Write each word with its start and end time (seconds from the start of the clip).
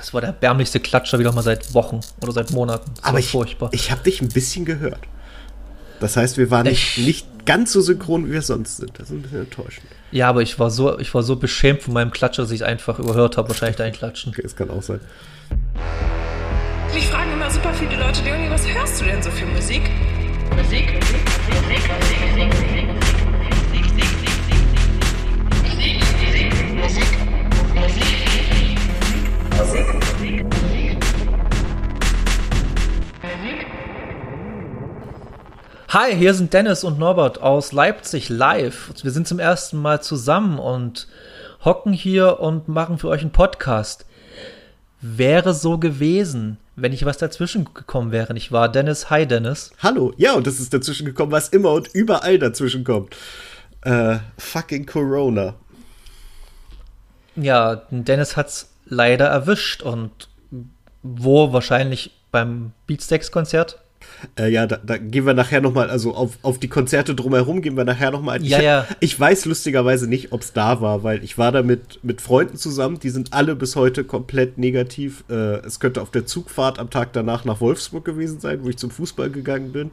das 0.00 0.12
war 0.14 0.20
der 0.22 0.28
erbärmlichste 0.30 0.80
Klatscher 0.80 1.18
wieder 1.18 1.30
mal 1.32 1.42
seit 1.42 1.74
Wochen 1.74 2.00
oder 2.22 2.32
seit 2.32 2.50
Monaten. 2.50 2.90
Das 2.96 3.04
Aber 3.04 3.12
war 3.14 3.18
ich, 3.20 3.30
furchtbar. 3.30 3.68
ich 3.72 3.90
habe 3.90 4.02
dich 4.02 4.20
ein 4.22 4.28
bisschen 4.28 4.64
gehört. 4.64 5.00
Das 6.00 6.16
heißt, 6.16 6.38
wir 6.38 6.50
waren 6.50 6.66
nicht, 6.66 6.96
Ich- 6.98 7.04
nicht 7.06 7.26
ganz 7.46 7.72
so 7.72 7.80
synchron, 7.82 8.26
wie 8.26 8.32
wir 8.32 8.42
sonst 8.42 8.78
sind. 8.78 8.92
Das 8.98 9.10
ist 9.10 9.12
ein 9.16 9.22
bisschen 9.22 9.40
enttäuschend. 9.40 9.86
ja, 10.12 10.28
aber 10.28 10.40
ich 10.42 10.58
war 10.58 10.70
so, 10.70 10.98
ich 10.98 11.12
war 11.14 11.22
so 11.22 11.36
beschämt 11.36 11.82
von 11.82 11.92
meinem 11.94 12.10
Klatscher, 12.10 12.42
dass 12.42 12.50
ich 12.50 12.64
einfach 12.64 12.98
überhört 12.98 13.36
habe, 13.36 13.48
wahrscheinlich 13.48 13.76
dein 13.76 13.92
Klatschen. 13.92 14.32
Okay, 14.32 14.42
das 14.42 14.56
kann 14.56 14.70
auch 14.70 14.82
sein. 14.82 15.00
Mich 16.94 17.06
fragen 17.06 17.32
immer 17.32 17.50
super 17.50 17.72
viele 17.74 17.96
Leute, 17.98 18.22
Leonie, 18.24 18.50
was 18.50 18.66
hörst 18.66 19.00
du 19.00 19.04
denn 19.04 19.22
so 19.22 19.30
für 19.30 19.46
Musik? 19.46 19.82
Musik, 20.56 20.92
Musik, 20.94 21.22
Musik, 21.48 21.88
Musik, 22.26 22.48
Musik, 22.48 23.09
Hi, 35.92 36.14
hier 36.14 36.34
sind 36.34 36.52
Dennis 36.54 36.84
und 36.84 37.00
Norbert 37.00 37.42
aus 37.42 37.72
Leipzig 37.72 38.28
live. 38.28 38.92
Wir 39.02 39.10
sind 39.10 39.26
zum 39.26 39.40
ersten 39.40 39.76
Mal 39.82 40.00
zusammen 40.00 40.60
und 40.60 41.08
hocken 41.64 41.92
hier 41.92 42.38
und 42.38 42.68
machen 42.68 42.96
für 42.96 43.08
euch 43.08 43.22
einen 43.22 43.32
Podcast. 43.32 44.06
Wäre 45.00 45.52
so 45.52 45.78
gewesen, 45.78 46.58
wenn 46.76 46.92
ich 46.92 47.04
was 47.04 47.18
dazwischen 47.18 47.64
gekommen 47.74 48.12
wäre. 48.12 48.36
Ich 48.36 48.52
war 48.52 48.70
Dennis. 48.70 49.10
Hi, 49.10 49.26
Dennis. 49.26 49.72
Hallo. 49.82 50.14
Ja, 50.16 50.34
und 50.34 50.46
das 50.46 50.60
ist 50.60 50.72
dazwischen 50.72 51.06
gekommen, 51.06 51.32
was 51.32 51.48
immer 51.48 51.72
und 51.72 51.88
überall 51.92 52.38
dazwischen 52.38 52.84
kommt. 52.84 53.16
Äh, 53.82 54.18
fucking 54.38 54.86
Corona. 54.86 55.54
Ja, 57.34 57.82
Dennis 57.90 58.36
hat's 58.36 58.69
leider 58.90 59.26
erwischt 59.26 59.82
und 59.82 60.28
wo 61.02 61.54
wahrscheinlich 61.54 62.10
beim 62.30 62.72
Beatsteaks-Konzert. 62.86 63.78
Äh, 64.38 64.50
ja, 64.50 64.66
da, 64.66 64.76
da 64.76 64.98
gehen 64.98 65.24
wir 65.24 65.34
nachher 65.34 65.60
noch 65.60 65.72
mal, 65.72 65.88
also 65.90 66.14
auf, 66.14 66.38
auf 66.42 66.58
die 66.58 66.68
Konzerte 66.68 67.14
drumherum 67.14 67.62
gehen 67.62 67.76
wir 67.76 67.84
nachher 67.84 68.10
noch 68.10 68.22
mal 68.22 68.32
ein. 68.32 68.44
Ja, 68.44 68.58
ich, 68.58 68.64
ja. 68.64 68.86
ich 69.00 69.18
weiß 69.18 69.44
lustigerweise 69.46 70.08
nicht, 70.08 70.32
ob 70.32 70.42
es 70.42 70.52
da 70.52 70.80
war, 70.80 71.02
weil 71.02 71.24
ich 71.24 71.38
war 71.38 71.52
da 71.52 71.62
mit, 71.62 72.00
mit 72.02 72.20
Freunden 72.20 72.56
zusammen, 72.56 72.98
die 72.98 73.10
sind 73.10 73.32
alle 73.32 73.56
bis 73.56 73.76
heute 73.76 74.04
komplett 74.04 74.58
negativ. 74.58 75.24
Äh, 75.30 75.64
es 75.64 75.80
könnte 75.80 76.02
auf 76.02 76.10
der 76.10 76.26
Zugfahrt 76.26 76.78
am 76.78 76.90
Tag 76.90 77.12
danach 77.12 77.44
nach 77.44 77.60
Wolfsburg 77.60 78.04
gewesen 78.04 78.40
sein, 78.40 78.60
wo 78.62 78.68
ich 78.68 78.76
zum 78.76 78.90
Fußball 78.90 79.30
gegangen 79.30 79.72
bin. 79.72 79.90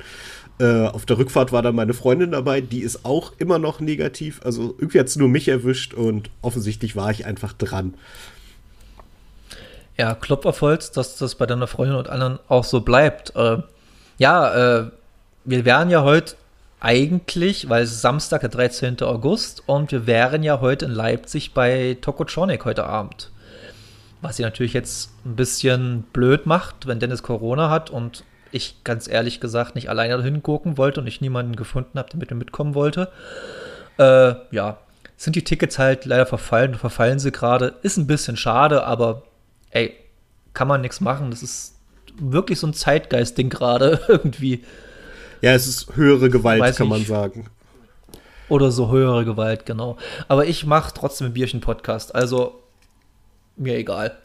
Äh, 0.60 0.88
auf 0.88 1.06
der 1.06 1.20
Rückfahrt 1.20 1.52
war 1.52 1.62
dann 1.62 1.76
meine 1.76 1.94
Freundin 1.94 2.32
dabei, 2.32 2.62
die 2.62 2.80
ist 2.80 3.06
auch 3.06 3.34
immer 3.38 3.60
noch 3.60 3.80
negativ. 3.80 4.42
Also 4.44 4.76
irgendwie 4.78 5.00
hat 5.00 5.08
es 5.08 5.16
nur 5.16 5.30
mich 5.30 5.48
erwischt 5.48 5.94
und 5.94 6.30
offensichtlich 6.42 6.96
war 6.96 7.12
ich 7.12 7.26
einfach 7.26 7.54
dran. 7.54 7.94
Ja, 9.98 10.14
Klopf 10.14 10.46
auf 10.46 10.62
Holz, 10.62 10.92
dass 10.92 11.18
das 11.18 11.36
bei 11.36 11.48
deiner 11.48 11.66
Freundin 11.66 11.98
und 11.98 12.08
anderen 12.08 12.38
auch 12.48 12.64
so 12.64 12.82
bleibt. 12.82 13.36
Äh, 13.36 13.58
ja, 14.20 14.80
äh, 14.80 14.92
wir 15.44 15.66
wären 15.66 15.90
ja 15.90 16.04
heute 16.04 16.36
eigentlich, 16.80 17.68
weil 17.70 17.84
es 17.84 17.94
ist 17.94 18.02
Samstag, 18.02 18.42
der 18.42 18.50
13. 18.50 19.02
August, 19.02 19.64
und 19.66 19.92
wir 19.92 20.06
wären 20.06 20.44
ja 20.44 20.62
heute 20.62 20.86
in 20.86 20.92
Leipzig 20.92 21.56
bei 21.56 21.98
Tokotronic 22.00 22.64
heute 22.66 22.86
Abend. 22.86 23.32
Was 24.22 24.38
sie 24.38 24.44
natürlich 24.44 24.74
jetzt 24.74 25.12
ein 25.26 25.36
bisschen 25.36 26.04
blöd 26.14 26.46
macht, 26.46 26.86
wenn 26.86 27.00
Dennis 27.00 27.24
Corona 27.24 27.72
hat 27.72 27.90
und 27.90 28.24
ich 28.52 28.84
ganz 28.84 29.08
ehrlich 29.08 29.40
gesagt 29.40 29.74
nicht 29.74 29.90
alleine 29.90 30.22
hingucken 30.22 30.78
wollte 30.78 31.02
und 31.02 31.08
ich 31.08 31.22
niemanden 31.22 31.56
gefunden 31.56 31.98
habe, 31.98 32.10
der 32.10 32.20
mit 32.20 32.30
mir 32.30 32.38
mitkommen 32.38 32.76
wollte. 32.76 33.12
Äh, 33.98 34.36
ja, 34.52 34.78
sind 35.18 35.36
die 35.36 35.44
Tickets 35.44 35.80
halt 35.80 36.06
leider 36.06 36.28
verfallen, 36.28 36.76
verfallen 36.76 37.18
sie 37.18 37.32
gerade. 37.32 37.74
Ist 37.82 37.98
ein 37.98 38.08
bisschen 38.08 38.38
schade, 38.38 38.84
aber 38.84 39.24
ey, 39.72 39.96
kann 40.54 40.68
man 40.68 40.82
nichts 40.82 41.02
machen. 41.02 41.32
Das 41.32 41.44
ist 41.44 41.76
wirklich 42.20 42.60
so 42.60 42.68
ein 42.68 42.74
Zeitgeist-Ding 42.74 43.50
gerade 43.50 44.00
irgendwie. 44.08 44.64
Ja, 45.42 45.54
es 45.54 45.68
ist 45.68 45.96
höhere 45.96 46.30
Gewalt, 46.30 46.62
Weiß 46.62 46.78
kann 46.78 46.88
man 46.88 47.06
sagen. 47.06 47.48
Oder 48.50 48.72
so 48.72 48.90
höhere 48.92 49.26
Gewalt, 49.26 49.66
genau. 49.66 49.98
Aber 50.28 50.46
ich 50.46 50.66
mache 50.66 50.94
trotzdem 50.94 51.28
ein 51.28 51.34
Bierchen-Podcast, 51.34 52.16
also 52.16 52.64
mir 53.56 53.76
egal. 53.78 54.18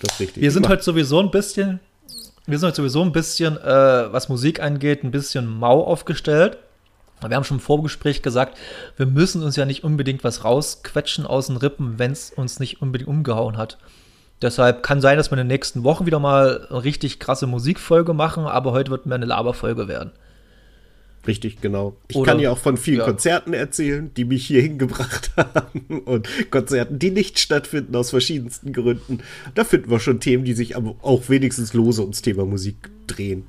Das 0.00 0.14
ist 0.14 0.20
richtig. 0.20 0.42
Wir 0.42 0.50
sind 0.50 0.68
heute 0.68 0.82
sowieso 0.82 1.20
ein 1.20 1.30
bisschen, 1.30 1.80
wir 2.46 2.58
sind 2.58 2.68
heute 2.68 2.76
sowieso 2.76 3.02
ein 3.02 3.12
bisschen, 3.12 3.56
äh, 3.56 4.12
was 4.12 4.28
Musik 4.28 4.60
angeht, 4.60 5.04
ein 5.04 5.10
bisschen 5.10 5.46
mau 5.46 5.84
aufgestellt. 5.84 6.58
Wir 7.26 7.34
haben 7.34 7.44
schon 7.44 7.58
im 7.58 7.62
Vorgespräch 7.62 8.20
gesagt, 8.20 8.58
wir 8.96 9.06
müssen 9.06 9.42
uns 9.42 9.56
ja 9.56 9.64
nicht 9.64 9.84
unbedingt 9.84 10.22
was 10.22 10.44
rausquetschen 10.44 11.24
aus 11.24 11.46
den 11.46 11.56
Rippen, 11.56 11.98
wenn 11.98 12.12
es 12.12 12.30
uns 12.30 12.60
nicht 12.60 12.82
unbedingt 12.82 13.08
umgehauen 13.08 13.56
hat. 13.56 13.78
Deshalb 14.42 14.82
kann 14.82 15.00
sein, 15.00 15.16
dass 15.16 15.30
wir 15.30 15.38
in 15.38 15.44
den 15.44 15.54
nächsten 15.54 15.82
Wochen 15.82 16.04
wieder 16.04 16.18
mal 16.18 16.66
eine 16.68 16.84
richtig 16.84 17.18
krasse 17.18 17.46
Musikfolge 17.46 18.12
machen, 18.12 18.44
aber 18.44 18.72
heute 18.72 18.90
wird 18.90 19.06
mehr 19.06 19.16
eine 19.16 19.26
Laberfolge 19.26 19.88
werden. 19.88 20.12
Richtig, 21.26 21.60
genau. 21.60 21.96
Ich 22.08 22.16
Oder- 22.16 22.32
kann 22.32 22.40
ja 22.40 22.52
auch 22.52 22.58
von 22.58 22.76
vielen 22.76 22.98
ja. 22.98 23.04
Konzerten 23.04 23.52
erzählen, 23.52 24.12
die 24.14 24.24
mich 24.24 24.46
hier 24.46 24.62
hingebracht 24.62 25.30
haben 25.36 26.00
und 26.04 26.28
Konzerten, 26.50 26.98
die 26.98 27.10
nicht 27.10 27.38
stattfinden 27.38 27.96
aus 27.96 28.10
verschiedensten 28.10 28.72
Gründen. 28.72 29.20
Da 29.54 29.64
finden 29.64 29.90
wir 29.90 29.98
schon 29.98 30.20
Themen, 30.20 30.44
die 30.44 30.52
sich 30.52 30.76
aber 30.76 30.94
auch 31.02 31.28
wenigstens 31.28 31.72
lose 31.74 32.02
ums 32.02 32.22
Thema 32.22 32.44
Musik 32.44 32.90
drehen. 33.06 33.46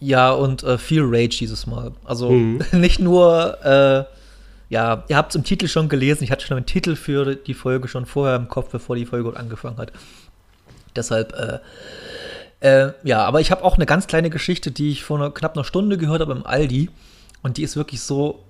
Ja, 0.00 0.32
und 0.32 0.64
äh, 0.64 0.78
viel 0.78 1.02
Rage 1.04 1.38
dieses 1.38 1.66
Mal. 1.66 1.92
Also 2.04 2.32
nicht 2.72 2.98
nur, 2.98 3.58
äh, 3.64 4.04
ja, 4.68 5.04
ihr 5.06 5.16
habt 5.16 5.30
es 5.30 5.36
im 5.36 5.44
Titel 5.44 5.68
schon 5.68 5.88
gelesen, 5.88 6.24
ich 6.24 6.32
hatte 6.32 6.44
schon 6.44 6.56
den 6.56 6.66
Titel 6.66 6.96
für 6.96 7.36
die 7.36 7.54
Folge 7.54 7.86
schon 7.86 8.06
vorher 8.06 8.34
im 8.34 8.48
Kopf, 8.48 8.70
bevor 8.70 8.96
die 8.96 9.06
Folge 9.06 9.36
angefangen 9.36 9.76
hat. 9.76 9.92
Deshalb, 10.96 11.32
äh, 11.32 11.58
äh, 12.60 12.92
ja, 13.02 13.24
aber 13.24 13.40
ich 13.40 13.50
habe 13.50 13.64
auch 13.64 13.76
eine 13.76 13.86
ganz 13.86 14.06
kleine 14.06 14.30
Geschichte, 14.30 14.70
die 14.70 14.90
ich 14.90 15.02
vor 15.04 15.18
einer, 15.18 15.30
knapp 15.30 15.56
einer 15.56 15.64
Stunde 15.64 15.98
gehört 15.98 16.20
habe 16.20 16.32
im 16.32 16.46
Aldi. 16.46 16.90
Und 17.42 17.56
die 17.56 17.62
ist 17.62 17.76
wirklich 17.76 18.00
so 18.00 18.44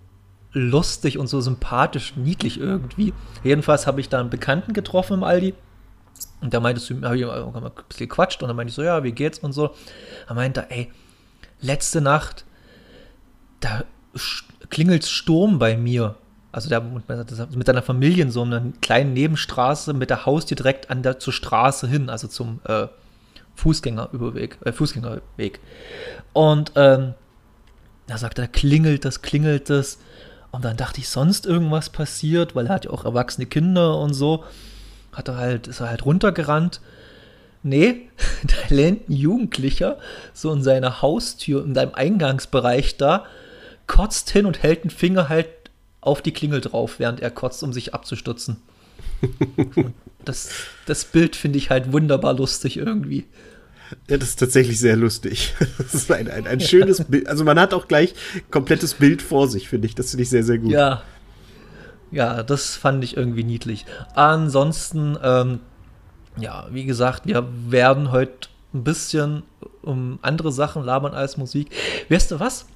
lustig 0.53 1.19
und 1.19 1.29
so 1.29 1.41
sympathisch, 1.41 2.15
niedlich 2.17 2.61
irgendwie. 2.61 3.15
Jedenfalls 3.43 3.87
habe 3.87 4.01
ich 4.01 4.09
da 4.09 4.21
einen 4.21 4.31
Bekannten 4.31 4.75
getroffen 4.75 5.15
im 5.15 5.25
Aldi. 5.25 5.55
Und 6.41 6.53
da 6.53 6.61
meintest 6.61 6.91
du, 6.91 7.03
habe 7.03 7.17
ich 7.17 7.25
ein 7.25 7.71
bisschen 7.89 8.09
gequatscht 8.09 8.43
und 8.43 8.49
dann 8.49 8.57
meinte 8.57 8.71
ich 8.71 8.75
so, 8.75 8.83
ja, 8.83 9.03
wie 9.03 9.13
geht's 9.13 9.39
und 9.39 9.53
so. 9.53 9.75
Er 10.29 10.35
meinte, 10.35 10.67
ey, 10.69 10.91
letzte 11.61 12.01
Nacht, 12.01 12.45
da 13.61 13.85
klingelt 14.69 15.07
Sturm 15.07 15.59
bei 15.59 15.77
mir. 15.77 16.17
Also 16.53 16.69
der 16.69 16.83
mit 16.83 17.67
seiner 17.67 17.83
Familie 17.83 18.23
in 18.23 18.31
so 18.31 18.43
einer 18.43 18.63
kleinen 18.83 19.15
Nebenstraße 19.15 19.95
mit 19.95 20.11
der 20.11 20.27
Haustür 20.27 20.55
direkt 20.55 20.91
an 20.91 21.03
der 21.03 21.19
zur 21.19 21.33
Straße 21.33 21.89
hin, 21.89 22.11
also 22.11 22.29
zum 22.29 22.61
äh, 22.65 22.89
Fußgängerüberweg, 23.55 24.59
äh, 24.65 24.73
Fußgängerweg. 24.73 25.61
Und 26.35 26.73
ähm, 26.77 27.15
da 28.07 28.19
sagt 28.19 28.39
er, 28.39 28.49
klingelt 28.49 29.07
das, 29.07 29.23
klingelt 29.23 29.71
das. 29.71 29.99
Und 30.51 30.67
dann 30.67 30.77
dachte 30.77 31.01
ich, 31.01 31.09
sonst 31.09 31.47
irgendwas 31.47 31.89
passiert, 31.89 32.55
weil 32.55 32.67
er 32.67 32.75
hat 32.75 32.85
ja 32.85 32.91
auch 32.91 33.07
erwachsene 33.07 33.47
Kinder 33.47 33.99
und 33.99 34.13
so. 34.13 34.45
Hat 35.13 35.29
er 35.29 35.37
halt, 35.37 35.67
ist 35.67 35.81
er 35.81 35.89
halt 35.89 36.05
runtergerannt. 36.05 36.83
Nee, 37.63 38.11
da 38.43 38.75
lehnt 38.75 39.09
ein 39.09 39.15
Jugendlicher 39.15 39.99
so 40.35 40.53
in 40.53 40.63
seiner 40.63 41.01
Haustür, 41.01 41.65
in 41.65 41.75
seinem 41.75 41.95
Eingangsbereich 41.95 42.99
da, 42.99 43.25
kotzt 43.87 44.31
hin 44.31 44.45
und 44.45 44.63
hält 44.63 44.85
den 44.85 44.91
Finger 44.91 45.31
halt 45.31 45.49
auf 46.03 46.21
die 46.21 46.33
Klingel 46.33 46.61
drauf, 46.61 46.99
während 46.99 47.21
er 47.21 47.31
kotzt, 47.31 47.63
um 47.63 47.73
sich 47.73 47.95
abzustutzen. 47.95 48.59
Das, 50.25 50.51
das 50.87 51.05
Bild 51.05 51.35
finde 51.35 51.59
ich 51.59 51.71
halt 51.71 51.93
wunderbar 51.93 52.33
lustig 52.33 52.77
irgendwie. 52.77 53.27
Ja, 54.09 54.19
das 54.19 54.29
ist 54.29 54.39
tatsächlich 54.39 54.79
sehr 54.79 54.95
lustig. 54.95 55.53
Das 55.79 55.95
ist 55.95 56.13
ein, 56.13 56.31
ein, 56.31 56.47
ein 56.47 56.61
schönes 56.61 57.03
Bild. 57.03 57.27
Also 57.27 57.43
man 57.43 57.59
hat 57.59 57.75
auch 57.75 57.89
gleich 57.89 58.15
komplettes 58.49 58.95
Bild 58.95 59.21
vor 59.21 59.49
sich, 59.49 59.69
finde 59.69 59.87
ich. 59.87 59.97
Das 59.97 60.11
finde 60.11 60.23
ich 60.23 60.31
sehr, 60.31 60.45
sehr 60.45 60.59
gut. 60.59 60.71
Ja. 60.71 61.03
Ja, 62.13 62.45
das 62.45 62.77
fand 62.77 63.03
ich 63.03 63.17
irgendwie 63.17 63.43
niedlich. 63.43 63.85
Ansonsten, 64.15 65.19
ähm, 65.25 65.59
ja, 66.37 66.69
wie 66.71 66.85
gesagt, 66.85 67.27
wir 67.27 67.49
werden 67.67 68.13
heute 68.13 68.49
ein 68.75 68.85
bisschen 68.85 69.43
um 69.83 70.21
andere 70.23 70.53
Sachen 70.53 70.85
labern 70.85 71.15
als 71.15 71.37
Musik. 71.37 71.71
Weißt 72.09 72.31
du 72.31 72.39
was? 72.39 72.67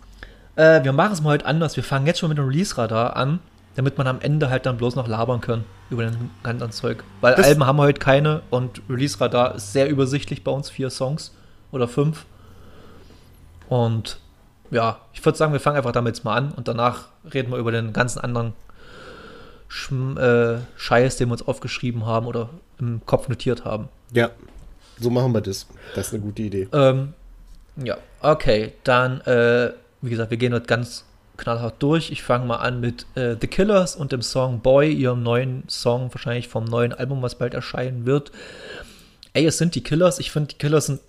Äh, 0.56 0.82
wir 0.84 0.92
machen 0.92 1.12
es 1.12 1.20
mal 1.22 1.30
heute 1.30 1.46
anders. 1.46 1.76
Wir 1.76 1.84
fangen 1.84 2.06
jetzt 2.06 2.18
schon 2.18 2.28
mit 2.30 2.38
dem 2.38 2.46
Release-Radar 2.46 3.16
an, 3.16 3.40
damit 3.74 3.98
man 3.98 4.06
am 4.06 4.20
Ende 4.20 4.48
halt 4.50 4.66
dann 4.66 4.76
bloß 4.78 4.96
noch 4.96 5.06
labern 5.06 5.40
können 5.40 5.64
über 5.90 6.04
den 6.04 6.30
ganzen 6.42 6.70
Zeug. 6.72 7.04
Weil 7.20 7.34
Das- 7.34 7.46
Alben 7.46 7.64
haben 7.66 7.76
wir 7.76 7.82
heute 7.84 8.00
keine 8.00 8.42
und 8.50 8.82
Release-Radar 8.88 9.54
ist 9.56 9.72
sehr 9.72 9.88
übersichtlich 9.88 10.42
bei 10.42 10.50
uns. 10.50 10.70
Vier 10.70 10.90
Songs 10.90 11.32
oder 11.72 11.86
fünf. 11.88 12.24
Und 13.68 14.18
ja, 14.70 14.98
ich 15.12 15.24
würde 15.24 15.36
sagen, 15.38 15.52
wir 15.52 15.60
fangen 15.60 15.76
einfach 15.76 15.92
damit 15.92 16.16
jetzt 16.16 16.24
mal 16.24 16.34
an 16.36 16.52
und 16.52 16.68
danach 16.68 17.06
reden 17.32 17.50
wir 17.52 17.58
über 17.58 17.70
den 17.72 17.92
ganzen 17.92 18.20
anderen 18.20 18.52
Schm 19.68 20.16
äh, 20.16 20.58
Scheiß, 20.76 21.16
den 21.16 21.28
wir 21.28 21.32
uns 21.32 21.46
aufgeschrieben 21.46 22.06
haben 22.06 22.26
oder 22.26 22.48
im 22.78 23.00
Kopf 23.04 23.28
notiert 23.28 23.64
haben. 23.64 23.88
Ja, 24.12 24.30
so 24.98 25.10
machen 25.10 25.32
wir 25.32 25.40
das. 25.40 25.66
Das 25.94 26.08
ist 26.08 26.14
eine 26.14 26.22
gute 26.22 26.42
Idee. 26.42 26.68
Ähm, 26.72 27.14
ja, 27.76 27.96
okay, 28.22 28.72
dann, 28.84 29.20
äh, 29.22 29.72
wie 30.02 30.10
gesagt, 30.10 30.30
wir 30.30 30.38
gehen 30.38 30.54
heute 30.54 30.66
ganz 30.66 31.04
knallhart 31.36 31.82
durch. 31.82 32.10
Ich 32.10 32.22
fange 32.22 32.46
mal 32.46 32.56
an 32.56 32.80
mit 32.80 33.06
äh, 33.14 33.36
The 33.40 33.46
Killers 33.46 33.96
und 33.96 34.12
dem 34.12 34.22
Song 34.22 34.60
Boy, 34.60 34.92
ihrem 34.92 35.22
neuen 35.22 35.64
Song, 35.68 36.12
wahrscheinlich 36.12 36.48
vom 36.48 36.64
neuen 36.64 36.92
Album, 36.92 37.22
was 37.22 37.36
bald 37.36 37.54
erscheinen 37.54 38.06
wird. 38.06 38.32
ey, 39.32 39.46
es 39.46 39.58
sind 39.58 39.74
die 39.74 39.82
Killers. 39.82 40.18
Ich 40.18 40.30
finde, 40.30 40.48
die 40.48 40.58
Killers 40.58 40.86
sind 40.86 41.00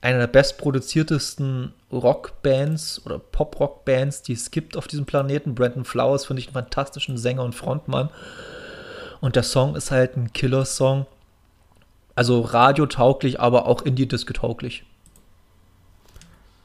eine 0.00 0.18
der 0.18 0.26
bestproduziertesten 0.28 1.72
Rockbands 1.92 3.02
oder 3.04 3.18
Pop-Rock-Bands, 3.18 4.22
die 4.22 4.32
es 4.32 4.50
gibt 4.50 4.76
auf 4.76 4.86
diesem 4.86 5.06
Planeten. 5.06 5.54
Brandon 5.54 5.84
Flowers 5.84 6.26
finde 6.26 6.40
ich 6.40 6.48
einen 6.48 6.54
fantastischen 6.54 7.18
Sänger 7.18 7.44
und 7.44 7.54
Frontmann. 7.54 8.10
Und 9.20 9.34
der 9.34 9.42
Song 9.42 9.74
ist 9.74 9.90
halt 9.90 10.16
ein 10.16 10.32
Killer-Song. 10.32 11.06
Also 12.14 12.40
radiotauglich, 12.40 13.40
aber 13.40 13.66
auch 13.66 13.82
Indie-Disco-tauglich. 13.82 14.84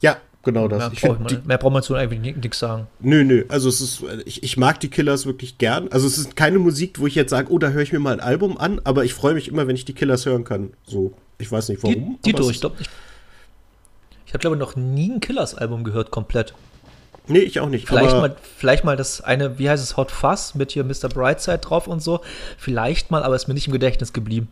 Ja, 0.02 0.18
genau 0.44 0.68
das. 0.68 0.80
Mehr, 0.80 0.92
ich 0.94 1.02
brauch 1.02 1.18
find, 1.18 1.32
man, 1.32 1.48
mehr 1.48 1.58
braucht 1.58 1.74
man 1.74 1.84
zu 1.84 1.96
eigentlich 1.96 2.36
nichts 2.36 2.60
sagen. 2.60 2.88
Nö, 3.00 3.24
nö. 3.24 3.46
Also 3.50 3.70
es 3.70 3.82
ist, 3.82 4.04
ich, 4.26 4.44
ich 4.44 4.58
mag 4.58 4.80
die 4.80 4.90
Killers 4.90 5.26
wirklich 5.26 5.58
gern. 5.58 5.88
Also 5.92 6.08
es 6.08 6.18
ist 6.18 6.36
keine 6.36 6.60
Musik, 6.60 7.00
wo 7.00 7.08
ich 7.08 7.16
jetzt 7.16 7.32
sage, 7.32 7.52
oh, 7.52 7.58
da 7.58 7.70
höre 7.70 7.82
ich 7.82 7.92
mir 7.92 8.00
mal 8.00 8.14
ein 8.14 8.20
Album 8.20 8.58
an, 8.58 8.80
aber 8.84 9.06
ich 9.06 9.14
freue 9.14 9.34
mich 9.34 9.48
immer, 9.48 9.68
wenn 9.68 9.76
ich 9.76 9.86
die 9.86 9.94
Killers 9.94 10.26
hören 10.26 10.44
kann. 10.44 10.74
So, 10.86 11.14
ich 11.40 11.52
weiß 11.52 11.70
nicht 11.70 11.82
warum. 11.84 12.20
Die, 12.24 12.32
die 12.32 12.34
durch. 12.34 12.58
Ich, 12.58 12.64
ich, 12.64 12.90
ich 14.26 14.34
habe 14.34 14.40
glaube 14.40 14.56
ich 14.56 14.60
noch 14.60 14.76
nie 14.76 15.12
ein 15.12 15.20
Killers-Album 15.20 15.84
gehört 15.84 16.12
komplett. 16.12 16.54
Nee, 17.28 17.40
ich 17.40 17.60
auch 17.60 17.70
nicht. 17.70 17.88
Vielleicht 17.88 18.16
mal, 18.16 18.36
vielleicht 18.58 18.84
mal 18.84 18.98
das 18.98 19.22
eine, 19.22 19.58
wie 19.58 19.70
heißt 19.70 19.82
es, 19.82 19.96
Hot 19.96 20.12
Fuzz 20.12 20.56
mit 20.56 20.72
hier 20.72 20.84
Mr. 20.84 21.08
Brightside 21.08 21.60
drauf 21.60 21.88
und 21.88 22.02
so. 22.02 22.22
Vielleicht 22.58 23.12
mal, 23.12 23.24
aber 23.24 23.36
ist 23.36 23.48
mir 23.48 23.54
nicht 23.54 23.68
im 23.68 23.74
Gedächtnis 23.74 24.12
geblieben. 24.12 24.50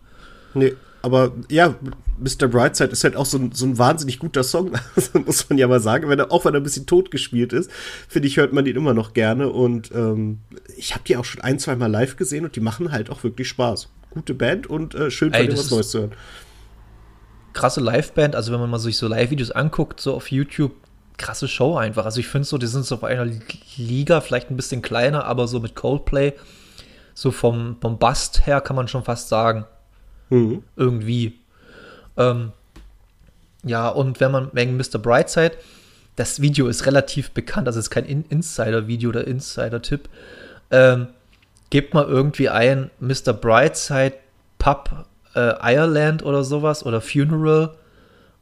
Nee, 0.54 0.74
aber 1.02 1.32
ja, 1.50 1.76
Mr. 2.20 2.48
Brightside 2.48 2.92
ist 2.92 3.04
halt 3.04 3.16
auch 3.16 3.26
so 3.26 3.38
ein, 3.38 3.52
so 3.52 3.66
ein 3.66 3.78
wahnsinnig 3.78 4.20
guter 4.20 4.44
Song, 4.44 4.72
muss 5.26 5.50
man 5.50 5.58
ja 5.58 5.68
mal 5.68 5.80
sagen. 5.80 6.08
Wenn 6.10 6.20
er, 6.20 6.32
auch 6.32 6.46
wenn 6.46 6.54
er 6.54 6.60
ein 6.60 6.64
bisschen 6.64 6.86
tot 6.86 7.10
gespielt 7.10 7.54
ist, 7.54 7.72
finde 8.08 8.28
ich, 8.28 8.38
hört 8.38 8.54
man 8.54 8.66
ihn 8.66 8.76
immer 8.76 8.94
noch 8.94 9.14
gerne. 9.14 9.50
Und 9.50 9.92
ähm, 9.94 10.40
ich 10.78 10.94
habe 10.94 11.04
die 11.08 11.18
auch 11.18 11.26
schon 11.26 11.42
ein, 11.42 11.58
zwei 11.58 11.76
Mal 11.76 11.88
live 11.88 12.18
gesehen 12.18 12.46
und 12.46 12.56
die 12.56 12.60
machen 12.60 12.92
halt 12.92 13.10
auch 13.10 13.24
wirklich 13.24 13.48
Spaß. 13.48 13.90
Gute 14.12 14.34
Band 14.34 14.68
und 14.68 14.94
äh, 14.94 15.10
schön 15.10 15.32
von 15.32 15.42
Ey, 15.42 15.48
das 15.48 15.60
was 15.60 15.72
Neues 15.72 15.90
zu 15.90 16.00
hören. 16.00 16.12
Krasse 17.54 17.82
Liveband, 17.82 18.36
also 18.36 18.54
wenn 18.54 18.60
man 18.60 18.70
mal 18.70 18.80
sich 18.80 18.98
so 18.98 19.08
Live-Videos 19.08 19.52
anguckt, 19.52 20.00
so 20.00 20.14
auf 20.14 20.32
YouTube, 20.32 20.74
krasse 21.18 21.48
Show 21.48 21.76
einfach. 21.76 22.06
Also 22.06 22.20
ich 22.20 22.28
finde 22.28 22.48
so, 22.48 22.58
die 22.58 22.68
sind 22.68 22.86
so 22.86 22.96
auf 22.96 23.04
einer 23.04 23.28
Liga, 23.76 24.22
vielleicht 24.22 24.52
ein 24.52 24.56
bisschen 24.56 24.82
kleiner, 24.82 25.26
aber 25.26 25.48
so 25.48 25.60
mit 25.60 25.76
Coldplay, 25.76 26.34
so 27.14 27.32
vom 27.32 27.78
Bombast 27.80 28.46
her 28.46 28.62
kann 28.62 28.76
man 28.76 28.88
schon 28.88 29.04
fast 29.04 29.30
sagen. 29.30 29.66
Mhm. 30.32 30.64
irgendwie. 30.76 31.40
Ähm, 32.18 32.52
ja, 33.64 33.90
und 33.90 34.20
wenn 34.20 34.32
man 34.32 34.50
wegen 34.54 34.76
Mr. 34.78 34.98
Brightside, 34.98 35.52
das 36.16 36.42
Video 36.42 36.68
ist 36.68 36.86
relativ 36.86 37.32
bekannt, 37.32 37.68
also 37.68 37.80
es 37.80 37.86
ist 37.86 37.90
kein 37.92 38.06
In 38.06 38.26
Insider-Video 38.30 39.10
oder 39.10 39.28
Insider-Tipp. 39.28 40.10
Ähm, 40.72 41.08
gebt 41.70 41.94
mal 41.94 42.06
irgendwie 42.06 42.50
ein 42.50 42.90
Mr. 43.00 43.34
Brightside 43.34 44.16
Pub 44.58 45.06
äh, 45.36 45.54
Ireland 45.62 46.24
oder 46.24 46.44
sowas 46.44 46.86
oder 46.86 47.02
Funeral 47.02 47.76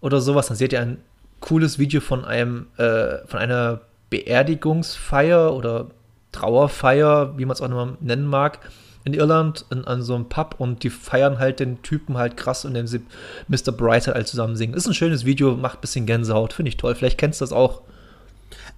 oder 0.02 0.22
sowas, 0.22 0.48
dann 0.48 0.58
seht 0.58 0.74
ihr 0.74 0.82
ein 0.82 0.98
cooles 1.40 1.80
Video 1.80 2.02
von 2.02 2.26
einem 2.26 2.68
äh, 2.78 3.20
von 3.28 3.40
einer 3.40 3.82
Beerdigungsfeier 4.10 5.54
oder 5.54 5.88
Trauerfeier, 6.32 7.38
wie 7.38 7.46
man 7.46 7.54
es 7.54 7.62
auch 7.62 7.66
immer 7.66 7.98
nennen 8.02 8.26
mag, 8.26 8.60
in 9.06 9.14
Irland 9.14 9.66
in, 9.72 9.86
an 9.86 10.02
so 10.02 10.16
einem 10.16 10.30
Pub 10.30 10.56
und 10.58 10.84
die 10.84 10.90
feiern 10.90 11.40
halt 11.40 11.60
den 11.60 11.82
Typen 11.82 12.18
halt 12.18 12.38
krass, 12.38 12.66
indem 12.66 12.88
sie 12.88 13.02
Mr. 13.48 13.72
Brighter 13.72 14.14
halt 14.14 14.28
zusammen 14.28 14.56
singen. 14.56 14.74
Ist 14.74 14.88
ein 14.88 14.94
schönes 14.94 15.26
Video, 15.26 15.56
macht 15.56 15.80
ein 15.80 15.82
bisschen 15.82 16.06
Gänsehaut, 16.06 16.54
finde 16.54 16.70
ich 16.70 16.78
toll. 16.78 16.96
Vielleicht 16.96 17.18
kennst 17.18 17.42
du 17.42 17.44
das 17.44 17.54
auch. 17.54 17.82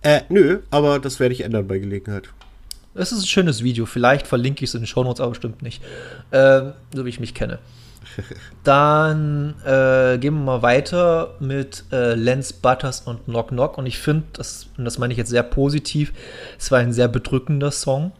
Äh, 0.01 0.21
nö, 0.29 0.59
aber 0.71 0.99
das 0.99 1.19
werde 1.19 1.33
ich 1.33 1.41
ändern 1.41 1.67
bei 1.67 1.79
Gelegenheit. 1.79 2.29
Es 2.93 3.11
ist 3.11 3.21
ein 3.21 3.27
schönes 3.27 3.63
Video. 3.63 3.85
Vielleicht 3.85 4.27
verlinke 4.27 4.63
ich 4.63 4.69
es 4.69 4.75
in 4.75 4.81
den 4.81 4.87
Shownotes, 4.87 5.21
aber 5.21 5.29
bestimmt 5.29 5.61
nicht. 5.61 5.81
Ähm, 6.31 6.73
so 6.93 7.05
wie 7.05 7.09
ich 7.09 7.19
mich 7.19 7.33
kenne. 7.33 7.59
Dann 8.63 9.55
äh, 9.63 10.17
gehen 10.17 10.33
wir 10.33 10.43
mal 10.43 10.61
weiter 10.61 11.35
mit 11.39 11.85
äh, 11.91 12.15
Lance 12.15 12.53
Butters 12.61 13.01
und 13.01 13.25
Knock 13.25 13.49
Knock. 13.49 13.77
Und 13.77 13.85
ich 13.85 13.99
finde, 13.99 14.25
das, 14.33 14.67
und 14.77 14.85
das 14.85 14.97
meine 14.97 15.13
ich 15.13 15.17
jetzt 15.17 15.29
sehr 15.29 15.43
positiv, 15.43 16.11
es 16.57 16.71
war 16.71 16.79
ein 16.79 16.91
sehr 16.91 17.07
bedrückender 17.07 17.71
Song. 17.71 18.11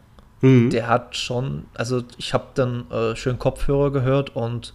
Mhm. 0.42 0.70
Der 0.72 0.88
hat 0.88 1.16
schon, 1.16 1.66
also 1.74 2.04
ich 2.18 2.34
habe 2.34 2.46
dann 2.56 2.90
äh, 2.92 3.16
schön 3.16 3.38
Kopfhörer 3.40 3.92
gehört 3.92 4.36
und 4.36 4.74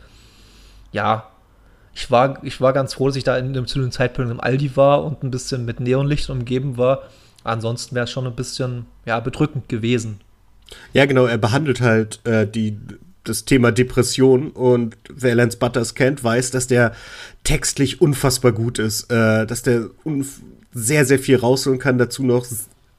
ja, 0.93 1.29
ich 1.95 2.11
war, 2.11 2.39
ich 2.45 2.61
war 2.61 2.73
ganz 2.73 2.95
froh, 2.95 3.07
dass 3.09 3.17
ich 3.17 3.25
da 3.25 3.37
in, 3.37 3.53
dem- 3.53 3.67
zu 3.67 3.81
dem 3.81 3.91
Zeitpunkt 3.91 4.31
im 4.31 4.41
Aldi 4.41 4.77
war 4.77 5.03
und 5.05 5.23
ein 5.23 5.31
bisschen 5.31 5.65
mit 5.65 5.81
Neonlicht 5.81 6.29
umgeben 6.31 6.77
war. 6.77 7.03
Ansonsten 7.43 7.95
wäre 7.95 8.05
es 8.05 8.11
schon 8.11 8.27
ein 8.27 8.35
bisschen 8.37 8.87
ja, 9.07 9.19
bedrückend 9.21 9.69
gewesen. 9.69 10.21
Ja, 10.93 11.07
genau, 11.07 11.27
er 11.27 11.39
behandelt 11.39 11.81
halt 11.81 12.21
äh, 12.27 12.47
die, 12.47 12.77
das 13.25 13.45
Thema 13.45 13.73
Depression 13.73 14.51
und 14.51 14.97
wer 15.09 15.35
Lance 15.35 15.57
Butters 15.59 15.95
kennt, 15.95 16.23
weiß, 16.23 16.51
dass 16.51 16.67
der 16.67 16.93
textlich 17.45 18.01
unfassbar 18.01 18.53
gut 18.53 18.79
ist, 18.79 19.11
äh, 19.11 19.47
dass 19.47 19.63
der 19.63 19.91
sehr, 20.73 21.05
sehr 21.07 21.19
viel 21.19 21.37
rausholen 21.37 21.79
kann, 21.79 21.99
dazu 21.99 22.25
noch 22.25 22.47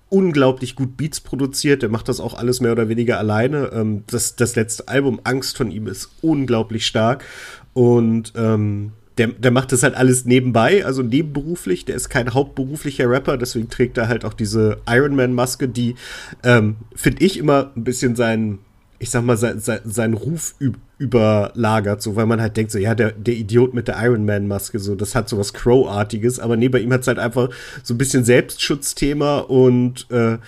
unglaublich 0.09 0.75
gut 0.75 0.98
Beats 0.98 1.19
produziert, 1.19 1.81
der 1.81 1.89
macht 1.89 2.07
das 2.07 2.19
auch 2.19 2.33
alles 2.33 2.62
mehr 2.62 2.71
oder 2.71 2.89
weniger 2.89 3.18
alleine. 3.18 3.71
Ähm, 3.74 4.04
das, 4.07 4.36
das 4.36 4.56
letzte 4.56 4.88
Album 4.88 5.19
Angst 5.24 5.57
von 5.57 5.71
ihm 5.71 5.88
ist 5.88 6.09
unglaublich 6.21 6.86
stark 6.86 7.25
und 7.74 8.33
ähm, 8.36 8.94
der, 9.18 9.27
der 9.27 9.51
macht 9.51 9.71
das 9.71 9.83
halt 9.83 9.95
alles 9.95 10.25
nebenbei, 10.25 10.86
also 10.86 11.01
nebenberuflich. 11.01 11.86
Der 11.86 11.95
ist 11.95 12.09
kein 12.09 12.33
hauptberuflicher 12.33 13.09
Rapper, 13.09 13.38
deswegen 13.38 13.69
trägt 13.69 13.98
er 13.98 14.07
halt 14.07 14.25
auch 14.25 14.33
diese 14.33 14.77
Iron 14.88 15.15
Man-Maske, 15.15 15.68
die, 15.68 15.95
ähm, 16.44 16.75
finde 16.95 17.24
ich, 17.24 17.38
immer 17.38 17.71
ein 17.75 17.83
bisschen 17.83 18.15
seinen, 18.15 18.60
ich 19.00 19.10
sag 19.10 19.24
mal, 19.24 19.38
sein, 19.38 19.60
sein, 19.60 19.82
seinen 19.86 20.14
Ruf 20.14 20.56
üb 20.60 20.78
überlagert, 21.00 22.02
so, 22.02 22.16
weil 22.16 22.26
man 22.26 22.42
halt 22.42 22.58
denkt, 22.58 22.72
so, 22.72 22.80
ja, 22.80 22.96
der, 22.96 23.12
der 23.12 23.36
Idiot 23.36 23.76
mit 23.76 23.88
der 23.88 24.04
Iron 24.04 24.26
Man-Maske, 24.26 24.80
so, 24.80 24.96
das 24.96 25.14
hat 25.14 25.30
so 25.30 25.38
was 25.38 25.54
Crow-artiges, 25.54 26.40
aber 26.40 26.58
nee, 26.58 26.70
bei 26.70 26.80
ihm 26.80 26.92
hat 26.92 27.02
es 27.02 27.08
halt 27.08 27.20
einfach 27.20 27.50
so 27.84 27.94
ein 27.94 28.00
bisschen 28.00 28.24
Selbstschutzthema 28.24 29.40
und 29.42 30.10
äh, 30.10 30.40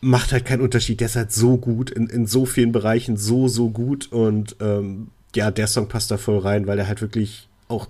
macht 0.00 0.32
halt 0.32 0.46
keinen 0.46 0.62
Unterschied. 0.62 1.00
Der 1.00 1.06
ist 1.08 1.16
halt 1.16 1.30
so 1.30 1.58
gut, 1.58 1.90
in, 1.90 2.06
in 2.06 2.26
so 2.26 2.46
vielen 2.46 2.72
Bereichen 2.72 3.18
so, 3.18 3.48
so 3.48 3.68
gut 3.68 4.10
und 4.12 4.56
ähm, 4.60 5.08
ja, 5.34 5.50
der 5.50 5.66
Song 5.66 5.88
passt 5.88 6.10
da 6.10 6.16
voll 6.16 6.38
rein, 6.38 6.66
weil 6.66 6.78
er 6.78 6.88
halt 6.88 7.02
wirklich 7.02 7.48
auch 7.68 7.86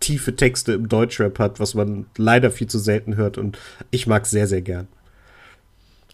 tiefe 0.00 0.36
Texte 0.36 0.74
im 0.74 0.90
Deutschrap 0.90 1.38
hat, 1.38 1.58
was 1.60 1.74
man 1.74 2.04
leider 2.18 2.50
viel 2.50 2.66
zu 2.66 2.78
selten 2.78 3.16
hört 3.16 3.38
und 3.38 3.58
ich 3.90 4.06
mag 4.06 4.26
sehr, 4.26 4.46
sehr 4.46 4.60
gern. 4.60 4.86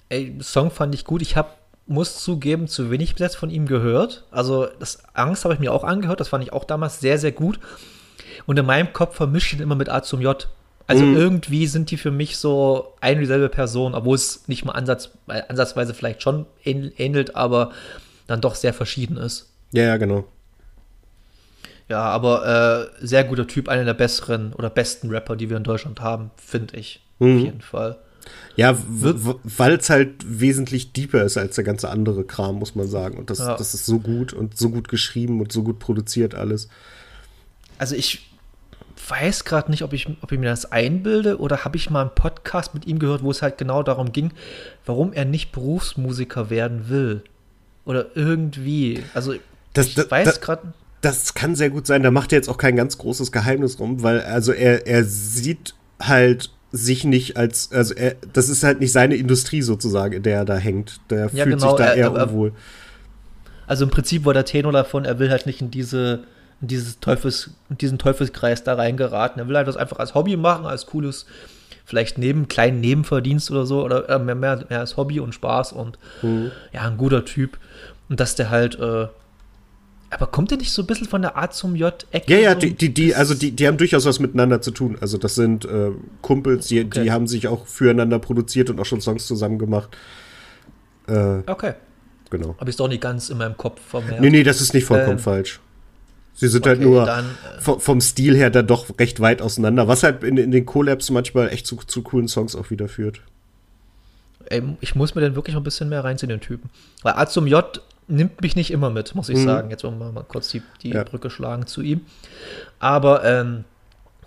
Ey, 0.09 0.37
Song 0.41 0.71
fand 0.71 0.95
ich 0.95 1.05
gut. 1.05 1.23
Ich 1.23 1.37
habe, 1.37 1.49
muss 1.87 2.23
zugeben, 2.23 2.69
zu 2.69 2.90
wenig 2.90 3.12
bis 3.14 3.20
jetzt 3.20 3.37
von 3.37 3.50
ihm 3.50 3.67
gehört. 3.67 4.25
Also, 4.31 4.67
das 4.79 5.02
Angst 5.14 5.44
habe 5.44 5.55
ich 5.55 5.61
mir 5.61 5.73
auch 5.73 5.84
angehört. 5.84 6.20
Das 6.20 6.29
fand 6.29 6.44
ich 6.44 6.52
auch 6.52 6.64
damals 6.64 7.00
sehr, 7.00 7.19
sehr 7.19 7.32
gut. 7.32 7.58
Und 8.46 8.58
in 8.58 8.64
meinem 8.67 8.93
Kopf 8.93 9.17
vermische 9.17 9.55
ich 9.55 9.60
ihn 9.60 9.62
immer 9.62 9.74
mit 9.74 9.89
A 9.89 10.03
zum 10.03 10.20
J. 10.20 10.48
Also 10.89 11.05
Mhm. 11.05 11.17
irgendwie 11.17 11.67
sind 11.67 11.91
die 11.91 11.96
für 11.96 12.10
mich 12.10 12.36
so 12.39 12.94
eine 13.01 13.15
und 13.17 13.20
dieselbe 13.20 13.48
Person, 13.48 13.94
obwohl 13.94 14.17
es 14.17 14.48
nicht 14.48 14.65
mal 14.65 14.72
ansatz, 14.72 15.10
ansatzweise 15.27 15.94
vielleicht 15.94 16.22
schon 16.22 16.46
ähn- 16.65 16.93
ähnelt, 16.98 17.36
aber 17.36 17.70
dann 18.27 18.41
doch 18.41 18.55
sehr 18.56 18.74
verschieden 18.74 19.17
ist. 19.17 19.48
Ja, 19.72 19.84
ja, 19.84 19.96
genau. 19.96 20.24
Ja, 21.89 22.01
aber 22.03 22.91
äh, 23.01 23.06
sehr 23.06 23.24
guter 23.24 23.46
Typ, 23.46 23.69
einer 23.69 23.84
der 23.84 23.94
besseren 23.94 24.53
oder 24.55 24.70
besten 24.70 25.10
Rapper, 25.10 25.36
die 25.36 25.51
wir 25.51 25.56
in 25.56 25.65
Deutschland 25.65 26.01
haben, 26.01 26.31
finde 26.36 26.77
ich. 26.77 27.03
Mhm. 27.19 27.36
Auf 27.39 27.44
jeden 27.44 27.60
Fall. 27.60 27.98
Ja, 28.56 28.76
weil 28.86 29.74
es 29.74 29.88
halt 29.91 30.10
wesentlich 30.26 30.93
deeper 30.93 31.22
ist 31.24 31.36
als 31.38 31.55
der 31.56 31.64
ganze 31.64 31.88
andere 31.91 32.24
Kram, 32.24 32.56
muss 32.56 32.74
man 32.74 32.86
sagen. 32.88 33.17
Und 33.19 33.31
das, 33.31 33.38
Ja. 33.38 33.56
das 33.56 33.74
ist 33.74 33.86
so 33.86 33.98
gut 33.98 34.32
und 34.32 34.56
so 34.58 34.70
gut 34.70 34.88
geschrieben 34.88 35.41
und 35.41 35.52
so 35.52 35.62
gut 35.62 35.79
produziert 35.79 36.34
alles. 36.34 36.69
Also 37.79 37.94
ich 37.96 38.29
weiß 39.08 39.44
gerade 39.44 39.70
nicht, 39.70 39.82
ob 39.82 39.93
ich, 39.93 40.06
ob 40.22 40.31
ich 40.31 40.38
mir 40.38 40.50
das 40.50 40.70
einbilde 40.70 41.38
oder 41.41 41.64
habe 41.64 41.76
ich 41.76 41.91
mal 41.91 42.02
einen 42.02 42.14
Podcast 42.14 42.74
mit 42.74 42.86
ihm 42.86 42.98
gehört, 42.98 43.22
wo 43.22 43.31
es 43.31 43.43
halt 43.43 43.58
genau 43.58 43.82
darum 43.82 44.12
ging, 44.12 44.32
warum 44.86 45.12
er 45.12 45.24
nicht 45.24 45.50
Berufsmusiker 45.52 46.50
werden 46.50 46.88
will. 46.88 47.22
Oder 47.84 48.14
irgendwie. 48.14 49.02
Also 49.14 49.34
Das- 49.72 49.86
ich 49.88 49.94
das- 49.94 50.10
weiß 50.10 50.41
gerade. 50.41 50.72
Das 51.00 51.34
kann 51.34 51.56
sehr 51.56 51.70
gut 51.70 51.84
sein. 51.88 52.05
Da 52.05 52.12
macht 52.12 52.32
er 52.32 52.36
jetzt 52.38 52.48
auch 52.48 52.58
kein 52.58 52.76
ganz 52.76 52.96
großes 52.96 53.32
Geheimnis 53.32 53.81
rum, 53.81 54.05
weil 54.05 54.20
also 54.20 54.52
er, 54.52 54.86
er 54.86 55.02
sieht 55.05 55.74
halt 56.00 56.50
sich 56.72 57.05
nicht 57.05 57.36
als, 57.36 57.70
also 57.72 57.94
er, 57.94 58.17
das 58.32 58.48
ist 58.48 58.62
halt 58.64 58.81
nicht 58.81 58.93
seine 58.93 59.14
Industrie 59.17 59.62
sozusagen, 59.62 60.14
in 60.14 60.22
der 60.22 60.38
er 60.38 60.44
da 60.44 60.56
hängt. 60.56 61.00
Der 61.10 61.26
Ja, 61.32 61.44
fühlt 61.44 61.56
genau, 61.60 61.76
sich 61.76 61.76
da 61.86 61.93
er- 61.93 61.94
eher 61.96 62.06
er- 62.14 62.24
unwohl. 62.29 62.52
Also 63.67 63.84
im 63.84 63.91
Prinzip 63.91 64.24
war 64.24 64.34
der 64.34 64.44
Tenor 64.44 64.72
davon, 64.72 65.05
er 65.05 65.19
will 65.19 65.31
halt 65.31 65.46
nicht 65.46 65.60
in 65.60 65.70
diese 65.70 66.24
in 66.60 66.69
dieses 66.69 67.00
Teufels, 67.00 67.50
in 67.70 67.79
diesen 67.79 67.98
Teufelskreis 67.98 68.62
da 68.62 68.74
reingeraten. 68.74 69.41
Er 69.43 69.48
will 69.48 69.56
halt 69.56 69.67
das 69.67 69.76
einfach 69.76 69.98
als 69.98 70.14
Hobby 70.14 70.36
machen, 70.36 70.64
als 70.64 70.86
cooles, 70.86 71.26
vielleicht 71.84 72.19
neben, 72.19 72.46
kleinen 72.46 72.81
Nebenverdienst 72.81 73.50
oder 73.50 73.67
so, 73.67 73.82
oder 73.84 74.08
äh, 74.08 74.19
mehr, 74.20 74.36
mehr, 74.36 74.64
mehr 74.69 74.79
als 74.79 74.96
Hobby 74.96 75.19
und 75.19 75.34
Spaß 75.34 75.72
und 75.72 75.98
Mhm. 76.22 76.52
ja, 76.72 76.82
ein 76.82 76.96
guter 76.98 77.24
Typ. 77.24 77.58
Und 78.08 78.20
dass 78.20 78.36
der 78.36 78.50
halt, 78.50 78.79
äh, 78.79 79.08
aber 80.13 80.27
kommt 80.27 80.51
der 80.51 80.59
nicht 80.59 80.73
so 80.73 80.83
ein 80.83 80.87
bisschen 80.87 81.07
von 81.09 81.23
der 81.23 81.37
A 81.37 81.51
zum 81.51 81.75
J-Ecke? 81.77 82.33
Ja, 82.33 82.39
ja, 82.39 82.55
die, 82.55 82.75
die, 82.75 82.93
die, 82.93 83.15
also 83.15 83.35
die, 83.35 83.53
die 83.53 83.67
haben 83.67 83.77
durchaus 83.77 84.05
was 84.05 84.19
miteinander 84.21 84.61
zu 84.61 84.71
tun. 84.71 84.97
Also 85.01 85.19
das 85.19 85.35
sind 85.35 85.65
äh, 85.65 85.91
Kumpels, 86.21 86.67
die, 86.69 86.81
Okay. 86.85 87.05
die 87.05 87.13
haben 87.13 87.27
sich 87.27 87.49
auch 87.49 87.67
füreinander 87.67 88.19
produziert 88.19 88.71
und 88.71 88.79
auch 88.81 88.85
schon 88.87 89.01
Songs 89.01 89.27
zusammen 89.27 89.59
gemacht. 89.59 89.97
Äh, 91.09 91.39
Okay. 91.47 91.75
genau. 92.31 92.55
Habe 92.59 92.71
ich 92.71 92.77
doch 92.77 92.89
nicht 92.89 93.01
ganz 93.01 93.31
in 93.31 93.39
meinem 93.39 93.57
Kopf 93.57 93.81
vermerkt. 93.81 94.21
Nee, 94.21 94.31
nee, 94.31 94.43
das 94.43 94.61
ist 94.61 94.75
nicht 94.75 94.85
vollkommen 94.85 95.19
Ähm, 95.19 95.19
falsch. 95.19 95.61
Sie 96.35 96.49
sind 96.49 96.67
halt 96.67 96.79
okay, 96.79 96.87
halt 96.87 96.95
nur 96.95 97.05
dann, 97.07 97.25
äh, 97.77 97.81
vom, 97.81 98.01
Stil 98.01 98.35
her 98.37 98.51
dann 98.51 98.67
doch 98.67 98.99
recht 98.99 99.21
weit 99.21 99.43
auseinander, 99.43 99.87
was 99.87 100.03
halt 100.03 100.25
in, 100.25 100.37
in 100.39 100.51
den 100.51 100.65
Collabs 100.65 101.11
manchmal 101.11 101.49
echt 101.51 101.67
zu, 101.67 101.77
zu 101.77 102.03
coolen 102.03 102.27
Songs 102.29 102.57
auch 102.57 102.71
wieder 102.71 102.89
führt. 102.89 103.21
Ey, 104.47 104.63
ich 104.81 104.95
muss 104.95 105.15
mir 105.15 105.21
den 105.21 105.35
wirklich 105.37 105.55
noch 105.55 105.61
ein 105.61 105.65
bisschen 105.65 105.89
mehr 105.89 106.05
reinziehen, 106.05 106.31
den 106.31 106.41
Typen. 106.41 106.71
Weil 107.03 107.15
A 107.15 107.27
zum 107.27 107.47
J 107.47 107.81
nimmt 108.09 108.41
mich 108.43 108.56
nicht 108.56 108.71
immer 108.71 108.91
mit, 108.91 109.15
muss 109.15 109.29
ich 109.29 109.39
mhm. 109.39 109.44
sagen. 109.44 109.71
Jetzt 109.71 109.85
wollen 109.85 109.99
wir 109.99 110.13
mal 110.13 110.25
kurz 110.25 110.51
die, 110.51 110.63
die 110.82 110.91
ja. 110.91 111.05
Brücke 111.05 111.31
schlagen 111.31 111.67
zu 111.67 111.82
ihm. 111.82 112.03
Aber 112.79 113.25
ähm, 113.25 113.65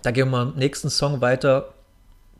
da 0.02 0.10
gehen 0.10 0.30
wir 0.30 0.44
mal 0.44 0.52
nächsten 0.56 0.90
Song 0.90 1.20
weiter. 1.20 1.72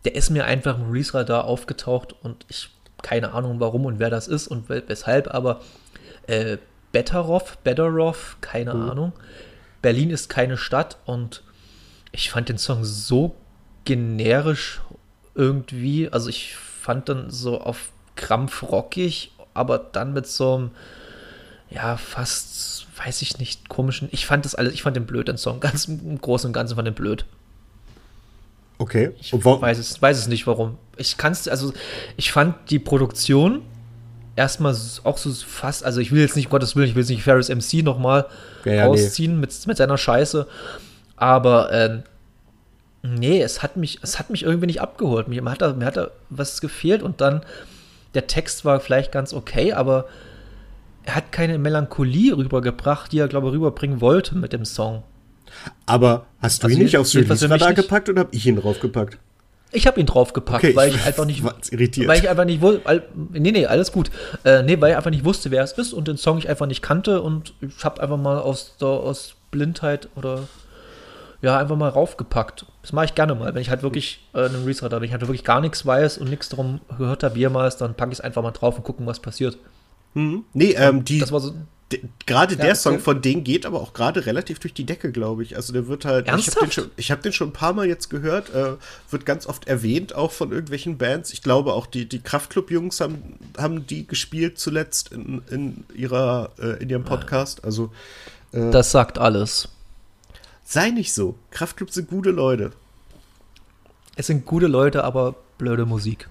Der 0.05 0.15
ist 0.15 0.31
mir 0.31 0.45
einfach 0.45 0.79
im 0.79 0.91
Release-Radar 0.91 1.45
aufgetaucht 1.45 2.15
und 2.23 2.45
ich 2.49 2.71
keine 3.03 3.33
Ahnung 3.33 3.61
warum 3.61 3.85
und 3.85 3.99
wer 3.99 4.11
das 4.11 4.27
ist 4.27 4.49
und 4.49 4.69
weshalb, 4.69 5.33
aber 5.33 5.61
äh, 6.27 6.57
Betteroff, 6.93 7.59
Betteroff, 7.59 8.39
keine 8.41 8.75
mhm. 8.75 8.91
Ahnung. 8.91 9.13
Berlin 9.83 10.11
ist 10.11 10.29
keine 10.29 10.57
Stadt 10.57 10.97
und 11.05 11.43
ich 12.11 12.31
fand 12.31 12.49
den 12.49 12.59
Song 12.59 12.85
so 12.85 13.37
generisch 13.85 14.81
irgendwie. 15.35 16.09
Also 16.11 16.31
ich 16.31 16.57
fand 16.57 17.09
dann 17.09 17.31
so 17.31 17.61
auf 17.61 17.91
Krampf 18.17 18.63
rockig, 18.63 19.33
aber 19.55 19.79
dann 19.79 20.13
mit 20.15 20.27
so 20.27 20.55
einem, 20.55 20.71
ja, 21.71 21.97
fast, 21.97 22.87
weiß 23.05 23.23
ich 23.23 23.39
nicht, 23.39 23.69
komischen. 23.69 24.09
Ich 24.13 24.27
fand 24.27 24.45
das 24.45 24.55
alles, 24.55 24.73
ich 24.73 24.83
fand 24.83 24.97
den 24.97 25.07
blöd, 25.07 25.29
den 25.29 25.37
Song. 25.37 25.61
Ganz 25.61 25.87
im 25.87 26.21
Großen 26.21 26.49
und 26.49 26.53
Ganzen 26.53 26.77
fand 26.77 26.87
den 26.87 26.95
blöd. 26.95 27.25
Okay. 28.79 29.11
Ich 29.21 29.33
weiß 29.33 29.79
es, 29.79 30.01
weiß 30.01 30.19
es 30.19 30.29
nicht, 30.29 30.47
warum. 30.47 30.79
Ich 30.97 31.17
kann 31.17 31.33
es, 31.33 31.49
also 31.49 31.73
ich 32.17 32.31
fand 32.31 32.55
die 32.71 32.79
Produktion 32.79 33.63
erstmal 34.37 34.77
auch 35.05 35.17
so 35.17 35.33
fast, 35.33 35.85
also 35.85 36.01
ich 36.01 36.13
will 36.13 36.21
jetzt 36.21 36.37
nicht, 36.37 36.51
Gottes 36.51 36.77
Willen, 36.77 36.89
ich 36.89 36.95
will 36.95 37.03
jetzt 37.03 37.11
nicht 37.11 37.23
Ferris 37.23 37.49
MC 37.49 37.83
nochmal 37.83 38.27
ja, 38.65 38.87
rausziehen 38.87 39.35
nee. 39.35 39.41
mit, 39.41 39.67
mit 39.67 39.77
seiner 39.79 39.97
Scheiße, 39.97 40.47
aber 41.17 41.73
ähm, 41.73 42.03
nee, 43.03 43.43
es 43.43 43.63
hat 43.63 43.79
mich, 43.79 43.99
es 44.03 44.19
hat 44.19 44.29
mich 44.29 44.43
irgendwie 44.43 44.67
nicht 44.67 44.83
abgeholt. 44.83 45.29
Mir 45.29 45.43
hat 45.45 45.63
da, 45.63 45.73
mir 45.73 45.87
hat 45.87 45.97
da 45.97 46.11
was 46.29 46.61
gefehlt 46.61 47.03
und 47.03 47.23
dann, 47.23 47.41
der 48.15 48.27
Text 48.27 48.65
war 48.65 48.81
vielleicht 48.81 49.11
ganz 49.11 49.33
okay, 49.33 49.73
aber 49.73 50.07
er 51.07 51.15
hat 51.15 51.33
keine 51.33 51.59
Melancholie 51.59 52.37
rübergebracht, 52.37 53.13
die 53.13 53.19
er, 53.19 53.29
glaube 53.29 53.49
ich, 53.49 53.55
rüberbringen 53.55 54.01
wollte 54.01 54.37
mit 54.37 54.53
dem 54.53 54.65
Song. 54.65 55.05
Aber 55.87 56.27
hast 56.41 56.63
du 56.63 56.67
also 56.67 56.77
ihn 56.77 56.83
nicht 56.83 56.99
aufs 56.99 57.15
Release-Radar 57.15 57.75
gepackt 57.75 58.09
oder 58.09 58.21
habe 58.21 58.31
ich 58.33 58.47
ihn 58.47 58.57
draufgepackt? 58.57 59.19
Ich 59.73 59.87
habe 59.87 60.01
ihn 60.01 60.07
draufgepackt, 60.07 60.65
okay, 60.65 60.77
weil 60.77 60.91
ich, 60.91 61.07
einfach 61.07 61.25
nicht, 61.25 61.43
irritiert. 61.71 62.09
weil 62.09 62.19
ich 62.19 62.29
einfach 62.29 62.45
nicht 62.45 62.61
wusste, 62.61 63.03
nee, 63.33 63.53
nee, 63.53 63.67
alles 63.67 63.93
gut. 63.93 64.11
Äh, 64.45 64.63
nee, 64.63 64.81
weil 64.81 64.91
ich 64.91 64.97
einfach 64.97 65.11
nicht 65.11 65.25
wusste, 65.25 65.51
wer 65.51 65.63
es 65.63 65.73
ist 65.73 65.93
und 65.93 66.09
den 66.09 66.17
Song 66.17 66.39
ich 66.39 66.49
einfach 66.49 66.67
nicht 66.67 66.83
kannte 66.83 67.23
und 67.23 67.55
ich 67.61 67.85
habe 67.85 68.03
einfach 68.03 68.17
mal 68.17 68.39
aus, 68.39 68.75
aus 68.81 69.37
Blindheit 69.51 70.09
oder 70.17 70.49
ja, 71.43 71.59
einfach 71.59 71.77
mal 71.77 71.89
raufgepackt. 71.89 72.67
Das 72.83 72.93
mache 72.93 73.07
ich 73.07 73.15
gerne 73.15 73.35
mal, 73.35 73.55
wenn 73.55 73.63
ich 73.63 73.71
halt 73.71 73.83
wirklich 73.83 74.27
äh, 74.35 74.47
einen 74.47 74.67
habe, 74.67 74.97
wenn 74.97 75.05
ich 75.05 75.13
halt 75.13 75.23
wirklich 75.23 75.45
gar 75.45 75.61
nichts 75.61 75.85
weiß 75.87 76.19
und 76.19 76.31
nichts 76.31 76.49
darum 76.49 76.81
gehört 76.99 77.23
habe 77.23 77.39
jemals, 77.39 77.77
dann 77.77 77.95
packe 77.95 78.13
ich 78.13 78.19
es 78.19 78.25
einfach 78.25 78.43
mal 78.43 78.53
drauf 78.53 78.77
und 78.77 78.85
gucken, 78.85 79.07
was 79.07 79.21
passiert. 79.21 79.59
Mhm. 80.17 80.45
Nee, 80.55 80.73
ähm, 80.79 81.05
die, 81.05 81.19
das 81.19 81.31
war 81.31 81.41
so, 81.41 81.55
gerade 82.25 82.55
ja, 82.55 82.65
der 82.65 82.75
Song 82.75 83.01
von 83.01 83.21
denen 83.21 83.45
geht 83.45 83.67
aber 83.67 83.81
auch 83.83 83.93
gerade 83.93 84.25
relativ 84.25 84.59
durch 84.59 84.73
die 84.73 84.85
Decke, 84.85 85.13
glaube 85.13 85.43
ich. 85.43 85.57
Also 85.57 85.75
der 85.75 85.89
wird 85.89 86.07
halt. 86.07 86.27
Ernsthaft? 86.27 86.67
Ich 86.67 86.79
habe 86.79 86.91
den, 86.97 87.05
hab 87.11 87.23
den, 87.23 87.33
schon 87.35 87.49
ein 87.51 87.53
paar 87.53 87.75
Mal 87.75 87.87
jetzt 87.87 88.09
gehört. 88.09 88.49
Äh, 88.55 88.77
wird 89.11 89.27
ganz 89.27 89.47
oft 89.47 89.69
erwähnt, 89.69 90.15
auch 90.15 90.33
von 90.33 90.53
irgendwelchen 90.53 90.97
Bands. 90.97 91.35
Ich 91.35 91.43
glaube 91.43 91.75
auch 91.75 91.85
die, 91.85 92.09
die 92.09 92.21
Kraftclub-Jungs 92.21 92.99
haben, 93.01 93.35
haben 93.59 93.87
die 93.87 94.07
gespielt 94.07 94.59
zuletzt 94.59 95.13
in, 95.13 95.43
in, 95.51 95.85
ihrer, 95.95 96.51
äh, 96.59 96.83
in 96.83 96.89
ihrem 96.89 97.05
Podcast. 97.05 97.63
Also. 97.63 97.93
Äh, 98.53 98.71
das 98.71 98.91
sagt 98.91 99.19
alles. 99.19 99.69
Sei 100.65 100.89
nicht 100.89 101.13
so. 101.13 101.35
Kraftclub 101.51 101.91
sind 101.91 102.09
gute 102.09 102.31
Leute. 102.31 102.73
Es 104.17 104.29
sind 104.29 104.47
gute 104.47 104.67
Leute, 104.67 105.05
aber 105.05 105.35
blöde 105.59 105.85
Musik. 105.85 106.27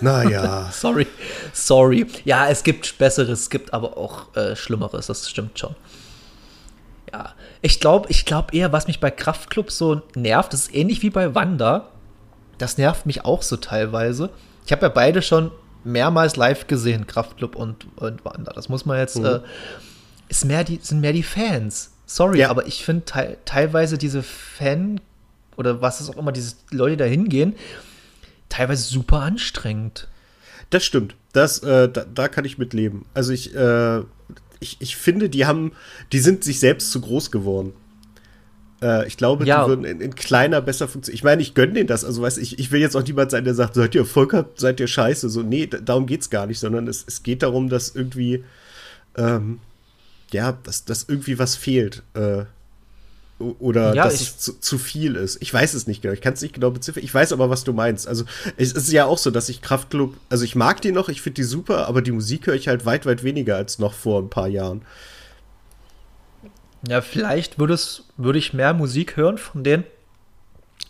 Naja. 0.00 0.70
Sorry. 0.72 1.06
Sorry. 1.52 2.06
Ja, 2.24 2.48
es 2.48 2.62
gibt 2.62 2.98
Besseres, 2.98 3.40
es 3.40 3.50
gibt 3.50 3.72
aber 3.72 3.96
auch 3.96 4.34
äh, 4.36 4.56
Schlimmeres, 4.56 5.06
das 5.06 5.28
stimmt 5.28 5.58
schon. 5.58 5.74
Ja, 7.12 7.34
ich 7.60 7.80
glaube 7.80 8.08
ich 8.10 8.24
glaub 8.24 8.54
eher, 8.54 8.72
was 8.72 8.86
mich 8.86 9.00
bei 9.00 9.10
Kraftclub 9.10 9.70
so 9.70 10.02
nervt, 10.14 10.52
das 10.52 10.62
ist 10.62 10.74
ähnlich 10.74 11.02
wie 11.02 11.10
bei 11.10 11.34
Wanda. 11.34 11.88
Das 12.58 12.78
nervt 12.78 13.06
mich 13.06 13.24
auch 13.24 13.42
so 13.42 13.56
teilweise. 13.56 14.30
Ich 14.66 14.72
habe 14.72 14.82
ja 14.82 14.88
beide 14.88 15.22
schon 15.22 15.50
mehrmals 15.82 16.36
live 16.36 16.66
gesehen, 16.66 17.06
Kraftclub 17.06 17.56
und, 17.56 17.86
und 17.96 18.24
Wanda. 18.24 18.52
Das 18.52 18.68
muss 18.68 18.84
man 18.84 18.98
jetzt. 18.98 19.18
Mhm. 19.18 19.24
Äh, 19.24 19.40
ist 20.28 20.44
mehr 20.44 20.62
die, 20.62 20.78
sind 20.80 21.00
mehr 21.00 21.12
die 21.12 21.24
Fans. 21.24 21.90
Sorry, 22.06 22.40
ja. 22.40 22.50
aber 22.50 22.66
ich 22.66 22.84
finde 22.84 23.04
te 23.04 23.36
teilweise 23.44 23.98
diese 23.98 24.22
Fan 24.22 25.00
oder 25.56 25.82
was 25.82 26.00
ist 26.00 26.08
auch 26.10 26.16
immer, 26.16 26.32
diese 26.32 26.54
Leute 26.70 26.96
da 26.96 27.04
hingehen, 27.04 27.54
teilweise 28.50 28.84
super 28.84 29.20
anstrengend. 29.20 30.08
Das 30.68 30.84
stimmt. 30.84 31.16
Das, 31.32 31.60
äh, 31.62 31.88
da, 31.88 32.04
da, 32.04 32.28
kann 32.28 32.44
ich 32.44 32.58
mit 32.58 32.74
leben. 32.74 33.06
Also 33.14 33.32
ich, 33.32 33.54
äh, 33.54 34.00
ich, 34.60 34.76
ich 34.80 34.96
finde, 34.96 35.30
die 35.30 35.46
haben, 35.46 35.72
die 36.12 36.20
sind 36.20 36.44
sich 36.44 36.60
selbst 36.60 36.92
zu 36.92 37.00
groß 37.00 37.30
geworden. 37.30 37.72
Äh, 38.82 39.06
ich 39.06 39.16
glaube, 39.16 39.44
ja. 39.44 39.62
die 39.62 39.68
würden 39.68 39.84
in, 39.84 40.00
in, 40.00 40.14
kleiner 40.14 40.60
besser 40.60 40.88
funktionieren. 40.88 41.16
Ich 41.16 41.24
meine, 41.24 41.42
ich 41.42 41.54
gönne 41.54 41.72
denen 41.72 41.86
das. 41.86 42.04
Also, 42.04 42.22
weiß 42.22 42.38
ich, 42.38 42.58
ich 42.58 42.70
will 42.70 42.80
jetzt 42.80 42.96
auch 42.96 43.04
niemand 43.04 43.30
sein, 43.30 43.44
der 43.44 43.54
sagt, 43.54 43.74
seid 43.74 43.94
ihr 43.94 44.02
Erfolg 44.02 44.32
habt, 44.32 44.60
seid 44.60 44.80
ihr 44.80 44.86
scheiße. 44.86 45.28
So, 45.28 45.42
nee, 45.42 45.66
darum 45.66 46.06
geht's 46.06 46.30
gar 46.30 46.46
nicht, 46.46 46.58
sondern 46.58 46.86
es, 46.88 47.04
es 47.06 47.22
geht 47.22 47.42
darum, 47.42 47.68
dass 47.68 47.94
irgendwie, 47.94 48.44
ähm, 49.16 49.60
ja, 50.32 50.52
dass, 50.52 50.84
dass 50.84 51.04
irgendwie 51.08 51.38
was 51.38 51.56
fehlt. 51.56 52.02
Äh, 52.14 52.44
oder 53.40 53.94
ja, 53.94 54.04
dass 54.04 54.20
es 54.20 54.38
zu, 54.38 54.60
zu, 54.60 54.78
viel 54.78 55.16
ist. 55.16 55.40
Ich 55.40 55.52
weiß 55.52 55.74
es 55.74 55.86
nicht 55.86 56.02
genau. 56.02 56.14
Ich 56.14 56.20
kann 56.20 56.34
es 56.34 56.42
nicht 56.42 56.54
genau 56.54 56.70
beziffern. 56.70 57.02
Ich 57.02 57.12
weiß 57.12 57.32
aber, 57.32 57.50
was 57.50 57.64
du 57.64 57.72
meinst. 57.72 58.06
Also 58.06 58.24
es 58.56 58.72
ist 58.72 58.92
ja 58.92 59.06
auch 59.06 59.18
so, 59.18 59.30
dass 59.30 59.48
ich 59.48 59.62
Kraftclub, 59.62 60.14
also 60.28 60.44
ich 60.44 60.54
mag 60.54 60.80
die 60.82 60.92
noch, 60.92 61.08
ich 61.08 61.22
finde 61.22 61.36
die 61.36 61.44
super, 61.44 61.88
aber 61.88 62.02
die 62.02 62.12
Musik 62.12 62.46
höre 62.46 62.54
ich 62.54 62.68
halt 62.68 62.86
weit, 62.86 63.06
weit 63.06 63.24
weniger 63.24 63.56
als 63.56 63.78
noch 63.78 63.94
vor 63.94 64.20
ein 64.20 64.30
paar 64.30 64.48
Jahren. 64.48 64.82
Ja, 66.86 67.00
vielleicht 67.00 67.58
würde 67.58 67.78
würde 68.16 68.38
ich 68.38 68.52
mehr 68.52 68.74
Musik 68.74 69.16
hören 69.16 69.38
von 69.38 69.64
denen, 69.64 69.84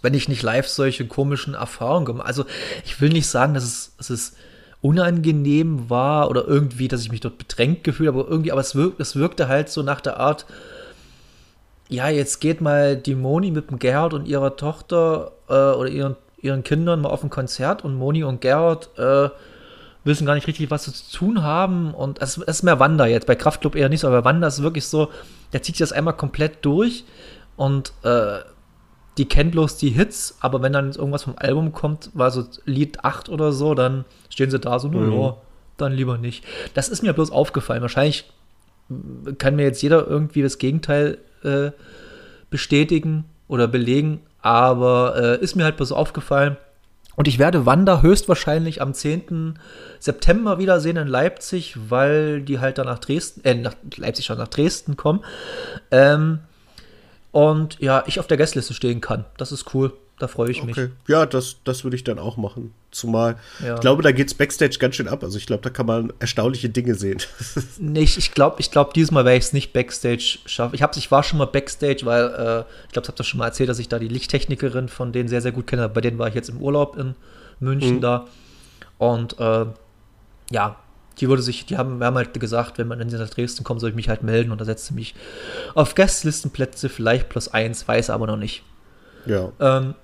wenn 0.02 0.14
ich 0.14 0.28
nicht 0.28 0.42
live 0.42 0.66
solche 0.66 1.06
komischen 1.06 1.54
Erfahrungen 1.54 2.04
gemacht. 2.04 2.26
Also 2.26 2.44
ich 2.84 3.00
will 3.00 3.10
nicht 3.10 3.26
sagen, 3.26 3.54
dass 3.54 3.64
es, 3.64 3.92
dass 3.96 4.10
es 4.10 4.32
unangenehm 4.82 5.90
war 5.90 6.30
oder 6.30 6.46
irgendwie, 6.46 6.88
dass 6.88 7.02
ich 7.02 7.10
mich 7.10 7.20
dort 7.20 7.38
bedrängt 7.38 7.84
gefühlt 7.84 8.08
habe, 8.08 8.20
aber 8.20 8.30
irgendwie, 8.30 8.52
aber 8.52 8.60
es, 8.60 8.74
wirk, 8.74 8.98
es 8.98 9.16
wirkte 9.16 9.48
halt 9.48 9.68
so 9.68 9.82
nach 9.82 10.00
der 10.00 10.18
Art, 10.18 10.46
ja, 11.90 12.08
jetzt 12.08 12.40
geht 12.40 12.60
mal 12.60 12.96
die 12.96 13.16
Moni 13.16 13.50
mit 13.50 13.70
dem 13.70 13.78
Gerhard 13.78 14.14
und 14.14 14.26
ihrer 14.26 14.56
Tochter 14.56 15.32
äh, 15.48 15.52
oder 15.52 15.88
ihren, 15.88 16.16
ihren 16.40 16.62
Kindern 16.62 17.00
mal 17.00 17.10
auf 17.10 17.24
ein 17.24 17.30
Konzert 17.30 17.84
und 17.84 17.96
Moni 17.96 18.22
und 18.22 18.40
Gerhard 18.40 18.96
äh, 18.96 19.28
wissen 20.04 20.24
gar 20.24 20.34
nicht 20.34 20.46
richtig, 20.46 20.70
was 20.70 20.84
sie 20.84 20.92
zu 20.92 21.18
tun 21.18 21.42
haben. 21.42 21.92
Und 21.92 22.22
es, 22.22 22.36
ist 22.36 22.62
mehr 22.62 22.78
Wander 22.78 23.06
jetzt, 23.06 23.26
bei 23.26 23.34
Kraftclub 23.34 23.74
eher 23.74 23.88
nicht 23.88 24.00
so, 24.00 24.06
aber 24.06 24.24
Wander 24.24 24.46
ist 24.46 24.62
wirklich 24.62 24.86
so, 24.86 25.10
der 25.52 25.62
zieht 25.62 25.76
sich 25.76 25.88
das 25.88 25.92
einmal 25.92 26.14
komplett 26.14 26.64
durch 26.64 27.04
und 27.56 27.92
äh, 28.04 28.38
die 29.18 29.26
kennt 29.26 29.50
bloß 29.50 29.76
die 29.76 29.90
Hits, 29.90 30.38
aber 30.40 30.62
wenn 30.62 30.72
dann 30.72 30.92
irgendwas 30.92 31.24
vom 31.24 31.34
Album 31.36 31.72
kommt, 31.72 32.10
war 32.14 32.30
so 32.30 32.44
Lied 32.64 33.04
8 33.04 33.28
oder 33.28 33.50
so, 33.50 33.74
dann 33.74 34.04
stehen 34.30 34.50
sie 34.50 34.60
da 34.60 34.78
so, 34.78 34.88
mhm. 34.88 35.10
no, 35.10 35.38
dann 35.76 35.92
lieber 35.92 36.18
nicht. 36.18 36.44
Das 36.74 36.88
ist 36.88 37.02
mir 37.02 37.12
bloß 37.12 37.32
aufgefallen. 37.32 37.82
Wahrscheinlich 37.82 38.30
kann 39.38 39.56
mir 39.56 39.64
jetzt 39.64 39.82
jeder 39.82 40.06
irgendwie 40.06 40.42
das 40.42 40.58
Gegenteil 40.58 41.18
äh, 41.44 41.70
bestätigen 42.50 43.24
oder 43.48 43.68
belegen, 43.68 44.20
aber 44.42 45.14
äh, 45.16 45.42
ist 45.42 45.56
mir 45.56 45.64
halt 45.64 45.76
bloß 45.76 45.92
aufgefallen. 45.92 46.56
Und 47.16 47.28
ich 47.28 47.38
werde 47.38 47.66
Wanda 47.66 48.00
höchstwahrscheinlich 48.00 48.80
am 48.80 48.94
10. 48.94 49.58
September 49.98 50.58
wiedersehen 50.58 50.96
in 50.96 51.06
Leipzig, 51.06 51.76
weil 51.90 52.40
die 52.40 52.60
halt 52.60 52.78
dann 52.78 52.86
nach 52.86 52.98
Dresden, 52.98 53.44
äh, 53.44 53.54
nach 53.54 53.74
Leipzig 53.96 54.24
schon 54.24 54.38
nach 54.38 54.48
Dresden 54.48 54.96
kommen. 54.96 55.20
Ähm, 55.90 56.38
und 57.32 57.78
ja, 57.80 58.04
ich 58.06 58.20
auf 58.20 58.26
der 58.26 58.36
Gästliste 58.36 58.74
stehen 58.74 59.00
kann. 59.00 59.24
Das 59.36 59.52
ist 59.52 59.74
cool. 59.74 59.92
Da 60.20 60.28
freue 60.28 60.50
ich 60.50 60.62
mich. 60.62 60.76
Okay. 60.76 60.90
Ja, 61.08 61.24
das, 61.24 61.56
das 61.64 61.82
würde 61.82 61.96
ich 61.96 62.04
dann 62.04 62.18
auch 62.18 62.36
machen. 62.36 62.74
Zumal, 62.90 63.36
ja. 63.64 63.76
ich 63.76 63.80
glaube, 63.80 64.02
da 64.02 64.12
geht 64.12 64.26
es 64.26 64.34
Backstage 64.34 64.76
ganz 64.78 64.96
schön 64.96 65.08
ab. 65.08 65.24
Also 65.24 65.38
ich 65.38 65.46
glaube, 65.46 65.62
da 65.62 65.70
kann 65.70 65.86
man 65.86 66.12
erstaunliche 66.18 66.68
Dinge 66.68 66.94
sehen. 66.94 67.22
nicht, 67.78 68.18
ich 68.18 68.32
glaube, 68.32 68.60
ich 68.60 68.70
glaube, 68.70 68.90
dieses 68.94 69.12
Mal 69.12 69.24
werde 69.24 69.38
ich 69.38 69.44
es 69.44 69.52
nicht 69.54 69.72
Backstage 69.72 70.40
schaffen. 70.44 70.74
Ich, 70.74 70.82
ich 70.82 71.10
war 71.10 71.22
schon 71.22 71.38
mal 71.38 71.46
Backstage, 71.46 72.00
weil 72.04 72.24
äh, 72.24 72.60
ich 72.86 72.92
glaube, 72.92 73.04
ich 73.04 73.08
habe 73.08 73.16
das 73.16 73.26
schon 73.26 73.38
mal 73.38 73.46
erzählt, 73.46 73.70
dass 73.70 73.78
ich 73.78 73.88
da 73.88 73.98
die 73.98 74.08
Lichttechnikerin 74.08 74.88
von 74.88 75.10
denen 75.10 75.30
sehr, 75.30 75.40
sehr 75.40 75.52
gut 75.52 75.66
kenne. 75.66 75.88
Bei 75.88 76.02
denen 76.02 76.18
war 76.18 76.28
ich 76.28 76.34
jetzt 76.34 76.50
im 76.50 76.60
Urlaub 76.60 76.98
in 76.98 77.14
München 77.60 77.96
mhm. 77.96 78.00
da. 78.02 78.26
Und 78.98 79.40
äh, 79.40 79.64
ja, 80.50 80.76
die 81.18 81.30
würde 81.30 81.40
sich, 81.40 81.64
die 81.64 81.78
haben, 81.78 81.98
wir 81.98 82.08
haben 82.08 82.16
halt 82.16 82.38
gesagt, 82.38 82.76
wenn 82.76 82.88
man 82.88 83.00
in 83.00 83.08
nach 83.08 83.30
Dresden 83.30 83.64
kommt, 83.64 83.80
soll 83.80 83.88
ich 83.88 83.96
mich 83.96 84.10
halt 84.10 84.22
melden 84.22 84.52
und 84.52 84.60
da 84.60 84.66
setzt 84.66 84.84
sie 84.84 84.94
mich 84.94 85.14
auf 85.74 85.94
Gästlistenplätze, 85.94 86.90
vielleicht 86.90 87.30
plus 87.30 87.48
eins, 87.48 87.88
weiß 87.88 88.10
aber 88.10 88.26
noch 88.26 88.36
nicht. 88.36 88.64
Ja. 89.24 89.52
Ähm, 89.60 89.94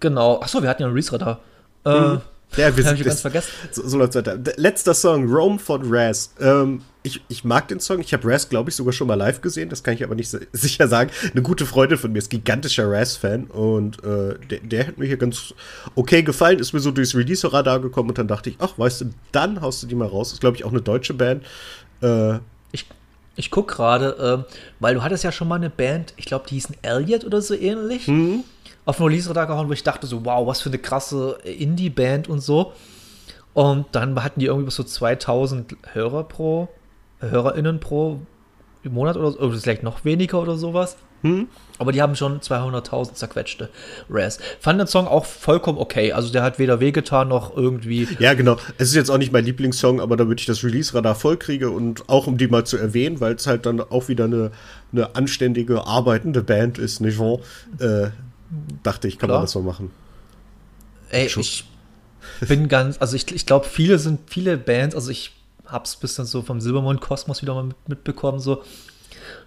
Genau. 0.00 0.40
Achso, 0.40 0.62
wir 0.62 0.68
hatten 0.68 0.82
ja 0.82 0.86
einen 0.88 0.94
Release-Radar. 0.94 1.40
Äh, 1.84 2.00
mhm. 2.00 2.20
Ja, 2.56 2.74
wir 2.76 2.82
sind 2.84 2.98
ich 2.98 3.04
ganz 3.06 3.20
vergessen. 3.20 3.50
so, 3.70 3.86
so 3.86 3.98
läuft's 3.98 4.16
weiter. 4.16 4.36
Letzter 4.56 4.94
Song, 4.94 5.30
Rome 5.32 5.58
von 5.58 5.82
Raz. 5.84 6.34
Ähm, 6.40 6.82
ich, 7.02 7.22
ich 7.28 7.44
mag 7.44 7.68
den 7.68 7.80
Song. 7.80 8.00
Ich 8.00 8.12
habe 8.12 8.28
Raz, 8.30 8.48
glaube 8.48 8.68
ich, 8.70 8.76
sogar 8.76 8.92
schon 8.92 9.06
mal 9.06 9.14
live 9.14 9.40
gesehen. 9.40 9.68
Das 9.70 9.82
kann 9.82 9.94
ich 9.94 10.02
aber 10.04 10.14
nicht 10.14 10.28
si- 10.28 10.46
sicher 10.52 10.88
sagen. 10.88 11.10
Eine 11.32 11.42
gute 11.42 11.64
Freundin 11.64 11.96
von 11.98 12.12
mir 12.12 12.18
ist 12.18 12.28
gigantischer 12.30 12.90
Raz-Fan 12.90 13.44
und 13.44 14.02
äh, 14.04 14.34
der, 14.50 14.58
der 14.60 14.86
hat 14.88 14.98
mir 14.98 15.06
hier 15.06 15.16
ganz 15.16 15.54
okay 15.94 16.22
gefallen. 16.22 16.58
Ist 16.58 16.72
mir 16.72 16.80
so 16.80 16.90
durchs 16.90 17.14
Release-Radar 17.14 17.80
gekommen 17.80 18.08
und 18.10 18.18
dann 18.18 18.28
dachte 18.28 18.50
ich, 18.50 18.56
ach, 18.58 18.76
weißt 18.76 19.02
du, 19.02 19.04
dann 19.32 19.60
haust 19.60 19.82
du 19.82 19.86
die 19.86 19.94
mal 19.94 20.08
raus. 20.08 20.32
Ist, 20.32 20.40
glaube 20.40 20.56
ich, 20.56 20.64
auch 20.64 20.70
eine 20.72 20.82
deutsche 20.82 21.14
Band. 21.14 21.44
Äh, 22.02 22.38
Ich, 22.72 22.86
ich 23.36 23.50
guck 23.50 23.68
gerade, 23.68 24.16
ähm, 24.20 24.44
weil 24.80 24.94
du 24.94 25.02
hattest 25.02 25.24
ja 25.24 25.32
schon 25.32 25.48
mal 25.48 25.54
eine 25.56 25.70
Band, 25.70 26.12
ich 26.16 26.26
glaube, 26.26 26.44
die 26.48 26.54
hießen 26.56 26.76
Elliot 26.82 27.24
oder 27.24 27.40
so 27.40 27.54
ähnlich, 27.54 28.08
Mhm. 28.08 28.44
Auf 28.84 28.96
den 28.96 29.06
Release-Radar 29.06 29.46
gehauen, 29.46 29.68
wo 29.68 29.72
ich 29.72 29.82
dachte 29.82 30.06
so, 30.06 30.24
wow, 30.24 30.46
was 30.46 30.60
für 30.60 30.70
eine 30.70 30.78
krasse 30.78 31.38
Indie-Band 31.44 32.28
und 32.28 32.40
so. 32.40 32.72
Und 33.52 33.86
dann 33.92 34.22
hatten 34.22 34.40
die 34.40 34.46
irgendwie 34.46 34.70
so 34.70 34.82
2000 34.82 35.76
Hörer 35.92 36.24
pro, 36.24 36.68
HörerInnen 37.18 37.80
pro 37.80 38.20
Monat 38.84 39.16
oder 39.16 39.32
so, 39.32 39.40
oder 39.40 39.58
vielleicht 39.58 39.82
noch 39.82 40.04
weniger 40.04 40.40
oder 40.40 40.56
sowas. 40.56 40.96
Hm? 41.22 41.48
Aber 41.78 41.92
die 41.92 42.00
haben 42.00 42.16
schon 42.16 42.40
200.000 42.40 43.14
zerquetschte 43.14 43.68
Raz. 44.08 44.38
Fand 44.58 44.80
den 44.80 44.86
Song 44.86 45.06
auch 45.06 45.26
vollkommen 45.26 45.78
okay. 45.78 46.12
Also 46.12 46.32
der 46.32 46.42
hat 46.42 46.58
weder 46.58 46.80
wehgetan 46.80 47.28
noch 47.28 47.54
irgendwie. 47.54 48.08
Ja, 48.18 48.32
genau. 48.32 48.56
Es 48.78 48.88
ist 48.88 48.94
jetzt 48.94 49.10
auch 49.10 49.18
nicht 49.18 49.32
mein 49.32 49.44
Lieblingssong, 49.44 50.00
aber 50.00 50.16
damit 50.16 50.40
ich 50.40 50.46
das 50.46 50.64
Release-Radar 50.64 51.14
voll 51.14 51.36
kriege 51.36 51.70
und 51.70 52.08
auch 52.08 52.26
um 52.26 52.38
die 52.38 52.48
mal 52.48 52.64
zu 52.64 52.78
erwähnen, 52.78 53.20
weil 53.20 53.34
es 53.34 53.46
halt 53.46 53.66
dann 53.66 53.80
auch 53.80 54.08
wieder 54.08 54.24
eine, 54.24 54.50
eine 54.92 55.14
anständige, 55.14 55.86
arbeitende 55.86 56.42
Band 56.42 56.78
ist, 56.78 57.00
nicht 57.00 57.18
wahr? 57.18 57.38
Äh, 57.78 58.10
dachte 58.82 59.08
ich, 59.08 59.18
kann 59.18 59.28
Klar. 59.28 59.38
man 59.38 59.46
das 59.46 59.54
mal 59.54 59.62
machen. 59.62 59.90
Ey, 61.10 61.28
Schon. 61.28 61.42
ich 61.42 61.64
bin 62.46 62.68
ganz, 62.68 62.98
also 63.00 63.16
ich, 63.16 63.30
ich 63.34 63.46
glaube, 63.46 63.66
viele 63.66 63.98
sind, 63.98 64.20
viele 64.30 64.56
Bands, 64.56 64.94
also 64.94 65.10
ich 65.10 65.32
hab's 65.66 65.96
ein 65.96 66.00
bisschen 66.00 66.24
so 66.26 66.42
vom 66.42 66.60
Silbermond 66.60 67.00
Kosmos 67.00 67.42
wieder 67.42 67.54
mal 67.54 67.64
mit, 67.64 67.88
mitbekommen, 67.88 68.40
so, 68.40 68.62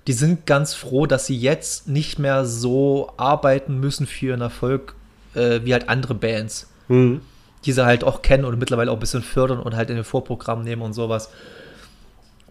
die 0.07 0.13
sind 0.13 0.45
ganz 0.45 0.73
froh, 0.73 1.05
dass 1.05 1.25
sie 1.25 1.37
jetzt 1.37 1.87
nicht 1.87 2.19
mehr 2.19 2.45
so 2.45 3.11
arbeiten 3.17 3.79
müssen 3.79 4.07
für 4.07 4.27
ihren 4.27 4.41
Erfolg, 4.41 4.95
äh, 5.35 5.61
wie 5.63 5.73
halt 5.73 5.89
andere 5.89 6.15
Bands, 6.15 6.69
Hm. 6.87 7.21
die 7.65 7.71
sie 7.71 7.85
halt 7.85 8.03
auch 8.03 8.21
kennen 8.21 8.43
und 8.45 8.59
mittlerweile 8.59 8.91
auch 8.91 8.95
ein 8.97 8.99
bisschen 8.99 9.23
fördern 9.23 9.59
und 9.59 9.75
halt 9.75 9.89
in 9.89 9.95
den 9.95 10.03
Vorprogramm 10.05 10.63
nehmen 10.63 10.81
und 10.81 10.93
sowas. 10.93 11.29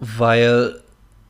Weil 0.00 0.80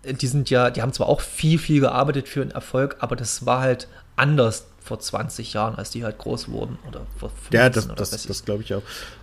die 0.05 0.27
sind 0.27 0.51
ja, 0.51 0.71
die 0.71 0.83
haben 0.83 0.93
zwar 0.93 1.09
auch 1.09 1.21
viel, 1.21 1.59
viel 1.59 1.81
gearbeitet 1.81 2.29
für 2.29 2.43
einen 2.43 2.51
Erfolg, 2.53 2.97
aber 3.01 3.17
das 3.17 3.45
war 3.47 3.61
halt 3.61 3.89
anders 4.17 4.67
vor 4.85 4.99
20 5.01 5.53
Jahren, 5.53 5.75
als 5.77 5.91
die 5.91 6.05
halt 6.05 6.19
groß 6.19 6.49
wurden. 6.49 6.79
Oder 6.89 7.03
vor 7.17 7.31
15 7.31 7.59
Ja, 7.61 7.69
das, 7.71 7.87
oder 7.87 7.95
das, 7.95 8.13
ich. 8.13 8.27
das 8.27 8.45
glaube 8.45 8.63
ich 8.63 8.75
auch. 8.75 8.83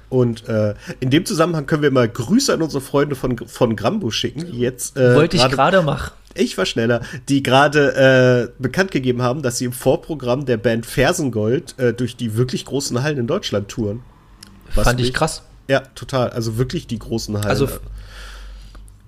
Und 0.10 0.48
äh, 0.50 0.74
in 1.00 1.10
dem 1.12 1.26
Zusammenhang 1.26 1.66
können 1.68 1.84
wir 1.84 1.92
mal 1.92 2.10
Grüße 2.10 2.52
an 2.54 2.62
unsere 2.64 2.82
Freunde 2.82 3.16
von, 3.16 3.38
von 3.38 3.76
Grambo 3.76 4.10
schicken, 4.10 4.52
die 4.52 4.60
jetzt 4.60 4.98
äh, 4.98 5.16
Wollte 5.16 5.38
ich 5.38 5.48
gerade- 5.50 5.82
machen. 5.84 6.12
Ich 6.36 6.58
war 6.58 6.66
schneller, 6.66 7.02
die 7.28 7.42
gerade 7.44 8.50
äh, 8.58 8.62
bekannt 8.62 8.92
gegeben 8.92 9.22
haben, 9.24 9.42
dass 9.42 9.58
sie 9.58 9.66
im 9.66 9.72
Vorprogramm 9.74 10.46
der 10.46 10.58
Band 10.58 10.86
Fersengold 10.86 11.78
äh, 11.80 11.94
durch 11.94 12.16
die 12.16 12.38
wirklich 12.38 12.66
großen 12.66 13.02
Hallen 13.04 13.18
in 13.18 13.28
Deutschland 13.28 13.68
touren. 13.68 14.02
Was 14.76 14.86
Fand 14.86 15.00
ich 15.00 15.08
mich- 15.08 15.14
krass. 15.16 15.42
Ja, 15.68 15.82
total. 15.96 16.30
Also 16.32 16.58
wirklich 16.58 16.88
die 16.88 16.98
großen 17.00 17.36
Hallen. 17.36 17.46
Also 17.48 17.68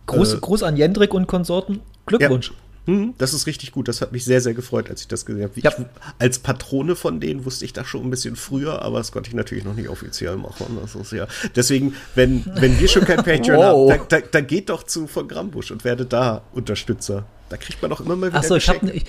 Gruß, 0.08 0.34
Äh, 0.34 0.38
Gruß 0.40 0.64
an 0.64 0.78
Jendrik 0.78 1.14
und 1.14 1.28
Konsorten. 1.28 1.80
Glückwunsch. 2.06 2.52
Hm, 2.86 3.14
das 3.20 3.34
ist 3.34 3.46
richtig 3.46 3.72
gut. 3.72 3.88
Das 3.88 4.02
hat 4.02 4.12
mich 4.12 4.26
sehr, 4.26 4.42
sehr 4.42 4.54
gefreut, 4.56 4.90
als 4.90 5.02
ich 5.02 5.08
das 5.08 5.26
gesehen 5.26 5.44
habe. 5.44 5.54
Ja. 5.60 5.72
Ich, 5.78 5.86
als 6.18 6.40
Patrone 6.40 6.96
von 6.96 7.20
denen 7.20 7.46
wusste 7.46 7.64
ich 7.64 7.74
das 7.74 7.88
schon 7.88 8.04
ein 8.04 8.10
bisschen 8.10 8.36
früher, 8.36 8.82
aber 8.82 8.98
das 8.98 9.12
konnte 9.12 9.30
ich 9.30 9.36
natürlich 9.36 9.64
noch 9.64 9.76
nicht 9.76 9.88
offiziell 9.90 10.36
machen. 10.36 10.78
Das 10.82 10.96
ist 10.96 11.12
ja. 11.12 11.28
Deswegen, 11.56 11.96
wenn, 12.16 12.44
wenn 12.56 12.80
wir 12.80 12.88
schon 12.88 13.06
kein 13.06 13.18
Patreon 13.24 13.58
Wow. 13.58 13.92
haben, 13.92 14.00
dann, 14.10 14.22
dann, 14.22 14.30
dann 14.32 14.48
geht 14.48 14.70
doch 14.70 14.84
zu 14.84 15.06
von 15.06 15.28
Grambusch 15.28 15.70
und 15.72 15.84
werdet 15.84 16.12
da 16.12 16.42
Unterstützer. 16.54 17.26
Da 17.50 17.58
kriegt 17.58 17.82
man 17.82 17.92
doch 17.92 18.00
immer 18.00 18.16
mal 18.16 18.30
wieder 18.30 18.40
Achso, 18.40 18.56
ich 18.56 18.68
habe 18.68 18.86
ne, 18.86 18.94
ich, 18.94 19.04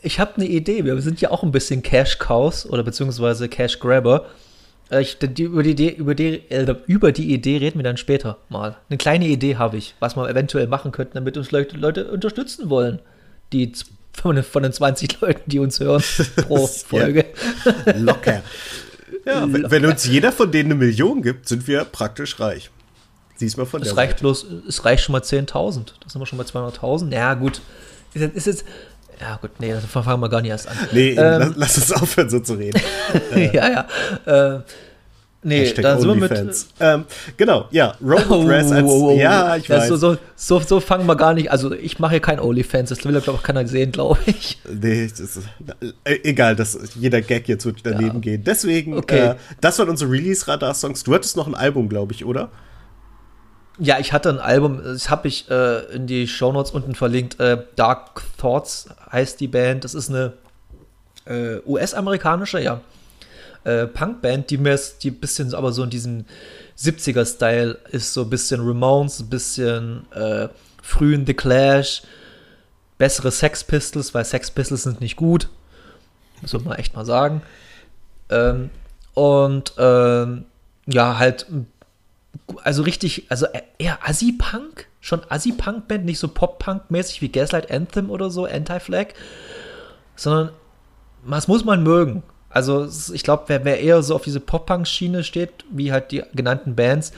ich 0.00 0.18
hab 0.18 0.36
eine 0.36 0.46
Idee. 0.46 0.84
Wir 0.84 1.00
sind 1.02 1.20
ja 1.20 1.30
auch 1.30 1.42
ein 1.42 1.52
bisschen 1.52 1.82
Cash 1.82 2.18
Cows 2.18 2.64
oder 2.66 2.82
beziehungsweise 2.82 3.48
Cash 3.48 3.78
Grabber. 3.80 4.26
Äh, 4.26 4.28
Ich, 4.90 5.16
die, 5.18 5.42
über, 5.44 5.62
die 5.62 5.70
Idee, 5.70 5.88
über, 5.90 6.14
die, 6.14 6.42
äh, 6.50 6.74
über 6.86 7.12
die 7.12 7.32
Idee 7.32 7.56
reden 7.58 7.78
wir 7.78 7.84
dann 7.84 7.96
später 7.96 8.38
mal. 8.50 8.76
Eine 8.90 8.98
kleine 8.98 9.26
Idee 9.26 9.56
habe 9.56 9.78
ich, 9.78 9.94
was 10.00 10.16
wir 10.16 10.28
eventuell 10.28 10.66
machen 10.66 10.92
könnten, 10.92 11.14
damit 11.14 11.36
uns 11.38 11.50
Leute, 11.50 11.76
Leute 11.76 12.10
unterstützen 12.10 12.68
wollen. 12.68 12.98
Die 13.52 13.72
von 14.12 14.34
den, 14.36 14.44
von 14.44 14.62
den 14.62 14.72
20 14.72 15.20
Leuten, 15.20 15.42
die 15.50 15.58
uns 15.58 15.80
hören 15.80 16.02
pro 16.46 16.58
Ja. 16.58 16.66
Folge. 16.66 17.24
Locker. 17.96 18.42
Ja, 19.24 19.50
wenn, 19.50 19.70
wenn 19.70 19.86
uns 19.86 20.06
jeder 20.06 20.32
von 20.32 20.50
denen 20.52 20.72
eine 20.72 20.80
Million 20.84 21.22
gibt, 21.22 21.48
sind 21.48 21.66
wir 21.66 21.84
praktisch 21.84 22.38
reich. 22.40 22.70
Siehst 23.36 23.56
mal 23.56 23.64
von 23.66 23.80
der 23.80 23.90
Es 23.90 23.96
reicht 23.96 24.12
Seite. 24.12 24.20
bloß, 24.22 24.46
es 24.68 24.84
reicht 24.84 25.04
schon 25.04 25.12
mal 25.14 25.22
10.000. 25.22 25.92
Da 26.00 26.08
sind 26.08 26.20
wir 26.20 26.26
schon 26.26 26.38
bei 26.38 26.44
200.000. 26.44 27.12
Ja, 27.12 27.34
gut. 27.34 27.60
Ist 28.14 28.20
jetzt, 28.20 28.36
ist 28.36 28.46
jetzt, 28.46 28.64
ja, 29.22 29.36
gut, 29.40 29.50
nee, 29.60 29.70
das 29.72 29.84
fangen 29.86 30.20
wir 30.20 30.28
gar 30.28 30.40
nicht 30.42 30.50
erst 30.50 30.68
an. 30.68 30.76
Nee, 30.92 31.10
Ähm, 31.12 31.54
lass, 31.56 31.56
lass 31.56 31.78
uns 31.78 31.92
aufhören, 31.92 32.28
so 32.28 32.40
zu 32.40 32.54
reden. 32.54 32.80
ja, 33.52 33.86
ja. 34.26 34.54
Äh, 34.56 34.60
nee, 35.44 35.60
Hashtag 35.60 35.82
dann 35.82 36.00
sind 36.00 36.08
wir 36.08 36.28
mit. 36.28 36.56
Ähm, 36.80 37.04
genau, 37.36 37.66
ja. 37.70 37.94
Robot 38.00 38.30
Oh, 38.30 38.46
Dress 38.46 38.70
als. 38.72 38.84
oh, 38.84 38.88
oh, 38.90 39.10
oh. 39.12 39.18
Ja, 39.18 39.56
ich 39.56 39.68
weiß. 39.70 39.88
So, 39.88 39.96
so, 39.96 40.16
so, 40.36 40.60
so 40.60 40.80
fangen 40.80 41.06
wir 41.06 41.16
gar 41.16 41.34
nicht. 41.34 41.50
Also, 41.50 41.72
ich 41.72 41.98
mache 41.98 42.12
hier 42.12 42.20
kein 42.20 42.40
OnlyFans. 42.40 42.88
Das 42.90 43.04
will, 43.04 43.12
glaube 43.20 43.38
ich, 43.38 43.42
keiner 43.44 43.66
sehen, 43.66 43.92
glaube 43.92 44.18
ich. 44.26 44.58
Nee, 44.68 45.06
das 45.08 45.20
ist, 45.20 45.38
äh, 46.04 46.18
egal, 46.24 46.56
das, 46.56 46.76
jeder 46.96 47.20
Gag 47.22 47.48
jetzt 47.48 47.64
wird 47.64 47.78
daneben 47.84 48.14
Ja. 48.16 48.20
gehen. 48.20 48.44
Deswegen, 48.44 48.96
Okay. 48.98 49.18
äh, 49.30 49.34
das 49.60 49.78
waren 49.78 49.88
unsere 49.88 50.10
Release-Radar-Songs. 50.10 51.04
Du 51.04 51.14
hattest 51.14 51.36
noch 51.36 51.46
ein 51.46 51.54
Album, 51.54 51.88
glaube 51.88 52.12
ich, 52.12 52.24
oder? 52.24 52.50
Ja, 53.78 53.98
ich 53.98 54.12
hatte 54.12 54.28
ein 54.28 54.38
Album, 54.38 54.82
das 54.82 55.08
habe 55.08 55.28
ich 55.28 55.50
äh, 55.50 55.84
in 55.94 56.06
die 56.06 56.28
Shownotes 56.28 56.72
unten 56.72 56.94
verlinkt. 56.94 57.40
Äh, 57.40 57.64
Dark 57.76 58.22
Thoughts 58.36 58.88
heißt 59.10 59.40
die 59.40 59.48
Band. 59.48 59.84
Das 59.84 59.94
ist 59.94 60.10
eine 60.10 60.34
äh, 61.24 61.58
US-amerikanische, 61.66 62.60
ja, 62.60 62.80
äh, 63.64 63.86
Punkband, 63.86 64.50
die 64.50 64.58
mir 64.58 64.78
die 65.02 65.10
ein 65.10 65.20
bisschen 65.20 65.54
aber 65.54 65.72
so 65.72 65.84
in 65.84 65.90
diesem 65.90 66.24
70er-Style 66.78 67.78
ist, 67.90 68.12
so 68.12 68.22
ein 68.22 68.30
bisschen 68.30 68.60
Ramones, 68.60 69.20
ein 69.20 69.30
bisschen 69.30 70.10
äh, 70.12 70.48
frühen 70.82 71.24
The 71.26 71.34
Clash, 71.34 72.02
bessere 72.98 73.30
Sex 73.30 73.64
Pistols, 73.64 74.12
weil 74.14 74.24
Sex 74.24 74.50
Pistols 74.50 74.82
sind 74.82 75.00
nicht 75.00 75.16
gut. 75.16 75.48
Muss 76.40 76.52
man 76.52 76.76
echt 76.76 76.94
mal 76.96 77.04
sagen. 77.04 77.42
Ähm, 78.28 78.70
und 79.14 79.74
ähm, 79.78 80.44
ja, 80.86 81.18
halt 81.18 81.46
also 82.62 82.82
richtig, 82.82 83.26
also 83.28 83.46
eher 83.78 83.98
Assi-Punk, 84.06 84.86
schon 85.00 85.22
Assi-Punk-Band, 85.28 86.04
nicht 86.04 86.18
so 86.18 86.28
Pop-Punk-mäßig 86.28 87.22
wie 87.22 87.28
Gaslight 87.30 87.70
Anthem 87.70 88.10
oder 88.10 88.30
so, 88.30 88.44
Anti-Flag, 88.44 89.08
sondern 90.16 90.50
das 91.28 91.48
muss 91.48 91.64
man 91.64 91.82
mögen. 91.82 92.22
Also 92.48 92.86
ich 93.12 93.22
glaube, 93.22 93.44
wer, 93.46 93.64
wer 93.64 93.80
eher 93.80 94.02
so 94.02 94.14
auf 94.14 94.22
diese 94.22 94.40
Pop-Punk-Schiene 94.40 95.24
steht, 95.24 95.64
wie 95.70 95.92
halt 95.92 96.10
die 96.10 96.22
genannten 96.34 96.74
Bands, 96.74 97.12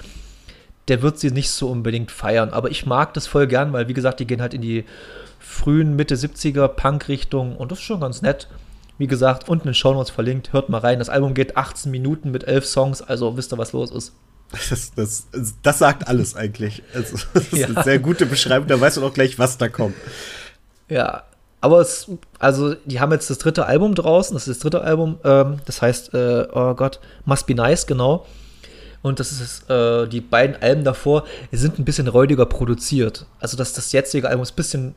der 0.88 1.02
wird 1.02 1.18
sie 1.18 1.30
nicht 1.30 1.50
so 1.50 1.68
unbedingt 1.68 2.10
feiern. 2.10 2.50
Aber 2.50 2.70
ich 2.70 2.86
mag 2.86 3.14
das 3.14 3.26
voll 3.26 3.46
gern, 3.46 3.72
weil 3.72 3.88
wie 3.88 3.94
gesagt, 3.94 4.20
die 4.20 4.26
gehen 4.26 4.40
halt 4.40 4.54
in 4.54 4.62
die 4.62 4.84
frühen 5.38 5.96
Mitte 5.96 6.14
70er 6.14 6.68
Punk-Richtung 6.68 7.56
und 7.56 7.72
das 7.72 7.78
ist 7.78 7.84
schon 7.84 8.00
ganz 8.00 8.22
nett. 8.22 8.48
Wie 8.96 9.06
gesagt, 9.08 9.48
unten 9.48 9.68
in 9.68 9.72
den 9.72 9.74
Shownotes 9.74 10.10
verlinkt, 10.10 10.52
hört 10.52 10.68
mal 10.68 10.78
rein. 10.78 11.00
Das 11.00 11.08
Album 11.08 11.34
geht 11.34 11.56
18 11.56 11.90
Minuten 11.90 12.30
mit 12.30 12.44
11 12.44 12.66
Songs, 12.66 13.02
also 13.02 13.36
wisst 13.36 13.52
ihr, 13.52 13.58
was 13.58 13.72
los 13.72 13.90
ist. 13.90 14.12
Das, 14.70 14.92
das, 14.94 15.26
das 15.62 15.78
sagt 15.78 16.06
alles 16.06 16.36
eigentlich. 16.36 16.82
Also, 16.94 17.16
das 17.34 17.44
ist 17.44 17.52
Ja. 17.58 17.66
eine 17.66 17.82
sehr 17.82 17.98
gute 17.98 18.26
Beschreibung, 18.26 18.68
da 18.68 18.80
weißt 18.80 18.98
du 18.98 19.04
auch 19.04 19.12
gleich, 19.12 19.38
was 19.38 19.58
da 19.58 19.68
kommt. 19.68 19.96
Ja, 20.88 21.24
aber 21.60 21.80
es, 21.80 22.08
also 22.38 22.74
die 22.84 23.00
haben 23.00 23.10
jetzt 23.12 23.30
das 23.30 23.38
dritte 23.38 23.66
Album 23.66 23.94
draußen, 23.94 24.34
das 24.34 24.46
ist 24.46 24.58
das 24.58 24.62
dritte 24.62 24.82
Album, 24.84 25.18
ähm, 25.24 25.60
das 25.64 25.80
heißt, 25.82 26.14
äh, 26.14 26.46
oh 26.52 26.74
Gott, 26.74 27.00
Must 27.24 27.46
Be 27.46 27.54
Nice, 27.54 27.86
genau. 27.86 28.26
Und 29.02 29.18
das 29.20 29.32
ist 29.32 29.68
äh, 29.70 30.06
die 30.06 30.20
beiden 30.20 30.56
Alben 30.62 30.84
davor, 30.84 31.24
die 31.52 31.56
sind 31.56 31.78
ein 31.78 31.84
bisschen 31.84 32.08
räudiger 32.08 32.46
produziert. 32.46 33.26
Also 33.40 33.56
das, 33.56 33.72
das 33.72 33.92
jetzige 33.92 34.28
Album 34.28 34.42
ist 34.42 34.52
ein 34.52 34.56
bisschen 34.56 34.94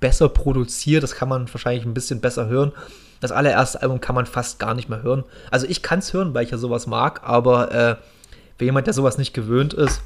besser 0.00 0.28
produziert, 0.28 1.02
das 1.02 1.14
kann 1.14 1.28
man 1.28 1.52
wahrscheinlich 1.52 1.84
ein 1.84 1.94
bisschen 1.94 2.20
besser 2.20 2.46
hören. 2.46 2.72
Das 3.20 3.30
allererste 3.32 3.82
Album 3.82 4.00
kann 4.00 4.14
man 4.14 4.26
fast 4.26 4.58
gar 4.58 4.74
nicht 4.74 4.88
mehr 4.88 5.02
hören. 5.02 5.24
Also 5.50 5.66
ich 5.68 5.82
kann 5.82 6.00
es 6.00 6.12
hören, 6.12 6.34
weil 6.34 6.44
ich 6.44 6.50
ja 6.50 6.58
sowas 6.58 6.86
mag, 6.86 7.20
aber 7.24 7.72
äh, 7.72 7.96
für 8.62 8.66
jemand, 8.66 8.86
der 8.86 8.94
sowas 8.94 9.18
nicht 9.18 9.34
gewöhnt 9.34 9.74
ist, 9.74 10.02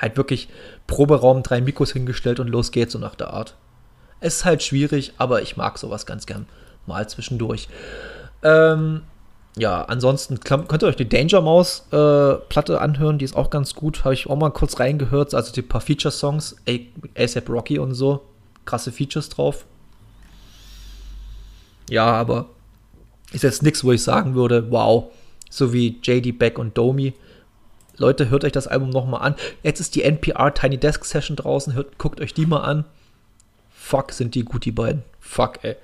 halt 0.00 0.16
wirklich 0.16 0.48
Proberaum, 0.88 1.44
drei 1.44 1.60
Mikros 1.60 1.92
hingestellt 1.92 2.40
und 2.40 2.48
los 2.48 2.72
geht's 2.72 2.94
so 2.94 2.98
nach 2.98 3.14
der 3.14 3.28
Art. 3.32 3.54
Es 4.18 4.38
ist 4.38 4.44
halt 4.44 4.64
schwierig, 4.64 5.12
aber 5.18 5.40
ich 5.40 5.56
mag 5.56 5.78
sowas 5.78 6.04
ganz 6.04 6.26
gern 6.26 6.46
mal 6.86 7.08
zwischendurch. 7.08 7.68
Ähm, 8.42 9.02
ja, 9.56 9.84
ansonsten 9.84 10.40
könnt 10.40 10.82
ihr 10.82 10.88
euch 10.88 10.96
die 10.96 11.08
Danger 11.08 11.42
Mouse 11.42 11.86
äh, 11.92 12.34
Platte 12.48 12.80
anhören, 12.80 13.18
die 13.18 13.24
ist 13.24 13.36
auch 13.36 13.50
ganz 13.50 13.76
gut. 13.76 14.02
Habe 14.02 14.14
ich 14.14 14.28
auch 14.28 14.36
mal 14.36 14.50
kurz 14.50 14.80
reingehört, 14.80 15.32
also 15.32 15.52
die 15.52 15.62
paar 15.62 15.80
Feature-Songs, 15.80 16.56
ASAP 17.16 17.48
Rocky 17.48 17.78
und 17.78 17.94
so. 17.94 18.22
Krasse 18.64 18.90
Features 18.90 19.28
drauf. 19.28 19.64
Ja, 21.88 22.06
aber 22.06 22.46
ist 23.30 23.44
jetzt 23.44 23.62
nichts, 23.62 23.84
wo 23.84 23.92
ich 23.92 24.02
sagen 24.02 24.34
würde, 24.34 24.72
wow, 24.72 25.12
so 25.50 25.72
wie 25.72 26.00
JD 26.02 26.36
Beck 26.36 26.58
und 26.58 26.76
Domi. 26.76 27.14
Leute, 27.96 28.30
hört 28.30 28.44
euch 28.44 28.52
das 28.52 28.66
Album 28.66 28.90
nochmal 28.90 29.22
an. 29.22 29.34
Jetzt 29.62 29.80
ist 29.80 29.94
die 29.94 30.02
NPR 30.02 30.52
Tiny 30.52 30.78
Desk 30.78 31.04
Session 31.04 31.36
draußen, 31.36 31.74
hört, 31.74 31.98
guckt 31.98 32.20
euch 32.20 32.34
die 32.34 32.46
mal 32.46 32.60
an. 32.60 32.84
Fuck, 33.70 34.12
sind 34.12 34.34
die 34.34 34.44
gut, 34.44 34.64
die 34.64 34.72
beiden. 34.72 35.02
Fuck, 35.20 35.62
ey. 35.62 35.76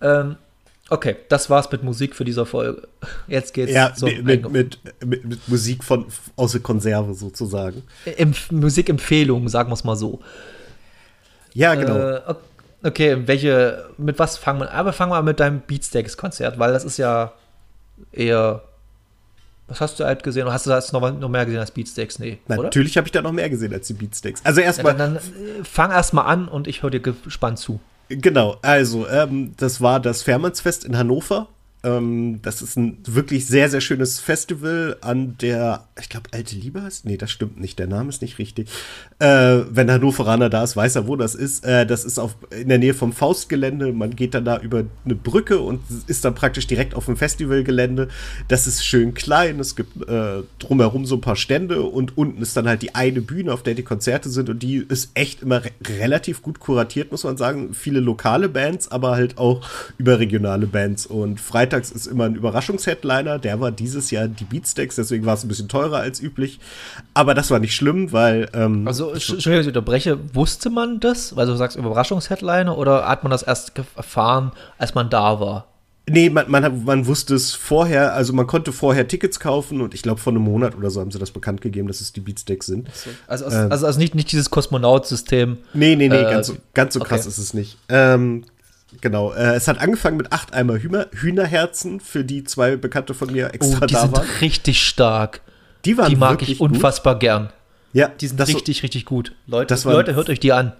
Ähm, 0.00 0.36
okay, 0.88 1.16
das 1.28 1.50
war's 1.50 1.70
mit 1.70 1.82
Musik 1.82 2.14
für 2.14 2.24
diese 2.24 2.46
Folge. 2.46 2.86
Jetzt 3.26 3.54
geht's 3.54 3.72
ja, 3.72 3.92
mit, 4.00 4.24
mit, 4.24 4.50
mit, 4.50 5.24
mit, 5.24 5.48
Musik 5.48 5.84
von 5.84 6.06
aus 6.36 6.52
der 6.52 6.60
Konserve 6.60 7.14
sozusagen. 7.14 7.82
Empf 8.04 8.50
Musikempfehlungen, 8.50 9.48
sagen 9.48 9.70
wir 9.70 9.74
es 9.74 9.84
mal 9.84 9.96
so. 9.96 10.20
Ja, 11.52 11.74
genau. 11.74 11.96
Äh, 11.96 12.34
okay, 12.82 13.16
welche, 13.26 13.88
mit 13.96 14.18
was 14.18 14.36
fangen 14.36 14.60
wir 14.60 14.70
an? 14.70 14.76
Aber 14.76 14.92
fangen 14.92 15.12
wir 15.12 15.16
an 15.16 15.24
mit 15.24 15.40
deinem 15.40 15.60
Beatsteaks-Konzert, 15.60 16.58
weil 16.58 16.72
das 16.72 16.84
ist 16.84 16.98
ja 16.98 17.32
eher 18.12 18.62
was 19.66 19.80
hast 19.80 19.98
du 19.98 20.04
halt 20.04 20.22
gesehen? 20.22 20.44
Oder 20.44 20.52
hast 20.52 20.66
du 20.66 20.70
da 20.70 20.82
noch, 20.92 21.18
noch 21.18 21.28
mehr 21.28 21.44
gesehen 21.46 21.60
als 21.60 21.70
Beatsteaks? 21.70 22.18
Nee. 22.18 22.38
Na, 22.48 22.56
natürlich 22.56 22.96
habe 22.96 23.06
ich 23.06 23.12
da 23.12 23.22
noch 23.22 23.32
mehr 23.32 23.48
gesehen 23.48 23.72
als 23.72 23.86
die 23.86 23.94
Beatsteaks. 23.94 24.44
Also 24.44 24.60
erstmal. 24.60 24.92
Ja, 24.92 24.98
dann, 24.98 25.14
dann 25.14 25.22
äh, 25.22 25.64
fang 25.64 25.90
erstmal 25.90 26.26
an 26.26 26.48
und 26.48 26.68
ich 26.68 26.82
höre 26.82 26.90
dir 26.90 27.00
gespannt 27.00 27.58
zu. 27.58 27.80
Genau, 28.08 28.58
also 28.60 29.08
ähm, 29.08 29.54
das 29.56 29.80
war 29.80 29.98
das 30.00 30.22
Fährmannsfest 30.22 30.84
in 30.84 30.98
Hannover 30.98 31.48
ähm, 31.84 32.40
das 32.42 32.62
ist 32.62 32.76
ein 32.76 32.98
wirklich 33.06 33.46
sehr, 33.46 33.68
sehr 33.68 33.80
schönes 33.80 34.20
Festival 34.20 34.96
an 35.00 35.36
der, 35.40 35.84
ich 36.00 36.08
glaube, 36.08 36.30
Alte 36.32 36.56
Liebe 36.56 36.82
heißt? 36.82 37.04
Nee, 37.04 37.16
das 37.16 37.30
stimmt 37.30 37.60
nicht, 37.60 37.78
der 37.78 37.86
Name 37.86 38.08
ist 38.08 38.22
nicht 38.22 38.38
richtig. 38.38 38.68
Äh, 39.18 39.60
wenn 39.70 39.90
Hannoveraner 39.90 40.50
da 40.50 40.64
ist, 40.64 40.76
weiß 40.76 40.96
er, 40.96 41.06
wo 41.06 41.16
das 41.16 41.34
ist. 41.34 41.64
Äh, 41.64 41.86
das 41.86 42.04
ist 42.04 42.18
auf, 42.18 42.36
in 42.50 42.68
der 42.68 42.78
Nähe 42.78 42.94
vom 42.94 43.12
Faustgelände. 43.12 43.92
Man 43.92 44.16
geht 44.16 44.34
dann 44.34 44.44
da 44.44 44.58
über 44.58 44.84
eine 45.04 45.14
Brücke 45.14 45.60
und 45.60 45.80
ist 46.06 46.24
dann 46.24 46.34
praktisch 46.34 46.66
direkt 46.66 46.94
auf 46.94 47.06
dem 47.06 47.16
Festivalgelände. 47.16 48.08
Das 48.48 48.66
ist 48.66 48.84
schön 48.84 49.14
klein. 49.14 49.60
Es 49.60 49.76
gibt 49.76 50.08
äh, 50.08 50.42
drumherum 50.58 51.06
so 51.06 51.16
ein 51.16 51.20
paar 51.20 51.36
Stände 51.36 51.82
und 51.82 52.16
unten 52.16 52.42
ist 52.42 52.56
dann 52.56 52.66
halt 52.66 52.82
die 52.82 52.94
eine 52.94 53.20
Bühne, 53.20 53.52
auf 53.52 53.62
der 53.62 53.74
die 53.74 53.82
Konzerte 53.82 54.28
sind 54.28 54.48
und 54.48 54.62
die 54.62 54.84
ist 54.88 55.10
echt 55.14 55.42
immer 55.42 55.64
re 55.64 55.70
relativ 55.86 56.42
gut 56.42 56.60
kuratiert, 56.60 57.10
muss 57.10 57.24
man 57.24 57.36
sagen. 57.36 57.74
Viele 57.74 58.00
lokale 58.00 58.48
Bands, 58.48 58.90
aber 58.90 59.12
halt 59.12 59.38
auch 59.38 59.68
überregionale 59.98 60.66
Bands. 60.66 61.06
Und 61.06 61.40
Freitag 61.40 61.73
freitags 61.74 61.90
ist 61.90 62.06
immer 62.06 62.24
ein 62.24 62.34
Überraschungsheadliner. 62.34 63.38
Der 63.38 63.60
war 63.60 63.70
dieses 63.72 64.10
Jahr 64.10 64.28
die 64.28 64.44
Beatsteaks, 64.44 64.96
deswegen 64.96 65.26
war 65.26 65.34
es 65.34 65.44
ein 65.44 65.48
bisschen 65.48 65.68
teurer 65.68 65.98
als 65.98 66.20
üblich. 66.20 66.60
Aber 67.12 67.34
das 67.34 67.50
war 67.50 67.58
nicht 67.58 67.74
schlimm, 67.74 68.12
weil. 68.12 68.48
Ähm, 68.54 68.86
also, 68.86 69.10
Entschuldigung, 69.10 69.60
ich 69.60 69.66
unterbreche. 69.66 70.18
Wusste 70.34 70.70
man 70.70 71.00
das? 71.00 71.36
Weil 71.36 71.46
du 71.46 71.56
sagst 71.56 71.76
Überraschungsheadliner 71.76 72.76
oder 72.76 73.08
hat 73.08 73.24
man 73.24 73.30
das 73.30 73.42
erst 73.42 73.72
erfahren, 73.96 74.52
als 74.78 74.94
man 74.94 75.10
da 75.10 75.40
war? 75.40 75.66
Nee, 76.06 76.28
man, 76.28 76.50
man, 76.50 76.84
man 76.84 77.06
wusste 77.06 77.34
es 77.34 77.54
vorher, 77.54 78.12
also 78.12 78.34
man 78.34 78.46
konnte 78.46 78.72
vorher 78.72 79.08
Tickets 79.08 79.40
kaufen 79.40 79.80
und 79.80 79.94
ich 79.94 80.02
glaube 80.02 80.20
vor 80.20 80.34
einem 80.34 80.42
Monat 80.42 80.76
oder 80.76 80.90
so 80.90 81.00
haben 81.00 81.10
sie 81.10 81.18
das 81.18 81.30
bekannt 81.30 81.62
gegeben, 81.62 81.88
dass 81.88 82.02
es 82.02 82.12
die 82.12 82.20
Beatsteaks 82.20 82.66
sind. 82.66 82.88
Also, 83.26 83.46
also, 83.46 83.56
ähm, 83.56 83.72
also, 83.72 83.86
also, 83.86 83.98
nicht, 83.98 84.14
nicht 84.14 84.30
dieses 84.30 84.50
Kosmonaut-System. 84.50 85.56
Nee, 85.72 85.96
nee, 85.96 86.10
nee, 86.10 86.16
äh, 86.16 86.30
ganz, 86.30 86.48
so, 86.48 86.56
ganz 86.74 86.92
so 86.92 87.00
krass 87.00 87.20
okay. 87.20 87.30
ist 87.30 87.38
es 87.38 87.54
nicht. 87.54 87.78
Ähm, 87.88 88.44
Genau, 89.00 89.32
äh, 89.32 89.54
es 89.54 89.68
hat 89.68 89.80
angefangen 89.80 90.16
mit 90.16 90.32
acht 90.32 90.52
Eimer 90.54 90.78
Hühner, 90.78 91.08
Hühnerherzen, 91.12 92.00
für 92.00 92.24
die 92.24 92.44
zwei 92.44 92.76
Bekannte 92.76 93.14
von 93.14 93.32
mir 93.32 93.52
extra 93.54 93.80
oh, 93.82 93.86
die 93.86 93.94
da 93.94 94.02
sind 94.02 94.16
waren. 94.16 94.26
richtig 94.40 94.82
stark. 94.82 95.40
Die, 95.84 95.98
waren 95.98 96.08
die 96.08 96.16
mag 96.16 96.42
ich 96.42 96.60
unfassbar 96.60 97.14
gut. 97.14 97.20
gern. 97.20 97.52
Ja, 97.92 98.08
die 98.08 98.26
sind 98.26 98.40
richtig, 98.40 98.78
so, 98.78 98.82
richtig 98.82 99.04
gut. 99.04 99.32
Leute, 99.46 99.66
das 99.66 99.84
war, 99.84 99.92
Leute, 99.92 100.14
hört 100.14 100.28
euch 100.28 100.40
die 100.40 100.52
an. 100.52 100.72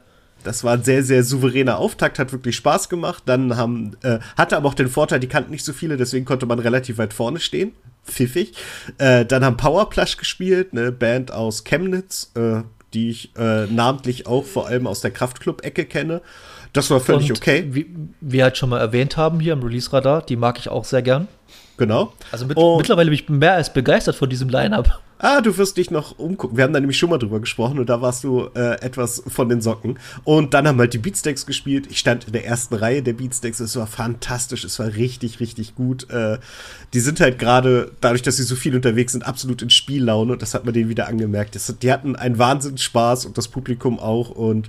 Das 0.42 0.62
war 0.62 0.74
ein 0.74 0.82
sehr, 0.82 1.02
sehr 1.02 1.24
souveräner 1.24 1.78
Auftakt, 1.78 2.18
hat 2.18 2.32
wirklich 2.32 2.56
Spaß 2.56 2.88
gemacht. 2.88 3.22
Dann 3.26 3.56
haben, 3.56 3.96
äh, 4.02 4.18
hatte 4.36 4.56
aber 4.56 4.68
auch 4.68 4.74
den 4.74 4.88
Vorteil, 4.88 5.20
die 5.20 5.28
kannten 5.28 5.50
nicht 5.50 5.64
so 5.64 5.72
viele, 5.72 5.96
deswegen 5.96 6.24
konnte 6.24 6.44
man 6.46 6.58
relativ 6.58 6.98
weit 6.98 7.14
vorne 7.14 7.40
stehen. 7.40 7.72
Pfiffig. 8.04 8.52
Äh, 8.98 9.24
dann 9.24 9.44
haben 9.44 9.56
Powerplush 9.56 10.18
gespielt, 10.18 10.68
eine 10.72 10.92
Band 10.92 11.32
aus 11.32 11.64
Chemnitz, 11.64 12.30
äh, 12.34 12.62
die 12.92 13.10
ich 13.10 13.36
äh, 13.36 13.66
namentlich 13.66 14.26
auch 14.26 14.44
vor 14.44 14.66
allem 14.66 14.86
aus 14.86 15.00
der 15.00 15.10
Kraftclub-Ecke 15.10 15.86
kenne. 15.86 16.20
Das 16.74 16.90
war 16.90 17.00
völlig 17.00 17.30
und 17.30 17.38
okay. 17.38 17.64
Wie 17.70 17.86
wir 18.20 18.42
halt 18.42 18.58
schon 18.58 18.68
mal 18.68 18.80
erwähnt 18.80 19.16
haben 19.16 19.40
hier 19.40 19.54
im 19.54 19.62
Release-Radar, 19.62 20.22
die 20.22 20.36
mag 20.36 20.58
ich 20.58 20.68
auch 20.68 20.84
sehr 20.84 21.02
gern. 21.02 21.28
Genau. 21.76 22.12
Also 22.30 22.46
mit, 22.46 22.56
mittlerweile 22.56 23.10
bin 23.10 23.18
ich 23.18 23.28
mehr 23.28 23.54
als 23.54 23.72
begeistert 23.72 24.16
von 24.16 24.28
diesem 24.28 24.48
Line-Up. 24.48 25.00
Ah, 25.18 25.40
du 25.40 25.56
wirst 25.56 25.76
dich 25.76 25.90
noch 25.90 26.18
umgucken. 26.18 26.56
Wir 26.56 26.64
haben 26.64 26.72
da 26.72 26.80
nämlich 26.80 26.98
schon 26.98 27.08
mal 27.08 27.18
drüber 27.18 27.40
gesprochen 27.40 27.78
und 27.78 27.88
da 27.88 28.02
warst 28.02 28.24
du 28.24 28.50
äh, 28.54 28.80
etwas 28.82 29.22
von 29.26 29.48
den 29.48 29.62
Socken. 29.62 29.98
Und 30.24 30.52
dann 30.54 30.66
haben 30.66 30.78
halt 30.78 30.92
die 30.92 30.98
Beatsteaks 30.98 31.46
gespielt. 31.46 31.86
Ich 31.88 31.98
stand 31.98 32.24
in 32.24 32.32
der 32.32 32.44
ersten 32.44 32.74
Reihe 32.74 33.02
der 33.02 33.12
Beatsteaks. 33.12 33.60
Es 33.60 33.76
war 33.76 33.86
fantastisch. 33.86 34.64
Es 34.64 34.78
war 34.80 34.88
richtig, 34.94 35.40
richtig 35.40 35.76
gut. 35.76 36.10
Äh, 36.10 36.38
die 36.92 37.00
sind 37.00 37.20
halt 37.20 37.38
gerade, 37.38 37.92
dadurch, 38.00 38.22
dass 38.22 38.36
sie 38.36 38.42
so 38.42 38.56
viel 38.56 38.74
unterwegs 38.74 39.12
sind, 39.12 39.24
absolut 39.24 39.62
in 39.62 39.70
Spiellaune. 39.70 40.32
Und 40.32 40.42
das 40.42 40.52
hat 40.52 40.64
man 40.64 40.74
denen 40.74 40.90
wieder 40.90 41.06
angemerkt. 41.06 41.54
Das, 41.54 41.72
die 41.80 41.92
hatten 41.92 42.16
einen 42.16 42.38
Wahnsinnsspaß 42.38 43.24
und 43.24 43.38
das 43.38 43.48
Publikum 43.48 44.00
auch. 44.00 44.30
Und 44.30 44.68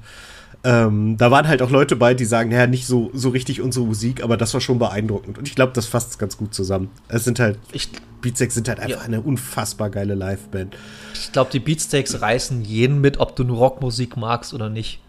ähm, 0.65 1.15
da 1.17 1.29
waren 1.29 1.47
halt 1.47 1.61
auch 1.61 1.69
Leute 1.69 1.95
bei, 1.95 2.15
die 2.15 2.25
sagen, 2.25 2.51
ja, 2.51 2.65
nicht 2.65 2.87
so, 2.87 3.11
so 3.13 3.29
richtig 3.29 3.61
unsere 3.61 3.85
Musik, 3.85 4.23
aber 4.23 4.35
das 4.35 4.51
war 4.55 4.61
schon 4.61 4.79
beeindruckend. 4.79 5.37
Und 5.37 5.47
ich 5.47 5.53
glaube, 5.53 5.73
das 5.73 5.85
fasst 5.85 6.17
ganz 6.17 6.37
gut 6.37 6.55
zusammen. 6.55 6.89
Es 7.07 7.23
sind 7.23 7.39
halt, 7.39 7.59
ich, 7.71 7.89
Beatsteaks 8.21 8.55
sind 8.55 8.67
halt 8.67 8.79
einfach 8.79 9.01
ja. 9.01 9.05
eine 9.05 9.21
unfassbar 9.21 9.91
geile 9.91 10.15
Liveband. 10.15 10.75
Ich 11.13 11.31
glaube, 11.31 11.51
die 11.51 11.59
Beatsteaks 11.59 12.19
reißen 12.19 12.63
jeden 12.63 12.99
mit, 12.99 13.19
ob 13.19 13.35
du 13.35 13.43
nur 13.43 13.57
Rockmusik 13.57 14.17
magst 14.17 14.55
oder 14.55 14.69
nicht. 14.69 15.01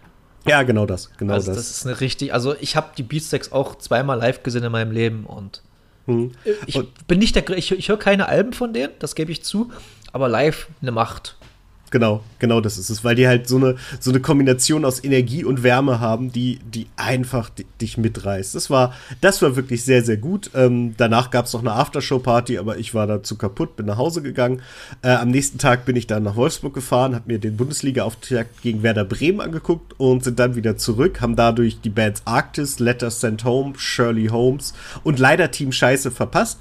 Ja, 0.45 0.63
genau 0.63 0.85
das, 0.85 1.11
genau 1.17 1.33
also 1.33 1.47
das. 1.47 1.57
Das 1.57 1.71
ist 1.71 1.87
eine 1.87 2.01
richtig, 2.01 2.35
also 2.35 2.55
ich 2.61 2.77
habe 2.77 2.89
die 2.97 3.03
Beatsteaks 3.03 3.51
auch 3.51 3.79
zweimal 3.79 4.19
live 4.19 4.43
gesehen 4.43 4.63
in 4.63 4.73
meinem 4.73 4.93
Leben 4.93 5.25
und 5.25 5.63
hm. 6.05 6.33
ich 6.67 6.77
und 6.77 7.09
bin 7.09 7.19
nicht 7.19 7.35
der, 7.35 7.49
ich, 7.51 7.73
ich 7.73 7.89
höre 7.89 7.99
keine 7.99 8.29
Alben 8.29 8.53
von 8.53 8.75
denen, 8.75 8.93
das 8.99 9.15
gebe 9.15 9.33
ich 9.33 9.43
zu, 9.43 9.73
aber 10.13 10.29
live 10.29 10.69
eine 10.83 10.93
Macht. 10.93 11.36
Genau, 11.97 12.21
genau 12.39 12.61
das 12.61 12.77
ist 12.77 12.91
es, 12.91 13.05
weil 13.05 13.15
die 13.15 13.27
halt 13.27 13.49
so 13.49 13.57
eine, 13.57 13.77
so 14.01 14.11
eine 14.11 14.21
Kombination 14.21 14.85
aus 14.85 15.03
Energie 15.03 15.45
und 15.45 15.63
Wärme 15.63 15.99
haben, 15.99 16.31
die, 16.31 16.59
die 16.59 16.89
einfach 16.97 17.49
dich 17.81 17.97
mitreißt. 17.97 18.55
Das 18.55 18.69
war, 18.69 18.93
das 19.23 19.41
war 19.41 19.57
wirklich 19.57 19.83
sehr, 19.83 20.05
sehr 20.05 20.19
gut. 20.19 20.51
Ähm, 20.55 20.93
danach 20.99 21.31
gab 21.31 21.47
es 21.47 21.55
noch 21.55 21.63
eine 21.63 21.73
Aftershow-Party, 21.73 22.59
aber 22.59 22.77
ich 22.77 22.93
war 22.93 23.07
dazu 23.07 23.39
kaputt, 23.39 23.77
bin 23.77 23.87
nach 23.87 23.97
Hause 23.97 24.21
gegangen. 24.21 24.61
Äh, 25.01 25.13
am 25.13 25.31
nächsten 25.31 25.57
Tag 25.57 25.87
bin 25.87 25.97
ich 25.97 26.07
dann 26.07 26.25
nach 26.25 26.37
Wolfsburg 26.37 26.75
gefahren, 26.75 27.15
habe 27.15 27.33
mir 27.33 27.39
den 27.39 27.57
Bundesliga-Auftakt 27.57 28.61
gegen 28.61 28.83
Werder 28.83 29.07
Bremen 29.07 29.41
angeguckt 29.41 29.95
und 29.99 30.23
sind 30.23 30.39
dann 30.39 30.55
wieder 30.55 30.77
zurück, 30.77 31.23
haben 31.23 31.35
dadurch 31.35 31.81
die 31.81 31.89
Bands 31.89 32.21
Arctis, 32.27 32.79
Letters 32.79 33.23
Sent 33.23 33.43
Home, 33.45 33.73
Shirley 33.79 34.27
Holmes 34.27 34.75
und 35.03 35.19
leider 35.19 35.51
Team 35.51 35.73
Scheiße 35.73 36.11
verpasst. 36.11 36.61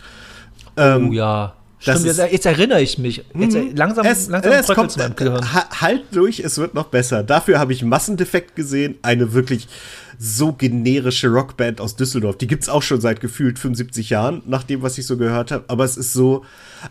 Ähm, 0.77 1.09
oh 1.09 1.11
ja. 1.11 1.55
Stimmt, 1.93 2.05
jetzt, 2.05 2.31
jetzt, 2.31 2.45
erinnere 2.45 2.81
ich 2.81 2.97
mich. 2.97 3.23
Jetzt, 3.37 3.55
mhm. 3.55 3.75
langsam 3.75 4.05
es, 4.05 4.27
langsam 4.27 4.51
es 4.53 4.67
kommt, 4.67 4.97
Halt 4.97 6.03
durch, 6.11 6.39
es 6.39 6.57
wird 6.57 6.73
noch 6.73 6.87
besser. 6.87 7.23
Dafür 7.23 7.59
habe 7.59 7.73
ich 7.73 7.83
Massendefekt 7.83 8.55
gesehen, 8.55 8.95
eine 9.03 9.33
wirklich 9.33 9.67
so 10.17 10.53
generische 10.53 11.27
Rockband 11.27 11.81
aus 11.81 11.95
Düsseldorf. 11.95 12.37
Die 12.37 12.47
gibt 12.47 12.63
es 12.63 12.69
auch 12.69 12.81
schon 12.81 13.01
seit 13.01 13.19
gefühlt 13.19 13.59
75 13.59 14.09
Jahren, 14.09 14.41
nach 14.45 14.63
dem, 14.63 14.81
was 14.81 14.97
ich 14.97 15.05
so 15.05 15.17
gehört 15.17 15.51
habe. 15.51 15.65
Aber 15.67 15.83
es 15.83 15.97
ist 15.97 16.13
so, 16.13 16.45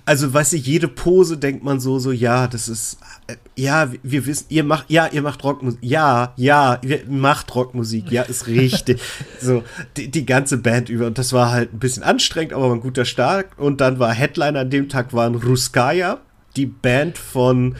also 0.05 0.33
weiß 0.33 0.53
ich, 0.55 0.67
jede 0.67 0.89
Pose 0.89 1.39
denkt 1.39 1.65
man 1.65 1.81
so, 1.81 1.99
so, 1.99 2.13
ja, 2.13 2.47
das 2.47 2.69
ist, 2.69 2.99
äh, 3.27 3.37
ja, 3.57 3.91
wir 4.03 4.27
wissen, 4.27 4.47
ihr 4.49 4.65
macht, 4.65 4.91
ja, 4.91 5.07
ihr 5.07 5.23
macht 5.23 5.43
Rockmusik, 5.45 5.79
ja, 5.83 6.33
ja, 6.37 6.79
ihr 6.83 7.01
macht 7.09 7.55
Rockmusik, 7.55 8.11
ja, 8.11 8.23
ist 8.23 8.47
richtig. 8.47 9.01
so, 9.41 9.63
die, 9.97 10.11
die, 10.11 10.27
ganze 10.27 10.59
Band 10.59 10.89
über. 10.89 11.07
Und 11.07 11.19
das 11.19 11.33
war 11.33 11.51
halt 11.51 11.73
ein 11.73 11.79
bisschen 11.79 12.03
anstrengend, 12.03 12.53
aber 12.53 12.73
ein 12.73 12.81
guter 12.81 13.05
Start. 13.05 13.47
Und 13.57 13.81
dann 13.81 13.99
war 13.99 14.13
Headliner 14.13 14.61
an 14.61 14.71
dem 14.71 14.84
Tag 14.89 15.13
waren 15.13 15.35
Ruskaya, 15.35 16.21
die 16.57 16.67
Band 16.67 17.19
von 17.19 17.77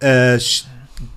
äh, 0.00 0.38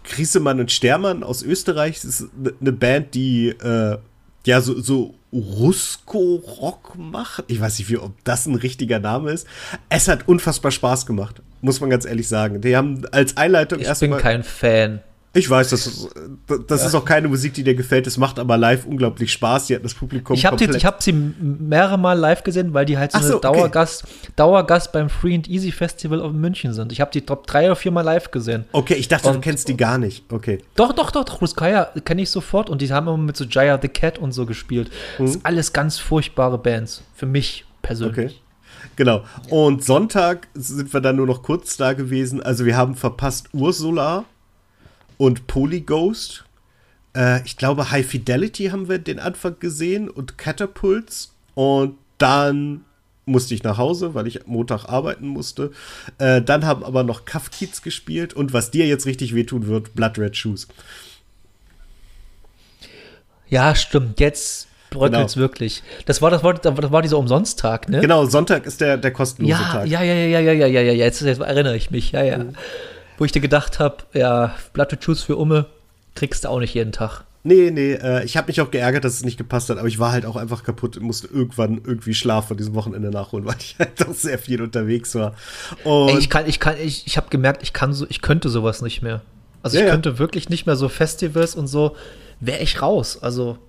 Griesemann 0.03 0.59
und 0.59 0.71
Stermann 0.71 1.23
aus 1.23 1.43
Österreich. 1.43 2.01
Das 2.01 2.21
ist 2.21 2.29
eine 2.61 2.71
Band, 2.71 3.13
die 3.13 3.49
äh, 3.49 3.97
ja 4.45 4.61
so, 4.61 4.79
so 4.79 5.15
Rusko-Rock 5.33 6.95
macht. 6.97 7.43
Ich 7.47 7.59
weiß 7.59 7.79
nicht, 7.79 7.89
wie, 7.89 7.97
ob 7.97 8.11
das 8.23 8.45
ein 8.45 8.55
richtiger 8.55 8.99
Name 8.99 9.31
ist. 9.31 9.47
Es 9.89 10.07
hat 10.07 10.27
unfassbar 10.27 10.71
Spaß 10.71 11.05
gemacht, 11.05 11.41
muss 11.61 11.81
man 11.81 11.89
ganz 11.89 12.05
ehrlich 12.05 12.27
sagen. 12.27 12.61
Die 12.61 12.75
haben 12.75 13.05
als 13.11 13.35
Einleitung 13.37 13.79
erstmal. 13.79 14.09
Ich 14.09 14.15
bin 14.15 14.23
kein 14.23 14.43
Fan. 14.43 15.01
Ich 15.35 15.49
weiß, 15.49 15.69
das, 15.69 15.85
ist, 15.85 16.09
das 16.67 16.81
ja. 16.81 16.87
ist 16.87 16.95
auch 16.95 17.03
keine 17.03 17.27
Musik, 17.27 17.53
die 17.53 17.63
dir 17.63 17.75
gefällt. 17.75 18.07
Es 18.07 18.17
macht 18.17 18.39
aber 18.39 18.57
live 18.57 18.85
unglaublich 18.85 19.33
Spaß. 19.33 19.67
Die 19.67 19.75
hat 19.75 19.83
das 19.83 19.93
Publikum 19.93 20.33
Ich 20.33 20.45
habe 20.45 20.57
sie, 20.57 20.67
hab 20.67 21.03
sie 21.03 21.11
mehrere 21.11 21.97
Mal 21.97 22.17
live 22.17 22.43
gesehen, 22.43 22.73
weil 22.73 22.85
die 22.85 22.97
halt 22.97 23.11
so, 23.11 23.19
so 23.19 23.31
eine 23.33 23.41
Dauergast, 23.41 24.05
okay. 24.05 24.31
Dauergast 24.37 24.93
beim 24.93 25.09
Free 25.09 25.35
and 25.35 25.49
Easy 25.49 25.73
Festival 25.73 26.21
in 26.21 26.39
München 26.39 26.73
sind. 26.73 26.93
Ich 26.93 27.01
habe 27.01 27.11
die 27.11 27.21
top 27.21 27.47
drei 27.47 27.65
oder 27.65 27.75
vier 27.75 27.91
Mal 27.91 28.01
live 28.01 28.31
gesehen. 28.31 28.63
Okay, 28.71 28.93
ich 28.93 29.09
dachte, 29.09 29.27
und, 29.27 29.35
du 29.35 29.41
kennst 29.41 29.67
die 29.67 29.75
gar 29.75 29.97
nicht. 29.97 30.23
Okay. 30.31 30.59
Doch, 30.75 30.93
doch, 30.93 31.11
doch. 31.11 31.25
doch 31.25 31.41
Ruskaya 31.41 31.91
kenne 32.05 32.21
ich 32.21 32.29
sofort. 32.29 32.69
Und 32.69 32.81
die 32.81 32.91
haben 32.93 33.07
immer 33.07 33.17
mit 33.17 33.35
so 33.35 33.43
Jaya 33.43 33.77
the 33.81 33.89
Cat 33.89 34.17
und 34.17 34.31
so 34.31 34.45
gespielt. 34.45 34.89
Mhm. 35.17 35.23
Das 35.23 35.33
sind 35.33 35.45
alles 35.45 35.73
ganz 35.73 35.99
furchtbare 35.99 36.57
Bands. 36.57 37.03
Für 37.13 37.25
mich 37.25 37.65
persönlich. 37.81 38.17
Okay. 38.17 38.35
Genau. 38.95 39.23
Und 39.49 39.83
Sonntag 39.83 40.47
sind 40.53 40.93
wir 40.93 41.01
dann 41.01 41.17
nur 41.17 41.27
noch 41.27 41.43
kurz 41.43 41.75
da 41.75 41.91
gewesen. 41.91 42.41
Also 42.41 42.65
wir 42.65 42.77
haben 42.77 42.95
verpasst 42.95 43.49
Ursula 43.51 44.23
und 45.17 45.47
Polyghost. 45.47 46.45
Äh, 47.15 47.43
ich 47.45 47.57
glaube, 47.57 47.91
High 47.91 48.05
Fidelity 48.05 48.67
haben 48.67 48.89
wir 48.89 48.99
den 48.99 49.19
Anfang 49.19 49.55
gesehen 49.59 50.09
und 50.09 50.37
Catapults. 50.37 51.33
Und 51.53 51.97
dann 52.17 52.85
musste 53.25 53.55
ich 53.55 53.63
nach 53.63 53.77
Hause, 53.77 54.13
weil 54.13 54.27
ich 54.27 54.45
Montag 54.45 54.85
arbeiten 54.85 55.27
musste. 55.27 55.71
Äh, 56.17 56.41
dann 56.41 56.65
haben 56.65 56.83
aber 56.83 57.03
noch 57.03 57.25
Cuff 57.25 57.51
Kids 57.51 57.81
gespielt 57.81 58.33
und 58.33 58.53
was 58.53 58.71
dir 58.71 58.85
jetzt 58.85 59.05
richtig 59.05 59.33
wehtun 59.33 59.67
wird, 59.67 59.95
Blood 59.95 60.19
Red 60.19 60.37
Shoes. 60.37 60.67
Ja, 63.47 63.75
stimmt. 63.75 64.19
Jetzt 64.19 64.67
bröckelt's 64.89 65.33
genau. 65.33 65.43
wirklich. 65.43 65.83
Das 66.05 66.21
war, 66.21 66.29
das 66.31 66.43
war, 66.43 66.53
das 66.53 66.91
war 66.91 67.01
dieser 67.01 67.17
Umsonsttag, 67.17 67.89
ne? 67.89 67.99
Genau, 67.99 68.25
Sonntag 68.25 68.65
ist 68.65 68.81
der, 68.81 68.97
der 68.97 69.11
kostenlose 69.11 69.61
ja, 69.61 69.71
Tag. 69.71 69.87
Ja, 69.87 70.01
ja, 70.01 70.13
ja, 70.13 70.39
ja, 70.39 70.51
ja, 70.51 70.67
ja, 70.67 70.81
ja, 70.81 70.93
jetzt, 70.93 71.21
jetzt 71.21 71.41
erinnere 71.41 71.75
ich 71.75 71.91
mich, 71.91 72.11
ja, 72.11 72.23
ja. 72.23 72.37
Mhm. 72.39 72.53
Wo 73.17 73.25
ich 73.25 73.31
dir 73.31 73.41
gedacht 73.41 73.79
habe, 73.79 73.97
ja, 74.13 74.55
Red 74.77 75.03
Shoes 75.03 75.23
für 75.23 75.35
Umme 75.37 75.67
kriegst 76.15 76.43
du 76.43 76.49
auch 76.49 76.59
nicht 76.59 76.73
jeden 76.73 76.91
Tag. 76.91 77.23
Nee, 77.47 77.69
nee, 77.69 77.93
äh, 77.93 78.25
ich 78.25 78.37
habe 78.37 78.47
mich 78.47 78.59
auch 78.59 78.71
geärgert, 78.71 79.05
dass 79.05 79.13
es 79.13 79.23
nicht 79.23 79.37
gepasst 79.37 79.69
hat, 79.69 79.77
aber 79.77 79.87
ich 79.87 79.99
war 79.99 80.11
halt 80.11 80.25
auch 80.25 80.35
einfach 80.35 80.63
kaputt 80.63 80.97
und 80.97 81.03
musste 81.03 81.27
irgendwann 81.27 81.79
irgendwie 81.85 82.15
Schlaf 82.15 82.47
von 82.47 82.57
diesem 82.57 82.73
Wochenende 82.73 83.11
nachholen, 83.11 83.45
weil 83.45 83.57
ich 83.59 83.75
halt 83.79 84.03
auch 84.07 84.15
sehr 84.15 84.39
viel 84.39 84.63
unterwegs 84.63 85.13
war. 85.13 85.35
Ey, 86.09 86.17
ich 86.17 86.31
kann, 86.31 86.47
ich 86.47 86.59
kann, 86.59 86.75
ich, 86.81 87.05
ich 87.05 87.17
habe 87.17 87.29
gemerkt, 87.29 87.61
ich 87.61 87.71
kann 87.71 87.93
so, 87.93 88.07
ich 88.09 88.23
könnte 88.23 88.49
sowas 88.49 88.81
nicht 88.81 89.03
mehr. 89.03 89.21
Also 89.61 89.77
ja, 89.77 89.85
ich 89.85 89.91
könnte 89.91 90.09
ja. 90.09 90.19
wirklich 90.19 90.49
nicht 90.49 90.65
mehr 90.65 90.75
so 90.75 90.89
Festivals 90.89 91.53
und 91.53 91.67
so, 91.67 91.95
wäre 92.39 92.63
ich 92.63 92.81
raus. 92.81 93.19
Also. 93.21 93.59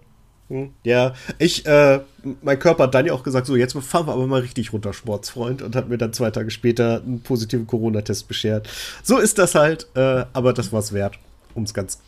Hm, 0.48 0.70
ja, 0.84 1.14
ich, 1.38 1.66
äh, 1.66 2.00
mein 2.42 2.58
Körper 2.58 2.84
hat 2.84 2.94
dann 2.94 3.06
ja 3.06 3.12
auch 3.12 3.24
gesagt, 3.24 3.46
so, 3.46 3.56
jetzt 3.56 3.76
fahren 3.76 4.06
wir 4.06 4.12
aber 4.12 4.26
mal 4.28 4.42
richtig 4.42 4.72
runter, 4.72 4.92
Sportsfreund, 4.92 5.60
und 5.60 5.74
hat 5.74 5.88
mir 5.88 5.98
dann 5.98 6.12
zwei 6.12 6.30
Tage 6.30 6.50
später 6.50 7.02
einen 7.02 7.20
positiven 7.20 7.66
Corona-Test 7.66 8.28
beschert. 8.28 8.68
So 9.02 9.18
ist 9.18 9.38
das 9.38 9.56
halt, 9.56 9.88
äh, 9.94 10.24
aber 10.32 10.52
das 10.52 10.72
war's 10.72 10.92
wert, 10.92 11.18
um 11.54 11.64
es 11.64 11.74
ganz 11.74 11.98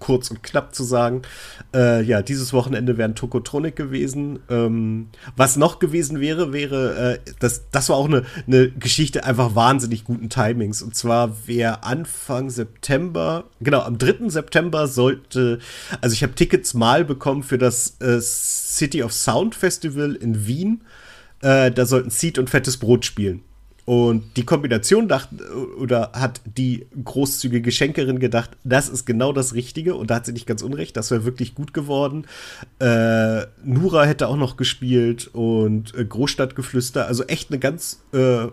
kurz 0.00 0.30
und 0.30 0.42
knapp 0.42 0.74
zu 0.74 0.82
sagen. 0.82 1.22
Äh, 1.72 2.02
ja, 2.02 2.22
dieses 2.22 2.52
Wochenende 2.52 2.98
wäre 2.98 3.08
ein 3.08 3.14
Tokotronic 3.14 3.76
gewesen. 3.76 4.40
Ähm, 4.48 5.08
was 5.36 5.56
noch 5.56 5.78
gewesen 5.78 6.18
wäre, 6.20 6.52
wäre, 6.52 7.20
äh, 7.24 7.30
das, 7.38 7.70
das 7.70 7.88
war 7.88 7.96
auch 7.96 8.08
eine, 8.08 8.24
eine 8.46 8.70
Geschichte 8.70 9.24
einfach 9.24 9.54
wahnsinnig 9.54 10.04
guten 10.04 10.28
Timings. 10.28 10.82
Und 10.82 10.96
zwar 10.96 11.46
wäre 11.46 11.84
Anfang 11.84 12.50
September, 12.50 13.44
genau, 13.60 13.80
am 13.80 13.98
3. 13.98 14.28
September 14.28 14.88
sollte, 14.88 15.60
also 16.00 16.14
ich 16.14 16.22
habe 16.22 16.34
Tickets 16.34 16.74
mal 16.74 17.04
bekommen 17.04 17.42
für 17.42 17.58
das 17.58 17.96
äh, 18.00 18.20
City 18.20 19.02
of 19.02 19.12
Sound 19.12 19.54
Festival 19.54 20.14
in 20.14 20.46
Wien. 20.46 20.82
Äh, 21.42 21.70
da 21.70 21.86
sollten 21.86 22.10
Seed 22.10 22.38
und 22.38 22.50
Fettes 22.50 22.78
Brot 22.78 23.04
spielen. 23.04 23.42
Und 23.90 24.36
die 24.36 24.44
Kombination 24.44 25.08
dachte, 25.08 25.34
oder 25.76 26.12
hat 26.12 26.42
die 26.44 26.86
großzügige 27.02 27.72
Schenkerin 27.72 28.20
gedacht, 28.20 28.50
das 28.62 28.88
ist 28.88 29.04
genau 29.04 29.32
das 29.32 29.52
Richtige. 29.54 29.96
Und 29.96 30.12
da 30.12 30.14
hat 30.14 30.26
sie 30.26 30.32
nicht 30.32 30.46
ganz 30.46 30.62
unrecht, 30.62 30.96
das 30.96 31.10
wäre 31.10 31.24
wirklich 31.24 31.56
gut 31.56 31.74
geworden. 31.74 32.24
Äh, 32.78 33.46
Nura 33.64 34.04
hätte 34.04 34.28
auch 34.28 34.36
noch 34.36 34.56
gespielt 34.56 35.28
und 35.32 35.92
äh, 35.96 36.04
Großstadtgeflüster. 36.04 37.08
Also 37.08 37.24
echt 37.24 37.50
eine 37.50 37.58
ganz 37.58 38.04
äh, 38.12 38.46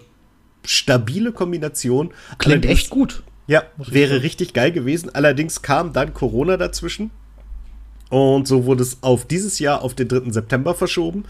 stabile 0.66 1.32
Kombination. 1.32 2.10
Klingt 2.40 2.64
Allerdings, 2.64 2.80
echt 2.80 2.90
gut. 2.90 3.22
Ja, 3.46 3.62
wäre 3.78 4.24
richtig 4.24 4.54
geil 4.54 4.72
gewesen. 4.72 5.14
Allerdings 5.14 5.62
kam 5.62 5.94
dann 5.94 6.16
Corona 6.16 6.58
dazwischen. 6.58 7.12
Und 8.10 8.48
so 8.48 8.66
wurde 8.66 8.82
es 8.82 9.04
auf 9.04 9.26
dieses 9.26 9.60
Jahr, 9.60 9.84
auf 9.84 9.94
den 9.94 10.08
3. 10.08 10.32
September 10.32 10.74
verschoben. 10.74 11.26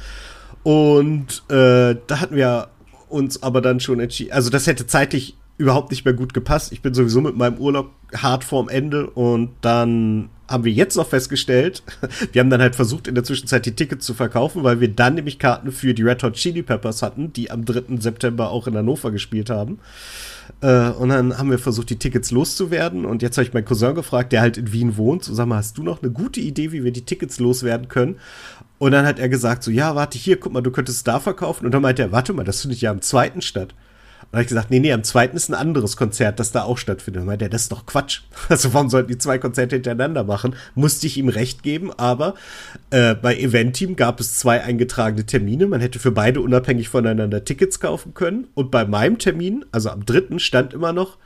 Und 0.63 1.43
äh, 1.49 1.97
da 2.07 2.21
hatten 2.21 2.37
wir 2.37 2.69
uns 3.09 3.43
aber 3.43 3.61
dann 3.61 3.79
schon 3.79 3.99
entschieden. 3.99 4.31
Also 4.31 4.49
das 4.49 4.67
hätte 4.67 4.87
zeitlich 4.87 5.35
überhaupt 5.57 5.91
nicht 5.91 6.05
mehr 6.05 6.13
gut 6.13 6.33
gepasst. 6.33 6.71
Ich 6.71 6.81
bin 6.81 6.93
sowieso 6.93 7.21
mit 7.21 7.35
meinem 7.35 7.57
Urlaub 7.57 7.91
hart 8.15 8.43
vorm 8.43 8.69
Ende 8.69 9.09
und 9.09 9.49
dann 9.61 10.29
haben 10.47 10.63
wir 10.63 10.71
jetzt 10.71 10.95
noch 10.95 11.07
festgestellt, 11.07 11.83
wir 12.31 12.39
haben 12.39 12.49
dann 12.49 12.61
halt 12.61 12.75
versucht, 12.75 13.07
in 13.07 13.15
der 13.15 13.23
Zwischenzeit 13.23 13.65
die 13.65 13.75
Tickets 13.75 14.05
zu 14.05 14.13
verkaufen, 14.13 14.63
weil 14.63 14.79
wir 14.79 14.87
dann 14.87 15.15
nämlich 15.15 15.39
Karten 15.39 15.71
für 15.71 15.93
die 15.93 16.03
Red 16.03 16.23
Hot 16.23 16.33
Chili 16.33 16.63
Peppers 16.63 17.01
hatten, 17.01 17.33
die 17.33 17.51
am 17.51 17.65
3. 17.65 17.97
September 17.99 18.51
auch 18.51 18.67
in 18.67 18.75
Hannover 18.77 19.11
gespielt 19.11 19.49
haben. 19.49 19.79
Äh, 20.61 20.89
und 20.91 21.09
dann 21.09 21.37
haben 21.37 21.51
wir 21.51 21.59
versucht, 21.59 21.89
die 21.89 21.99
Tickets 21.99 22.31
loszuwerden. 22.31 23.05
Und 23.05 23.21
jetzt 23.21 23.37
habe 23.37 23.47
ich 23.47 23.53
meinen 23.53 23.65
Cousin 23.65 23.95
gefragt, 23.95 24.31
der 24.31 24.41
halt 24.41 24.57
in 24.57 24.71
Wien 24.71 24.95
wohnt. 24.95 25.23
So, 25.23 25.33
sag 25.33 25.47
mal, 25.47 25.57
hast 25.57 25.77
du 25.77 25.83
noch 25.83 26.01
eine 26.01 26.11
gute 26.11 26.39
Idee, 26.39 26.71
wie 26.71 26.83
wir 26.83 26.91
die 26.91 27.05
Tickets 27.05 27.39
loswerden 27.39 27.89
können? 27.89 28.17
Und 28.79 28.91
dann 28.91 29.05
hat 29.05 29.19
er 29.19 29.29
gesagt, 29.29 29.63
so, 29.63 29.71
ja, 29.71 29.95
warte, 29.95 30.17
hier, 30.17 30.39
guck 30.39 30.53
mal, 30.53 30.61
du 30.61 30.71
könntest 30.71 30.99
es 30.99 31.03
da 31.03 31.19
verkaufen. 31.19 31.65
Und 31.65 31.73
dann 31.73 31.81
meinte 31.81 32.03
er, 32.03 32.11
warte 32.11 32.33
mal, 32.33 32.43
das 32.43 32.61
findet 32.61 32.81
ja 32.81 32.91
am 32.91 33.01
zweiten 33.01 33.41
statt. 33.41 33.73
Und 34.21 34.33
dann 34.33 34.39
habe 34.39 34.41
ich 34.43 34.47
gesagt, 34.49 34.71
nee, 34.71 34.79
nee, 34.79 34.91
am 34.91 35.03
zweiten 35.03 35.37
ist 35.37 35.49
ein 35.49 35.55
anderes 35.55 35.95
Konzert, 35.95 36.39
das 36.39 36.51
da 36.51 36.63
auch 36.63 36.77
stattfindet. 36.77 37.21
Und 37.21 37.27
meinte 37.27 37.45
er, 37.45 37.49
das 37.49 37.63
ist 37.63 37.71
doch 37.71 37.85
Quatsch. 37.85 38.21
Also 38.49 38.73
warum 38.73 38.89
sollten 38.89 39.09
die 39.09 39.17
zwei 39.17 39.37
Konzerte 39.37 39.75
hintereinander 39.75 40.23
machen? 40.23 40.55
Musste 40.75 41.07
ich 41.07 41.17
ihm 41.17 41.29
recht 41.29 41.63
geben, 41.63 41.91
aber 41.97 42.35
äh, 42.89 43.15
bei 43.15 43.35
Eventteam 43.37 43.95
gab 43.95 44.19
es 44.19 44.37
zwei 44.37 44.63
eingetragene 44.63 45.25
Termine. 45.25 45.67
Man 45.67 45.81
hätte 45.81 45.99
für 45.99 46.11
beide 46.11 46.41
unabhängig 46.41 46.89
voneinander 46.89 47.45
Tickets 47.45 47.79
kaufen 47.79 48.13
können. 48.13 48.47
Und 48.53 48.69
bei 48.69 48.85
meinem 48.85 49.17
Termin, 49.17 49.65
also 49.71 49.89
am 49.89 50.05
dritten, 50.05 50.39
stand 50.39 50.73
immer 50.73 50.93
noch, 50.93 51.17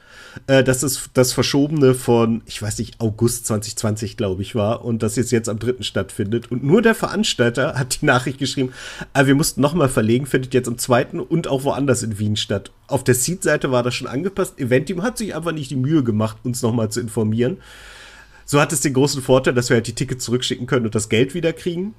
äh, 0.47 0.63
dass 0.63 0.83
es 0.83 1.09
das 1.13 1.33
Verschobene 1.33 1.93
von, 1.93 2.41
ich 2.45 2.61
weiß 2.61 2.79
nicht, 2.79 2.99
August 2.99 3.45
2020, 3.47 4.17
glaube 4.17 4.41
ich, 4.41 4.55
war 4.55 4.83
und 4.85 5.03
das 5.03 5.15
jetzt 5.15 5.31
jetzt 5.31 5.49
am 5.49 5.59
3. 5.59 5.81
stattfindet. 5.83 6.51
Und 6.51 6.63
nur 6.63 6.81
der 6.81 6.95
Veranstalter 6.95 7.75
hat 7.75 8.01
die 8.01 8.05
Nachricht 8.05 8.37
geschrieben, 8.37 8.73
ah, 9.13 9.25
wir 9.25 9.35
mussten 9.35 9.61
nochmal 9.61 9.89
verlegen, 9.89 10.25
findet 10.25 10.53
jetzt 10.53 10.67
am 10.67 10.77
2. 10.77 11.19
und 11.19 11.47
auch 11.47 11.63
woanders 11.63 12.03
in 12.03 12.19
Wien 12.19 12.35
statt. 12.35 12.71
Auf 12.87 13.03
der 13.03 13.15
Seed-Seite 13.15 13.71
war 13.71 13.83
das 13.83 13.95
schon 13.95 14.07
angepasst. 14.07 14.59
Eventim 14.59 15.03
hat 15.03 15.17
sich 15.17 15.35
einfach 15.35 15.51
nicht 15.51 15.71
die 15.71 15.75
Mühe 15.75 16.03
gemacht, 16.03 16.37
uns 16.43 16.61
nochmal 16.61 16.89
zu 16.89 16.99
informieren. 16.99 17.57
So 18.45 18.59
hat 18.59 18.73
es 18.73 18.81
den 18.81 18.93
großen 18.93 19.21
Vorteil, 19.21 19.53
dass 19.53 19.69
wir 19.69 19.75
halt 19.75 19.87
die 19.87 19.95
Tickets 19.95 20.25
zurückschicken 20.25 20.67
können 20.67 20.85
und 20.85 20.95
das 20.95 21.09
Geld 21.09 21.33
wieder 21.33 21.53
kriegen 21.53 21.93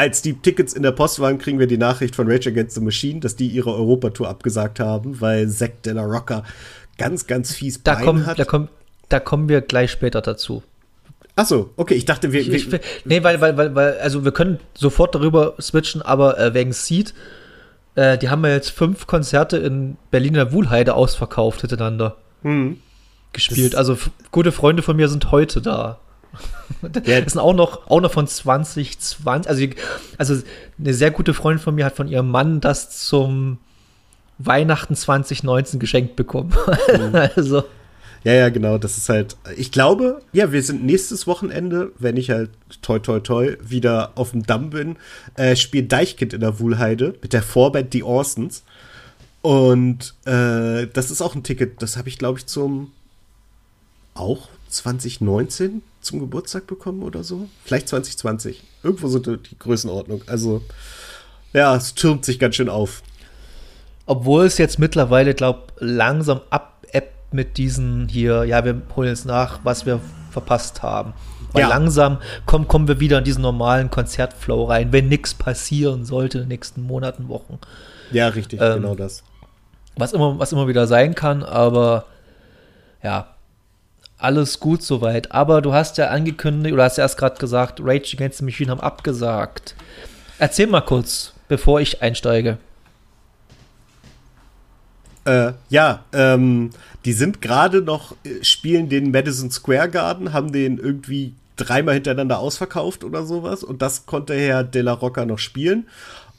als 0.00 0.22
die 0.22 0.32
Tickets 0.32 0.72
in 0.72 0.82
der 0.82 0.92
Post 0.92 1.20
waren, 1.20 1.36
kriegen 1.36 1.58
wir 1.58 1.66
die 1.66 1.76
Nachricht 1.76 2.16
von 2.16 2.26
Rage 2.26 2.48
Against 2.48 2.74
the 2.74 2.80
Machine, 2.80 3.20
dass 3.20 3.36
die 3.36 3.48
ihre 3.48 3.74
Europatour 3.74 4.30
abgesagt 4.30 4.80
haben, 4.80 5.20
weil 5.20 5.46
Zack 5.50 5.82
de 5.82 5.92
la 5.92 6.04
Rocca 6.04 6.42
ganz, 7.00 7.26
ganz 7.26 7.54
fies 7.54 7.82
da 7.82 7.94
Bein 7.94 8.04
kommen, 8.04 8.26
hat. 8.26 8.38
Da, 8.38 8.44
komm, 8.44 8.68
da 9.08 9.20
kommen 9.20 9.48
wir 9.48 9.62
gleich 9.62 9.90
später 9.90 10.20
dazu. 10.20 10.62
Ach 11.34 11.46
so, 11.46 11.70
okay, 11.76 11.94
ich 11.94 12.04
dachte, 12.04 12.32
wir. 12.32 12.40
Ich, 12.40 12.50
ich, 12.50 12.80
nee, 13.04 13.22
weil, 13.24 13.40
weil, 13.40 13.56
weil, 13.56 13.74
weil, 13.74 13.98
also 13.98 14.24
wir 14.24 14.32
können 14.32 14.58
sofort 14.74 15.14
darüber 15.14 15.54
switchen, 15.60 16.02
aber 16.02 16.38
äh, 16.38 16.52
wegen 16.52 16.72
Seed, 16.72 17.14
äh, 17.94 18.18
die 18.18 18.28
haben 18.28 18.44
ja 18.44 18.52
jetzt 18.52 18.70
fünf 18.70 19.06
Konzerte 19.06 19.56
in 19.56 19.96
Berliner 20.10 20.52
Wuhlheide 20.52 20.94
ausverkauft 20.94 21.62
hintereinander. 21.62 22.16
Hm. 22.42 22.78
Gespielt. 23.32 23.72
Das 23.72 23.78
also 23.78 23.96
gute 24.30 24.52
Freunde 24.52 24.82
von 24.82 24.96
mir 24.96 25.08
sind 25.08 25.30
heute 25.30 25.62
da. 25.62 25.98
Ja. 27.04 27.20
Das 27.20 27.32
sind 27.32 27.40
auch 27.40 27.52
noch, 27.52 27.90
auch 27.90 28.00
noch 28.00 28.12
von 28.12 28.26
2020. 28.26 29.48
Also, 29.48 29.66
also 30.16 30.42
eine 30.78 30.94
sehr 30.94 31.10
gute 31.10 31.34
Freundin 31.34 31.62
von 31.62 31.74
mir 31.74 31.84
hat 31.84 31.96
von 31.96 32.06
ihrem 32.06 32.30
Mann 32.30 32.60
das 32.60 33.04
zum 33.04 33.58
Weihnachten 34.44 34.96
2019 34.96 35.78
geschenkt 35.78 36.16
bekommen. 36.16 36.54
Mhm. 36.88 37.14
also. 37.36 37.64
Ja, 38.22 38.34
ja, 38.34 38.48
genau. 38.50 38.78
Das 38.78 38.96
ist 38.98 39.08
halt. 39.08 39.36
Ich 39.56 39.72
glaube, 39.72 40.20
ja, 40.32 40.52
wir 40.52 40.62
sind 40.62 40.84
nächstes 40.84 41.26
Wochenende, 41.26 41.92
wenn 41.98 42.16
ich 42.16 42.30
halt 42.30 42.50
toi 42.82 42.98
toi 42.98 43.20
toi 43.20 43.56
wieder 43.62 44.12
auf 44.16 44.32
dem 44.32 44.44
Damm 44.44 44.70
bin, 44.70 44.96
äh, 45.36 45.56
spielt 45.56 45.90
Deichkind 45.92 46.32
in 46.34 46.40
der 46.40 46.60
Wuhlheide 46.60 47.14
mit 47.22 47.32
der 47.32 47.42
Vorband 47.42 47.94
Die 47.94 48.02
Orsons. 48.02 48.62
Und 49.42 50.14
äh, 50.26 50.86
das 50.92 51.10
ist 51.10 51.22
auch 51.22 51.34
ein 51.34 51.42
Ticket, 51.42 51.80
das 51.80 51.96
habe 51.96 52.10
ich, 52.10 52.18
glaube 52.18 52.38
ich, 52.38 52.46
zum 52.46 52.92
auch 54.14 54.48
2019 54.68 55.82
zum 56.02 56.20
Geburtstag 56.20 56.66
bekommen 56.66 57.02
oder 57.02 57.24
so. 57.24 57.48
Vielleicht 57.64 57.88
2020. 57.88 58.62
Irgendwo 58.82 59.08
so 59.08 59.18
die 59.18 59.58
Größenordnung. 59.58 60.22
Also, 60.26 60.62
ja, 61.52 61.74
es 61.74 61.94
türmt 61.94 62.24
sich 62.24 62.38
ganz 62.38 62.56
schön 62.56 62.68
auf. 62.68 63.02
Obwohl 64.10 64.46
es 64.46 64.58
jetzt 64.58 64.80
mittlerweile, 64.80 65.34
glaube 65.34 65.68
langsam 65.78 66.40
abebbt 66.50 67.32
mit 67.32 67.58
diesen 67.58 68.08
hier, 68.08 68.42
ja, 68.42 68.64
wir 68.64 68.82
holen 68.96 69.08
jetzt 69.08 69.24
nach, 69.24 69.60
was 69.62 69.86
wir 69.86 70.00
verpasst 70.32 70.82
haben. 70.82 71.12
Weil 71.52 71.62
ja. 71.62 71.68
langsam 71.68 72.18
kommen, 72.44 72.66
kommen 72.66 72.88
wir 72.88 72.98
wieder 72.98 73.18
in 73.18 73.24
diesen 73.24 73.42
normalen 73.42 73.88
Konzertflow 73.88 74.64
rein, 74.64 74.90
wenn 74.90 75.06
nichts 75.06 75.34
passieren 75.34 76.04
sollte 76.04 76.38
in 76.38 76.44
den 76.44 76.48
nächsten 76.48 76.82
Monaten, 76.82 77.28
Wochen. 77.28 77.60
Ja, 78.10 78.26
richtig, 78.26 78.60
ähm, 78.60 78.82
genau 78.82 78.96
das. 78.96 79.22
Was 79.94 80.12
immer, 80.12 80.36
was 80.40 80.50
immer 80.50 80.66
wieder 80.66 80.88
sein 80.88 81.14
kann, 81.14 81.44
aber 81.44 82.06
ja, 83.04 83.36
alles 84.18 84.58
gut 84.58 84.82
soweit. 84.82 85.30
Aber 85.30 85.62
du 85.62 85.72
hast 85.72 85.98
ja 85.98 86.08
angekündigt, 86.08 86.74
oder 86.74 86.82
hast 86.82 86.98
ja 86.98 87.04
erst 87.04 87.16
gerade 87.16 87.38
gesagt, 87.38 87.78
Rage 87.80 88.16
Against 88.16 88.38
the 88.38 88.44
Machine 88.44 88.72
haben 88.72 88.80
abgesagt. 88.80 89.76
Erzähl 90.40 90.66
mal 90.66 90.80
kurz, 90.80 91.32
bevor 91.46 91.80
ich 91.80 92.02
einsteige. 92.02 92.58
Äh, 95.24 95.52
ja, 95.68 96.04
ähm, 96.12 96.70
die 97.04 97.12
sind 97.12 97.40
gerade 97.42 97.82
noch, 97.82 98.14
äh, 98.24 98.42
spielen 98.42 98.88
den 98.88 99.10
Madison 99.10 99.50
Square 99.50 99.90
Garden, 99.90 100.32
haben 100.32 100.52
den 100.52 100.78
irgendwie 100.78 101.34
dreimal 101.56 101.94
hintereinander 101.94 102.38
ausverkauft 102.38 103.04
oder 103.04 103.24
sowas. 103.24 103.62
Und 103.62 103.82
das 103.82 104.06
konnte 104.06 104.34
Herr 104.34 104.64
De 104.64 104.82
La 104.82 104.92
Rocca 104.92 105.24
noch 105.24 105.38
spielen. 105.38 105.86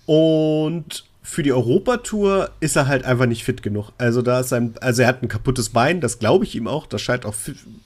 Und 0.06 1.06
für 1.22 1.44
die 1.44 1.54
Europatour 1.54 2.50
ist 2.60 2.76
er 2.76 2.88
halt 2.88 3.06
einfach 3.06 3.28
nicht 3.28 3.44
fit 3.44 3.62
genug. 3.62 3.91
Also 3.98 4.22
da 4.22 4.39
ist 4.39 4.50
sein, 4.50 4.74
also 4.82 5.04
er 5.04 5.08
hat 5.08 5.22
ein 5.22 5.28
kaputtes 5.28 5.70
Bein, 5.70 6.02
das 6.02 6.20
glaube 6.20 6.46
ich 6.46 6.56
ihm 6.56 6.67
auch, 6.67 6.88
das 6.88 7.02
scheint 7.02 7.26
auch 7.26 7.36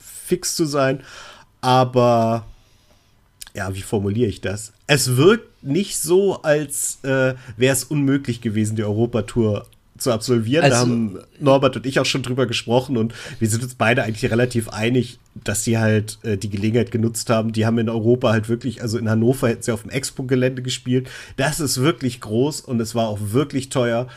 fix 0.00 0.56
zu 0.56 0.64
sein. 0.64 1.00
Aber 1.60 2.46
ja, 3.54 3.74
wie 3.74 3.82
formuliere 3.82 4.28
ich 4.28 4.40
das? 4.40 4.72
Es 4.86 5.16
wirkt 5.16 5.62
nicht 5.62 5.98
so, 5.98 6.42
als 6.42 6.98
äh, 7.04 7.34
wäre 7.56 7.72
es 7.72 7.84
unmöglich 7.84 8.40
gewesen, 8.40 8.76
die 8.76 8.84
Europatour 8.84 9.66
zu 9.98 10.12
absolvieren. 10.12 10.64
Also, 10.64 10.74
da 10.74 10.80
haben 10.80 11.18
Norbert 11.40 11.76
und 11.76 11.86
ich 11.86 11.98
auch 12.00 12.04
schon 12.04 12.22
drüber 12.22 12.46
gesprochen 12.46 12.96
und 12.96 13.14
wir 13.38 13.48
sind 13.48 13.62
uns 13.62 13.74
beide 13.74 14.02
eigentlich 14.02 14.30
relativ 14.30 14.68
einig, 14.68 15.18
dass 15.34 15.64
sie 15.64 15.78
halt 15.78 16.18
äh, 16.22 16.36
die 16.36 16.50
Gelegenheit 16.50 16.90
genutzt 16.90 17.30
haben. 17.30 17.52
Die 17.52 17.66
haben 17.66 17.78
in 17.78 17.88
Europa 17.88 18.30
halt 18.30 18.48
wirklich, 18.48 18.82
also 18.82 18.98
in 18.98 19.08
Hannover 19.08 19.48
hätten 19.48 19.62
sie 19.62 19.72
auf 19.72 19.82
dem 19.82 19.90
Expo-Gelände 19.90 20.62
gespielt. 20.62 21.08
Das 21.36 21.60
ist 21.60 21.80
wirklich 21.80 22.20
groß 22.20 22.60
und 22.60 22.80
es 22.80 22.94
war 22.94 23.08
auch 23.08 23.18
wirklich 23.20 23.68
teuer. 23.68 24.08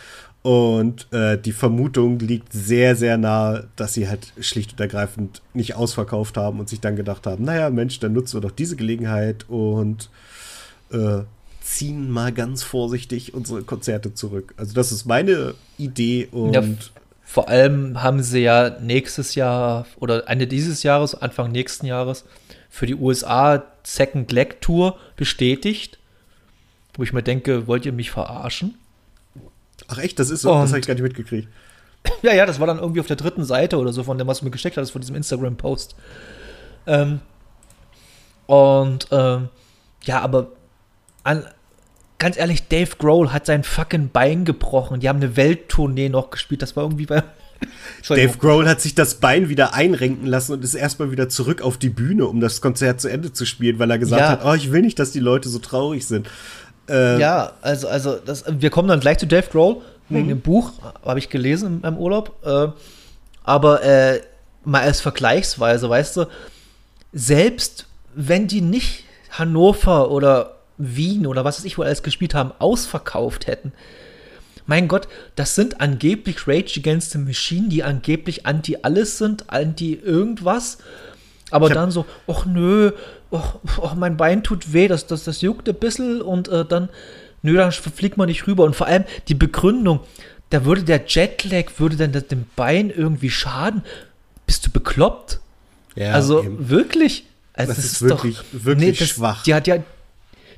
Und 0.42 1.12
äh, 1.12 1.38
die 1.38 1.52
Vermutung 1.52 2.20
liegt 2.20 2.54
sehr, 2.54 2.96
sehr 2.96 3.18
nahe, 3.18 3.68
dass 3.76 3.94
sie 3.94 4.08
halt 4.08 4.32
schlicht 4.40 4.72
und 4.72 4.80
ergreifend 4.80 5.42
nicht 5.54 5.76
ausverkauft 5.76 6.38
haben 6.38 6.60
und 6.60 6.70
sich 6.70 6.80
dann 6.80 6.96
gedacht 6.96 7.28
haben, 7.28 7.44
naja, 7.44 7.70
Mensch, 7.70 8.00
dann 8.00 8.14
nutzen 8.14 8.38
wir 8.38 8.48
doch 8.48 8.56
diese 8.56 8.78
Gelegenheit 8.78 9.46
und 9.50 10.10
äh, 10.92 11.24
ziehen 11.70 12.10
mal 12.10 12.32
ganz 12.32 12.64
vorsichtig 12.64 13.36
unsere 13.36 13.62
Konzerte 13.62 14.14
zurück. 14.16 14.56
Also 14.58 14.74
das 14.74 14.92
ist 14.92 15.06
meine 15.06 15.54
Idee 15.78 16.28
und 16.32 16.54
ja, 16.54 16.64
vor 17.24 17.48
allem 17.48 18.02
haben 18.02 18.24
sie 18.24 18.40
ja 18.40 18.80
nächstes 18.82 19.36
Jahr 19.36 19.86
oder 20.00 20.28
Ende 20.28 20.48
dieses 20.48 20.82
Jahres, 20.82 21.14
Anfang 21.14 21.52
nächsten 21.52 21.86
Jahres 21.86 22.26
für 22.72 22.88
die 22.88 22.96
USA 22.96 23.64
Second 23.84 24.32
Leg 24.32 24.62
Tour 24.62 24.98
bestätigt, 25.16 26.00
wo 26.96 27.04
ich 27.04 27.14
mir 27.14 27.22
denke, 27.22 27.68
wollt 27.68 27.86
ihr 27.86 27.94
mich 27.94 28.10
verarschen? 28.10 28.76
Ach 29.88 30.00
echt, 30.00 30.18
das 30.18 30.32
ist 30.32 30.42
so, 30.42 30.52
und, 30.52 30.62
das 30.62 30.72
habe 30.72 30.80
ich 30.80 30.88
gar 30.88 30.96
nicht 30.96 31.04
mitgekriegt. 31.04 31.48
Ja, 32.24 32.34
ja, 32.34 32.46
das 32.46 32.60
war 32.60 32.66
dann 32.66 32.80
irgendwie 32.80 33.02
auf 33.02 33.08
der 33.08 33.18
dritten 33.18 33.44
Seite 33.44 33.78
oder 33.78 33.94
so 33.94 34.04
von 34.04 34.18
dem, 34.18 34.26
was 34.26 34.40
du 34.40 34.46
mir 34.46 34.52
geschickt 34.52 34.78
hast, 34.78 34.90
von 34.90 35.02
diesem 35.02 35.16
Instagram-Post. 35.16 35.96
Ähm, 36.88 37.20
und 38.48 39.08
ähm, 39.12 39.50
ja, 40.04 40.22
aber 40.22 40.48
an, 41.24 41.46
ganz 42.20 42.38
ehrlich, 42.38 42.68
Dave 42.68 42.92
Grohl 42.98 43.34
hat 43.34 43.46
sein 43.46 43.64
fucking 43.64 44.10
Bein 44.12 44.46
gebrochen. 44.46 45.00
Die 45.00 45.10
haben 45.10 45.18
eine 45.18 45.36
Welttournee 45.36 46.10
noch 46.10 46.30
gespielt. 46.30 46.62
Das 46.62 46.76
war 46.76 46.84
irgendwie 46.84 47.06
bei. 47.06 47.24
Dave 48.08 48.38
Grohl 48.38 48.68
hat 48.68 48.82
sich 48.82 48.96
das 48.96 49.16
Bein 49.16 49.50
wieder 49.50 49.74
einrenken 49.74 50.28
lassen 50.28 50.54
und 50.54 50.64
ist 50.64 50.76
erstmal 50.76 51.12
wieder 51.12 51.28
zurück 51.30 51.62
auf 51.62 51.78
die 51.78 51.90
Bühne, 51.90 52.26
um 52.28 52.40
das 52.40 52.62
Konzert 52.62 53.02
zu 53.02 53.10
Ende 53.10 53.34
zu 53.34 53.46
spielen, 53.46 53.80
weil 53.80 53.92
er 53.92 53.98
gesagt 53.98 54.22
ja. 54.22 54.30
hat, 54.30 54.46
oh, 54.46 54.54
ich 54.54 54.72
will 54.72 54.82
nicht, 54.82 55.00
dass 55.00 55.12
die 55.12 55.20
Leute 55.20 55.50
so 55.50 55.60
traurig 55.60 56.06
sind. 56.06 56.30
Äh, 56.88 57.20
ja, 57.20 57.54
also, 57.62 57.88
also 57.88 58.16
das, 58.18 58.46
wir 58.48 58.70
kommen 58.70 58.88
dann 58.88 59.00
gleich 59.00 59.18
zu 59.18 59.28
Dave 59.28 59.48
Grohl, 59.52 59.82
wegen 60.08 60.26
mhm. 60.26 60.30
dem 60.30 60.42
Buch, 60.42 60.72
habe 61.06 61.20
ich 61.20 61.30
gelesen 61.30 61.82
im, 61.84 61.88
im 61.88 61.98
Urlaub. 61.98 62.36
Äh, 62.46 62.68
aber 63.44 63.84
äh, 63.84 64.22
mal 64.64 64.82
als 64.82 65.02
Vergleichsweise, 65.02 65.90
weißt 65.90 66.18
du, 66.18 66.26
selbst 67.12 67.88
wenn 68.16 68.48
die 68.48 68.62
nicht 68.62 69.04
Hannover 69.32 70.12
oder 70.12 70.59
Wien 70.80 71.28
oder 71.28 71.46
was 71.46 71.60
weiß 71.60 71.66
ich, 71.66 71.78
wo 71.78 71.84
alles 71.84 72.02
gespielt 72.02 72.34
haben, 72.34 72.52
ausverkauft 72.58 73.46
hätten. 73.46 73.74
Mein 74.66 74.88
Gott, 74.88 75.08
das 75.36 75.56
sind 75.56 75.82
angeblich 75.82 76.48
Rage 76.48 76.80
Against 76.80 77.12
the 77.12 77.18
Machine, 77.18 77.70
die 77.70 77.84
angeblich 77.84 78.46
anti 78.46 78.78
alles 78.82 79.18
sind, 79.18 79.50
anti 79.50 79.94
irgendwas. 79.94 80.78
Aber 81.52 81.70
dann 81.70 81.92
so, 81.92 82.06
ach 82.28 82.46
nö, 82.46 82.92
ach, 83.32 83.56
ach, 83.82 83.96
mein 83.96 84.18
Bein 84.18 84.44
tut 84.44 84.72
weh, 84.72 84.88
das, 84.88 85.08
das, 85.08 85.24
das 85.24 85.42
juckt 85.42 85.68
ein 85.68 85.76
bisschen 85.76 86.22
und 86.22 86.48
äh, 86.48 86.66
dann, 86.66 86.90
nö, 87.42 87.56
dann 87.56 87.72
fliegt 87.72 88.18
man 88.18 88.28
nicht 88.28 88.48
rüber. 88.48 88.64
Und 88.64 88.76
vor 88.76 88.88
allem 88.88 89.06
die 89.28 89.34
Begründung, 89.34 90.02
da 90.52 90.66
würde 90.66 90.84
der 90.84 91.04
Jetlag, 91.08 91.66
würde 91.78 91.96
dann 91.96 92.12
dem 92.12 92.46
Bein 92.56 92.90
irgendwie 92.90 93.30
schaden. 93.30 93.84
Bist 94.46 94.66
du 94.66 94.72
bekloppt? 94.72 95.40
Ja, 95.96 96.14
also 96.14 96.44
eben. 96.44 96.70
wirklich? 96.70 97.26
Also, 97.54 97.74
das, 97.74 97.78
das, 97.78 97.86
ist, 97.86 97.94
ist 97.94 98.02
wirklich, 98.04 98.38
doch, 98.38 98.46
wirklich 98.66 98.92
nee, 98.92 98.98
das, 98.98 99.10
schwach. 99.10 99.44
Die 99.44 99.54
hat 99.54 99.68
ja, 99.68 99.78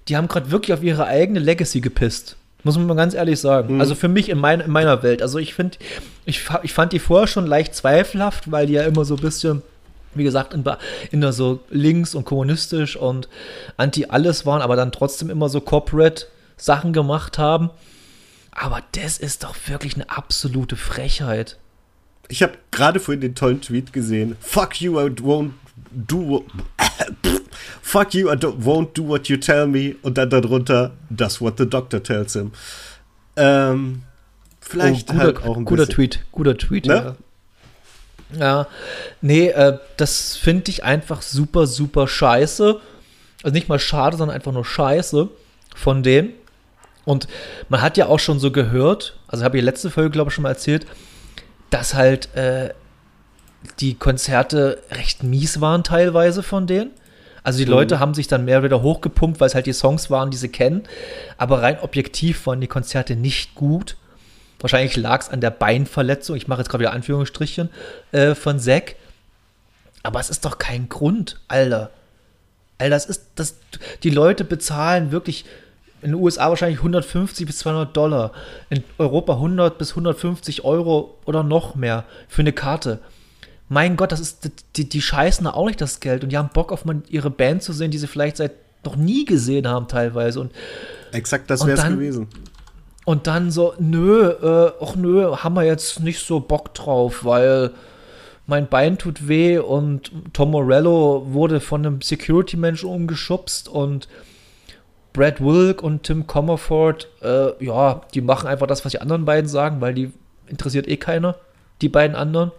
die 0.07 0.17
haben 0.17 0.27
gerade 0.27 0.51
wirklich 0.51 0.73
auf 0.73 0.83
ihre 0.83 1.05
eigene 1.05 1.39
Legacy 1.39 1.81
gepisst. 1.81 2.35
Muss 2.63 2.77
man 2.77 2.87
mal 2.87 2.95
ganz 2.95 3.13
ehrlich 3.13 3.39
sagen. 3.39 3.75
Mhm. 3.75 3.81
Also 3.81 3.95
für 3.95 4.07
mich 4.07 4.29
in, 4.29 4.37
mein, 4.37 4.59
in 4.59 4.71
meiner 4.71 5.01
Welt. 5.03 5.21
Also 5.21 5.39
ich 5.39 5.53
finde, 5.53 5.77
ich, 6.25 6.43
ich 6.63 6.73
fand 6.73 6.93
die 6.93 6.99
vorher 6.99 7.27
schon 7.27 7.47
leicht 7.47 7.75
zweifelhaft, 7.75 8.51
weil 8.51 8.67
die 8.67 8.73
ja 8.73 8.83
immer 8.83 9.03
so 9.03 9.15
ein 9.15 9.21
bisschen, 9.21 9.63
wie 10.13 10.23
gesagt, 10.23 10.53
in, 10.53 10.63
in 11.11 11.21
der 11.21 11.33
so 11.33 11.59
links 11.69 12.13
und 12.13 12.25
kommunistisch 12.25 12.95
und 12.95 13.29
anti-alles 13.77 14.45
waren, 14.45 14.61
aber 14.61 14.75
dann 14.75 14.91
trotzdem 14.91 15.29
immer 15.29 15.49
so 15.49 15.59
Corporate 15.59 16.27
Sachen 16.57 16.93
gemacht 16.93 17.37
haben. 17.37 17.71
Aber 18.51 18.81
das 18.91 19.17
ist 19.17 19.43
doch 19.43 19.55
wirklich 19.67 19.95
eine 19.95 20.09
absolute 20.09 20.75
Frechheit. 20.75 21.57
Ich 22.27 22.43
habe 22.43 22.53
gerade 22.69 22.99
vorhin 22.99 23.21
den 23.21 23.35
tollen 23.35 23.61
Tweet 23.61 23.91
gesehen. 23.91 24.35
Fuck 24.39 24.81
you, 24.81 24.99
I 24.99 25.05
won't 25.05 25.51
do. 25.91 26.45
Fuck 27.81 28.13
you, 28.13 28.29
I 28.29 28.35
won't 28.35 28.93
do 28.93 29.07
what 29.07 29.27
you 29.27 29.37
tell 29.37 29.67
me. 29.67 29.95
Und 30.01 30.17
dann 30.17 30.29
darunter, 30.29 30.91
that's 31.15 31.41
what 31.41 31.57
the 31.57 31.69
doctor 31.69 32.01
tells 32.01 32.33
him. 32.33 32.51
Ähm, 33.35 34.03
vielleicht 34.59 35.09
oh, 35.09 35.13
guter, 35.13 35.23
halt 35.23 35.43
auch 35.43 35.57
ein 35.57 35.65
guter 35.65 35.85
bisschen. 35.85 35.95
Tweet, 35.95 36.19
guter 36.31 36.57
Tweet, 36.57 36.85
ne? 36.85 36.93
ja. 36.93 37.15
Ja, 38.37 38.67
nee, 39.21 39.49
äh, 39.49 39.77
das 39.97 40.37
finde 40.37 40.71
ich 40.71 40.83
einfach 40.83 41.21
super, 41.21 41.67
super 41.67 42.07
scheiße. 42.07 42.79
Also 43.43 43.53
nicht 43.53 43.67
mal 43.67 43.79
schade, 43.79 44.15
sondern 44.15 44.35
einfach 44.35 44.53
nur 44.53 44.63
scheiße 44.63 45.27
von 45.75 46.03
denen. 46.03 46.33
Und 47.03 47.27
man 47.69 47.81
hat 47.81 47.97
ja 47.97 48.05
auch 48.05 48.19
schon 48.19 48.39
so 48.39 48.51
gehört, 48.51 49.17
also 49.27 49.43
habe 49.43 49.57
ich 49.57 49.63
letzte 49.63 49.89
Folge, 49.89 50.11
glaube 50.11 50.29
ich, 50.29 50.35
schon 50.35 50.43
mal 50.43 50.49
erzählt, 50.49 50.85
dass 51.71 51.93
halt 51.93 52.33
äh, 52.35 52.73
die 53.79 53.95
Konzerte 53.95 54.81
recht 54.91 55.23
mies 55.23 55.61
waren 55.61 55.83
teilweise 55.83 56.43
von 56.43 56.67
denen. 56.67 56.91
Also 57.43 57.59
die 57.59 57.65
mhm. 57.65 57.71
Leute 57.71 57.99
haben 57.99 58.13
sich 58.13 58.27
dann 58.27 58.45
mehr 58.45 58.57
oder 58.57 58.69
weniger 58.69 58.83
hochgepumpt, 58.83 59.39
weil 59.39 59.47
es 59.47 59.55
halt 59.55 59.65
die 59.65 59.73
Songs 59.73 60.09
waren, 60.09 60.31
die 60.31 60.37
sie 60.37 60.49
kennen. 60.49 60.83
Aber 61.37 61.61
rein 61.61 61.79
objektiv 61.79 62.45
waren 62.45 62.61
die 62.61 62.67
Konzerte 62.67 63.15
nicht 63.15 63.55
gut. 63.55 63.97
Wahrscheinlich 64.59 64.95
lag 64.95 65.21
es 65.21 65.29
an 65.29 65.41
der 65.41 65.49
Beinverletzung. 65.49 66.35
Ich 66.35 66.47
mache 66.47 66.61
jetzt 66.61 66.69
gerade 66.69 66.83
wieder 66.83 66.93
Anführungsstrichen 66.93 67.69
äh, 68.11 68.35
von 68.35 68.59
Zack. 68.59 68.95
Aber 70.03 70.19
es 70.19 70.29
ist 70.29 70.45
doch 70.45 70.57
kein 70.57 70.89
Grund, 70.89 71.39
Alter. 71.47 71.89
Alter, 72.77 72.95
das 72.95 73.05
ist, 73.05 73.25
das, 73.35 73.55
die 74.03 74.09
Leute 74.09 74.43
bezahlen 74.43 75.11
wirklich 75.11 75.45
in 76.01 76.11
den 76.11 76.19
USA 76.19 76.49
wahrscheinlich 76.49 76.79
150 76.79 77.45
bis 77.45 77.59
200 77.59 77.95
Dollar. 77.95 78.31
In 78.69 78.83
Europa 78.97 79.33
100 79.33 79.77
bis 79.77 79.91
150 79.91 80.63
Euro 80.63 81.17
oder 81.25 81.43
noch 81.43 81.75
mehr 81.75 82.05
für 82.27 82.41
eine 82.41 82.53
Karte 82.53 82.99
mein 83.71 83.95
Gott, 83.95 84.11
das 84.11 84.19
ist, 84.19 84.51
die, 84.75 84.89
die 84.89 85.01
scheißen 85.01 85.45
da 85.45 85.51
auch 85.51 85.65
nicht 85.65 85.79
das 85.79 86.01
Geld 86.01 86.25
und 86.25 86.29
die 86.33 86.37
haben 86.37 86.49
Bock 86.53 86.73
auf 86.73 86.83
man, 86.83 87.03
ihre 87.07 87.29
Band 87.29 87.63
zu 87.63 87.71
sehen, 87.71 87.89
die 87.89 87.97
sie 87.97 88.07
vielleicht 88.07 88.35
seit 88.35 88.51
noch 88.83 88.97
nie 88.97 89.23
gesehen 89.23 89.65
haben 89.65 89.87
teilweise. 89.87 90.41
Und, 90.41 90.51
Exakt, 91.13 91.49
das 91.49 91.65
wäre 91.65 91.77
es 91.77 91.87
gewesen. 91.87 92.27
Und 93.05 93.27
dann 93.27 93.49
so, 93.49 93.73
nö, 93.79 94.27
äh, 94.29 94.73
ach 94.81 94.95
nö, 94.97 95.37
haben 95.37 95.55
wir 95.55 95.63
jetzt 95.63 96.01
nicht 96.01 96.19
so 96.19 96.41
Bock 96.41 96.73
drauf, 96.73 97.23
weil 97.23 97.71
mein 98.45 98.67
Bein 98.67 98.97
tut 98.97 99.29
weh 99.29 99.57
und 99.57 100.11
Tom 100.33 100.51
Morello 100.51 101.27
wurde 101.29 101.61
von 101.61 101.85
einem 101.85 102.01
Security-Menschen 102.01 102.89
umgeschubst 102.89 103.69
und 103.69 104.09
Brad 105.13 105.39
Wilk 105.39 105.81
und 105.81 106.03
Tim 106.03 106.27
Comerford, 106.27 107.07
äh, 107.21 107.63
ja, 107.63 108.01
die 108.13 108.19
machen 108.19 108.49
einfach 108.49 108.67
das, 108.67 108.83
was 108.83 108.91
die 108.91 108.99
anderen 108.99 109.23
beiden 109.23 109.47
sagen, 109.47 109.79
weil 109.79 109.93
die 109.93 110.11
interessiert 110.47 110.89
eh 110.89 110.97
keiner, 110.97 111.37
die 111.81 111.87
beiden 111.87 112.17
anderen. 112.17 112.51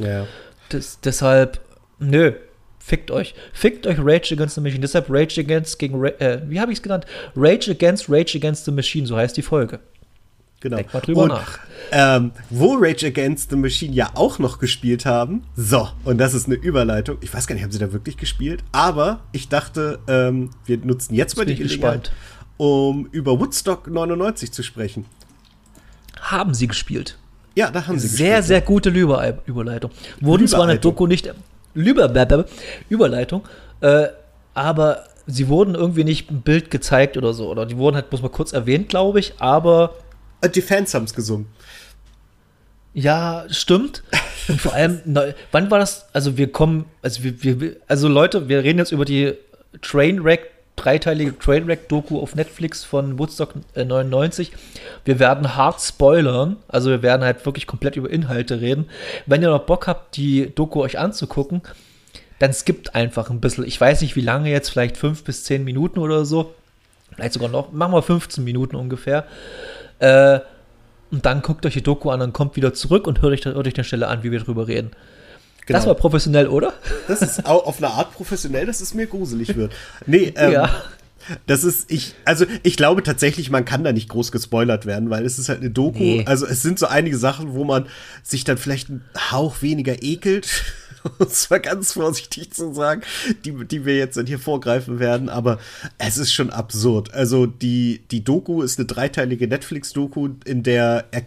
Ja. 0.00 0.26
Das, 0.70 1.00
deshalb, 1.00 1.60
nö, 1.98 2.32
fickt 2.78 3.10
euch. 3.10 3.34
Fickt 3.52 3.86
euch 3.86 3.98
Rage 3.98 4.34
Against 4.34 4.54
the 4.56 4.60
Machine. 4.60 4.80
Deshalb 4.80 5.06
Rage 5.08 5.40
Against 5.40 5.78
gegen, 5.78 6.02
äh, 6.04 6.42
wie 6.46 6.60
habe 6.60 6.72
ich 6.72 6.78
es 6.78 6.82
genannt? 6.82 7.06
Rage 7.36 7.70
Against 7.70 8.08
Rage 8.08 8.36
Against 8.36 8.64
the 8.64 8.72
Machine, 8.72 9.06
so 9.06 9.16
heißt 9.16 9.36
die 9.36 9.42
Folge. 9.42 9.80
Genau. 10.60 10.76
Denk 10.76 10.92
mal 10.92 11.00
drüber 11.00 11.22
und, 11.22 11.28
nach. 11.28 11.58
Ähm, 11.90 12.32
wo 12.50 12.74
Rage 12.74 13.06
Against 13.06 13.50
the 13.50 13.56
Machine 13.56 13.94
ja 13.94 14.10
auch 14.14 14.38
noch 14.38 14.58
gespielt 14.58 15.06
haben. 15.06 15.42
So, 15.56 15.88
und 16.04 16.18
das 16.18 16.34
ist 16.34 16.46
eine 16.46 16.56
Überleitung. 16.56 17.16
Ich 17.22 17.32
weiß 17.32 17.46
gar 17.46 17.54
nicht, 17.54 17.64
haben 17.64 17.72
sie 17.72 17.78
da 17.78 17.92
wirklich 17.92 18.18
gespielt? 18.18 18.62
Aber 18.70 19.20
ich 19.32 19.48
dachte, 19.48 20.00
ähm, 20.06 20.50
wir 20.66 20.76
nutzen 20.78 21.14
jetzt, 21.14 21.36
mal 21.36 21.46
die 21.46 21.56
Gelegenheit, 21.56 22.12
um 22.58 23.06
über 23.10 23.40
Woodstock 23.40 23.86
99 23.86 24.52
zu 24.52 24.62
sprechen. 24.62 25.06
Haben 26.20 26.52
sie 26.52 26.66
gespielt? 26.66 27.16
Ja, 27.54 27.70
da 27.70 27.86
haben 27.86 27.98
sie 27.98 28.08
Sehr, 28.08 28.38
gespielt, 28.38 28.44
sehr 28.44 28.60
gute 28.60 28.90
Lüber 28.90 29.38
Überleitung. 29.46 29.90
Wurden 30.20 30.46
zwar 30.46 30.62
in 30.62 30.68
der 30.68 30.78
Doku 30.78 31.06
nicht 31.06 31.32
Lüber 31.74 32.12
Überleitung, 32.88 33.42
äh, 33.80 34.08
aber 34.54 35.04
sie 35.26 35.48
wurden 35.48 35.74
irgendwie 35.74 36.04
nicht 36.04 36.30
im 36.30 36.42
Bild 36.42 36.70
gezeigt 36.70 37.16
oder 37.16 37.32
so. 37.32 37.48
Oder 37.48 37.66
die 37.66 37.76
wurden 37.76 37.96
halt 37.96 38.10
bloß 38.10 38.22
mal 38.22 38.28
kurz 38.28 38.52
erwähnt, 38.52 38.88
glaube 38.88 39.20
ich, 39.20 39.34
aber. 39.38 39.94
Äh, 40.40 40.48
die 40.48 40.62
Fans 40.62 40.94
haben 40.94 41.04
es 41.04 41.14
gesungen. 41.14 41.46
Ja, 42.92 43.44
stimmt. 43.48 44.02
Und 44.48 44.60
vor 44.60 44.74
allem, 44.74 45.00
wann 45.52 45.70
war 45.70 45.78
das? 45.78 46.06
Also 46.12 46.36
wir 46.36 46.50
kommen, 46.50 46.86
also 47.02 47.22
wir, 47.22 47.60
wir, 47.60 47.76
also 47.86 48.08
Leute, 48.08 48.48
wir 48.48 48.64
reden 48.64 48.78
jetzt 48.78 48.92
über 48.92 49.04
die 49.04 49.34
Trainwreck 49.82 50.50
dreiteilige 50.80 51.38
Trainwreck-Doku 51.38 52.20
auf 52.20 52.34
Netflix 52.34 52.84
von 52.84 53.18
Woodstock 53.18 53.54
99. 53.74 54.52
Äh, 54.52 54.56
wir 55.04 55.18
werden 55.18 55.56
hart 55.56 55.80
spoilern, 55.80 56.56
also 56.68 56.90
wir 56.90 57.02
werden 57.02 57.22
halt 57.22 57.44
wirklich 57.44 57.66
komplett 57.66 57.96
über 57.96 58.10
Inhalte 58.10 58.60
reden. 58.60 58.86
Wenn 59.26 59.42
ihr 59.42 59.50
noch 59.50 59.66
Bock 59.66 59.86
habt, 59.86 60.16
die 60.16 60.52
Doku 60.54 60.80
euch 60.80 60.98
anzugucken, 60.98 61.62
dann 62.38 62.54
skippt 62.54 62.94
einfach 62.94 63.28
ein 63.28 63.40
bisschen. 63.40 63.66
Ich 63.66 63.80
weiß 63.80 64.00
nicht, 64.00 64.16
wie 64.16 64.22
lange 64.22 64.50
jetzt, 64.50 64.70
vielleicht 64.70 64.96
fünf 64.96 65.24
bis 65.24 65.44
zehn 65.44 65.62
Minuten 65.64 65.98
oder 65.98 66.24
so. 66.24 66.54
Vielleicht 67.14 67.34
sogar 67.34 67.50
noch, 67.50 67.72
machen 67.72 67.92
wir 67.92 68.02
15 68.02 68.42
Minuten 68.42 68.76
ungefähr. 68.76 69.26
Äh, 69.98 70.40
und 71.10 71.26
dann 71.26 71.42
guckt 71.42 71.66
euch 71.66 71.74
die 71.74 71.82
Doku 71.82 72.10
an 72.10 72.22
und 72.22 72.32
kommt 72.32 72.56
wieder 72.56 72.72
zurück 72.72 73.06
und 73.06 73.20
hört 73.20 73.32
euch, 73.32 73.44
hört 73.44 73.66
euch 73.66 73.74
eine 73.74 73.84
Stelle 73.84 74.08
an, 74.08 74.22
wie 74.22 74.30
wir 74.30 74.40
drüber 74.40 74.68
reden. 74.68 74.92
Genau. 75.70 75.78
Das 75.78 75.86
war 75.86 75.94
professionell, 75.94 76.48
oder? 76.48 76.72
Das 77.06 77.22
ist 77.22 77.46
auf 77.46 77.78
eine 77.78 77.92
Art 77.92 78.12
professionell, 78.12 78.66
dass 78.66 78.80
es 78.80 78.92
mir 78.92 79.06
gruselig 79.06 79.54
wird. 79.54 79.72
Nee, 80.04 80.32
ähm, 80.36 80.52
ja. 80.52 80.82
Das 81.46 81.62
ist, 81.62 81.92
ich, 81.92 82.14
also 82.24 82.44
ich 82.64 82.76
glaube 82.76 83.04
tatsächlich, 83.04 83.50
man 83.50 83.64
kann 83.64 83.84
da 83.84 83.92
nicht 83.92 84.08
groß 84.08 84.32
gespoilert 84.32 84.84
werden, 84.84 85.10
weil 85.10 85.24
es 85.24 85.38
ist 85.38 85.48
halt 85.48 85.60
eine 85.60 85.70
Doku. 85.70 86.00
Nee. 86.00 86.24
Also 86.26 86.44
es 86.44 86.62
sind 86.62 86.80
so 86.80 86.86
einige 86.86 87.18
Sachen, 87.18 87.54
wo 87.54 87.62
man 87.62 87.86
sich 88.24 88.42
dann 88.42 88.58
vielleicht 88.58 88.88
einen 88.88 89.04
Hauch 89.30 89.62
weniger 89.62 90.02
ekelt. 90.02 90.48
um 91.04 91.26
es 91.26 91.48
mal 91.48 91.60
ganz 91.60 91.92
vorsichtig 91.92 92.52
zu 92.52 92.74
sagen, 92.74 93.02
die, 93.44 93.64
die 93.64 93.84
wir 93.86 93.96
jetzt 93.96 94.20
hier 94.26 94.40
vorgreifen 94.40 94.98
werden, 94.98 95.28
aber 95.28 95.60
es 95.98 96.18
ist 96.18 96.32
schon 96.32 96.50
absurd. 96.50 97.14
Also 97.14 97.46
die, 97.46 98.02
die 98.10 98.24
Doku 98.24 98.62
ist 98.62 98.78
eine 98.78 98.86
dreiteilige 98.86 99.46
Netflix-Doku, 99.46 100.30
in 100.44 100.64
der 100.64 101.06
er 101.12 101.22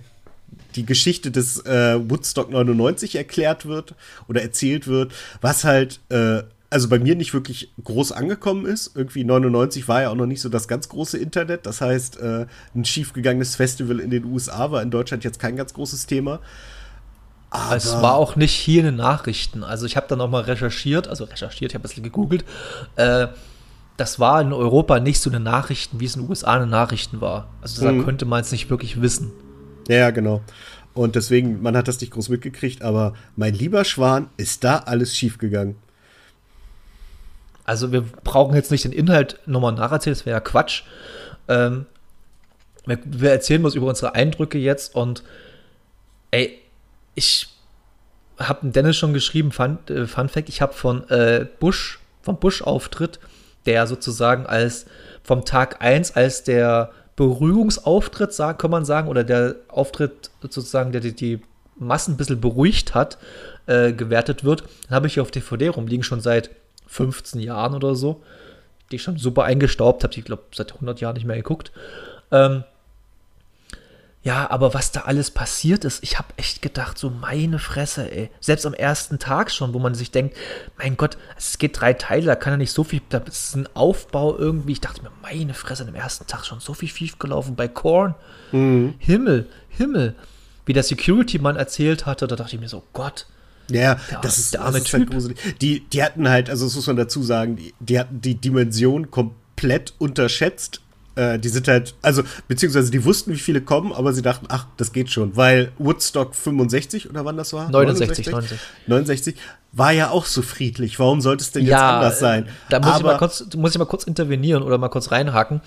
die 0.76 0.86
Geschichte 0.86 1.32
des 1.32 1.65
äh, 1.65 1.99
Woodstock 2.09 2.51
99 2.51 3.15
erklärt 3.15 3.65
wird 3.65 3.95
oder 4.28 4.41
erzählt 4.41 4.88
wird, 4.88 5.13
was 5.41 5.63
halt 5.63 5.99
äh, 6.09 6.43
also 6.74 6.89
bei 6.89 6.97
mir 6.97 7.15
nicht 7.15 7.36
wirklich 7.36 7.71
groß 7.84 8.11
angekommen 8.11 8.65
ist. 8.65 8.95
Irgendwie 8.95 9.24
99 9.24 9.88
war 9.88 10.01
ja 10.01 10.09
auch 10.09 10.15
noch 10.15 10.26
nicht 10.26 10.41
so 10.41 10.49
das 10.49 10.67
ganz 10.67 10.89
große 10.89 11.19
Internet. 11.19 11.67
Das 11.67 11.82
heißt, 11.82 12.19
äh, 12.19 12.47
ein 12.74 12.84
schiefgegangenes 12.84 13.55
Festival 13.55 13.99
in 13.99 14.09
den 14.09 14.26
USA 14.26 14.71
war 14.71 14.82
in 14.82 14.89
Deutschland 14.89 15.24
jetzt 15.24 15.39
kein 15.39 15.55
ganz 15.55 15.76
großes 15.76 16.07
Thema. 16.07 16.39
Aber 17.51 17.76
es 17.76 17.93
war 18.01 18.15
auch 18.15 18.36
nicht 18.36 18.53
hier 18.53 18.80
in 18.80 18.88
den 18.88 18.95
Nachrichten. 18.95 19.63
Also 19.63 19.86
ich 19.86 19.95
habe 19.95 20.07
da 20.09 20.15
noch 20.15 20.28
mal 20.28 20.41
recherchiert, 20.41 21.07
also 21.07 21.26
recherchiert, 21.26 21.71
ich 21.71 21.76
habe 21.76 21.84
ein 21.84 21.88
bisschen 21.88 22.03
gegoogelt. 22.03 22.43
Äh, 22.95 23.28
das 23.95 24.19
war 24.19 24.41
in 24.41 24.51
Europa 24.51 24.99
nicht 24.99 25.21
so 25.21 25.30
eine 25.30 25.39
Nachrichten, 25.39 25.99
wie 25.99 26.05
es 26.05 26.15
in 26.15 26.24
den 26.24 26.30
USA 26.30 26.55
eine 26.55 26.65
Nachrichten 26.65 27.21
war. 27.21 27.49
Also 27.61 27.86
da 27.86 27.91
mhm. 27.91 28.03
könnte 28.03 28.26
man 28.26 28.41
es 28.41 28.51
nicht 28.51 28.71
wirklich 28.71 28.99
wissen. 28.99 29.32
Ja, 29.88 30.11
genau. 30.11 30.41
Und 30.93 31.15
deswegen, 31.15 31.61
man 31.61 31.75
hat 31.75 31.88
das 31.88 31.99
nicht 31.99 32.13
groß 32.13 32.29
mitgekriegt, 32.29 32.81
aber 32.84 33.13
mein 33.36 33.53
lieber 33.53 33.84
Schwan, 33.84 34.29
ist 34.38 34.63
da 34.63 34.77
alles 34.77 35.15
schiefgegangen. 35.15 35.75
Also 37.65 37.91
wir 37.91 38.01
brauchen 38.01 38.55
jetzt 38.55 38.71
nicht 38.71 38.84
den 38.84 38.91
Inhalt 38.91 39.39
nochmal 39.45 39.71
nacherzählen, 39.71 40.15
das 40.15 40.25
wäre 40.25 40.38
ja 40.38 40.41
Quatsch. 40.41 40.84
Ähm, 41.47 41.86
wir, 42.86 43.31
erzählen 43.31 43.63
was 43.63 43.75
über 43.75 43.88
unsere 43.88 44.15
Eindrücke 44.15 44.57
jetzt 44.57 44.93
und 44.93 45.23
ey, 46.31 46.59
ich 47.15 47.47
habe 48.38 48.69
Dennis 48.69 48.97
schon 48.97 49.13
geschrieben, 49.13 49.51
Fun, 49.51 49.77
äh, 49.88 50.05
Fun 50.05 50.27
Fact, 50.27 50.49
ich 50.49 50.61
habe 50.61 50.73
von 50.73 51.09
äh, 51.09 51.47
Bush, 51.59 51.99
vom 52.21 52.39
Bush-Auftritt, 52.39 53.19
der 53.65 53.88
sozusagen 53.88 54.45
als 54.45 54.86
vom 55.23 55.45
Tag 55.45 55.81
1 55.81 56.15
als 56.15 56.43
der 56.43 56.91
Beruhigungsauftritt, 57.16 58.36
kann 58.57 58.72
man 58.72 58.86
sagen, 58.86 59.07
oder 59.07 59.24
der 59.24 59.55
Auftritt 59.68 60.32
sozusagen, 60.41 60.91
der 60.91 61.01
die, 61.01 61.16
die 61.16 61.41
Massen 61.76 62.14
ein 62.14 62.18
bisschen 62.18 62.41
beruhigt 62.41 62.95
hat, 62.95 63.18
äh, 63.68 63.93
gewertet 63.93 64.43
wird. 64.43 64.64
Habe 64.89 65.07
ich 65.07 65.16
hier 65.16 65.24
auf 65.24 65.32
DVD 65.32 65.70
rumliegen, 65.70 66.03
schon 66.03 66.22
seit 66.22 66.49
15 66.88 67.39
Jahren 67.39 67.74
oder 67.74 67.95
so, 67.95 68.22
die 68.91 68.97
ich 68.97 69.03
schon 69.03 69.18
super 69.18 69.43
eingestaubt 69.43 70.03
habe, 70.03 70.14
ich 70.16 70.26
glaube 70.26 70.43
seit 70.53 70.74
100 70.74 71.01
Jahren 71.01 71.16
nicht 71.16 71.26
mehr 71.26 71.38
geguckt. 71.38 71.72
Ähm, 72.32 72.64
ja, 74.24 74.49
aber 74.49 74.74
was 74.74 74.93
da 74.93 75.01
alles 75.01 75.32
passiert 75.32 75.84
ist, 75.84 76.01
ich 76.01 76.17
habe 76.17 76.30
echt 76.38 76.61
gedacht, 76.61 76.97
so 76.97 77.09
meine 77.09 77.59
Fresse, 77.59 78.09
ey. 78.09 78.30
Selbst 78.39 78.65
am 78.65 78.74
ersten 78.74 79.19
Tag 79.19 79.51
schon, 79.51 79.74
wo 79.74 79.80
man 79.80 79.95
sich 79.95 80.11
denkt, 80.11 80.38
mein 80.78 80.95
Gott, 80.95 81.17
es 81.38 81.57
geht 81.57 81.80
drei 81.80 81.91
Teile, 81.91 82.28
da 82.28 82.36
kann 82.38 82.53
ja 82.53 82.57
nicht 82.57 82.71
so 82.71 82.86
viel, 82.86 83.01
da 83.09 83.17
ist 83.17 83.55
ein 83.57 83.67
Aufbau 83.74 84.38
irgendwie. 84.38 84.71
Ich 84.71 84.82
dachte 84.82 85.03
mir, 85.03 85.11
meine 85.21 85.53
Fresse, 85.53 85.86
am 85.86 85.93
ersten 85.93 86.26
Tag 86.26 86.45
schon 86.45 86.61
so 86.61 86.74
viel 86.74 86.88
schief 86.88 87.19
gelaufen 87.19 87.57
bei 87.57 87.67
Korn. 87.67 88.15
Mhm. 88.53 88.93
Himmel, 88.97 89.49
Himmel. 89.67 90.15
Wie 90.65 90.71
der 90.71 90.84
Security-Mann 90.84 91.57
erzählt 91.57 92.05
hatte, 92.05 92.26
da 92.26 92.38
dachte 92.38 92.55
ich 92.55 92.61
mir 92.61 92.69
so, 92.69 92.84
Gott. 92.93 93.28
Ja, 93.69 93.95
der, 94.09 94.21
das 94.21 94.38
ist 94.39 94.53
der 94.53 94.61
arme 94.61 94.80
das 94.80 94.88
ist 94.88 94.93
halt 94.93 95.09
Typ. 95.09 95.13
Halt 95.21 95.61
die, 95.61 95.82
die 95.82 96.01
hatten 96.01 96.30
halt, 96.30 96.49
also 96.49 96.63
das 96.65 96.76
muss 96.76 96.88
man 96.88 96.95
dazu 96.95 97.24
sagen, 97.24 97.57
die, 97.57 97.74
die 97.82 97.99
hatten 97.99 98.21
die 98.21 98.36
Dimension 98.36 99.11
komplett 99.11 99.93
unterschätzt 99.97 100.80
äh, 101.16 101.38
die 101.38 101.49
sind 101.49 101.68
halt, 101.68 101.95
also, 102.01 102.24
beziehungsweise 102.47 102.89
die 102.91 103.05
wussten, 103.05 103.32
wie 103.34 103.38
viele 103.38 103.61
kommen, 103.61 103.93
aber 103.93 104.14
sie 104.14 104.22
dachten, 104.22 104.47
ach, 104.49 104.66
das 104.78 104.91
geht 104.91 105.11
schon, 105.11 105.36
weil 105.36 105.72
Woodstock 105.78 106.36
65 106.36 107.09
oder 107.09 107.24
wann 107.26 107.38
das 107.38 107.53
war? 107.53 107.70
69, 107.70 108.28
69. 108.28 108.59
69 108.88 109.36
war 109.72 109.91
ja 109.91 110.09
auch 110.09 110.26
so 110.26 110.41
friedlich. 110.41 110.99
Warum 110.99 111.22
sollte 111.22 111.43
es 111.43 111.51
denn 111.51 111.66
jetzt 111.66 111.76
anders 111.76 112.20
sein? 112.20 112.47
Da 112.70 112.80
muss, 112.80 112.89
aber, 112.89 112.97
ich 112.97 113.03
mal 113.03 113.18
kurz, 113.18 113.45
muss 113.55 113.72
ich 113.72 113.80
mal 113.80 113.86
kurz 113.86 114.03
intervenieren 114.03 114.64
oder 114.64 114.78
mal 114.78 114.89
kurz 114.89 115.11
reinhaken. 115.11 115.61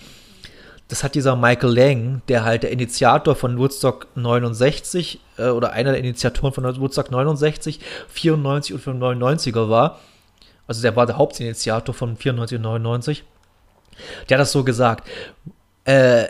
Das 0.89 1.03
hat 1.03 1.17
dieser 1.17 1.35
Michael 1.35 1.75
Lang, 1.75 2.23
der 2.29 2.45
halt 2.45 2.63
der 2.63 2.71
Initiator 2.71 3.35
von 3.35 3.59
Woodstock 3.59 4.07
69 4.15 5.21
äh, 5.37 5.49
oder 5.49 5.73
einer 5.73 5.93
der 5.93 6.01
Initiatoren 6.01 6.53
von 6.53 6.65
Woodstock 6.81 7.11
69, 7.11 7.81
94 8.09 8.75
und 8.75 9.03
99er 9.03 9.69
war. 9.69 9.99
Also 10.69 10.83
der 10.83 10.95
war 10.95 11.07
der 11.07 11.19
Hauptinitiator 11.19 11.95
von 11.95 12.17
94 12.17 12.57
und 12.57 12.63
99 12.63 13.25
der 14.29 14.39
hat 14.39 14.43
das 14.43 14.53
so 14.53 14.65
gesagt. 14.65 15.09
Äh, 15.85 16.27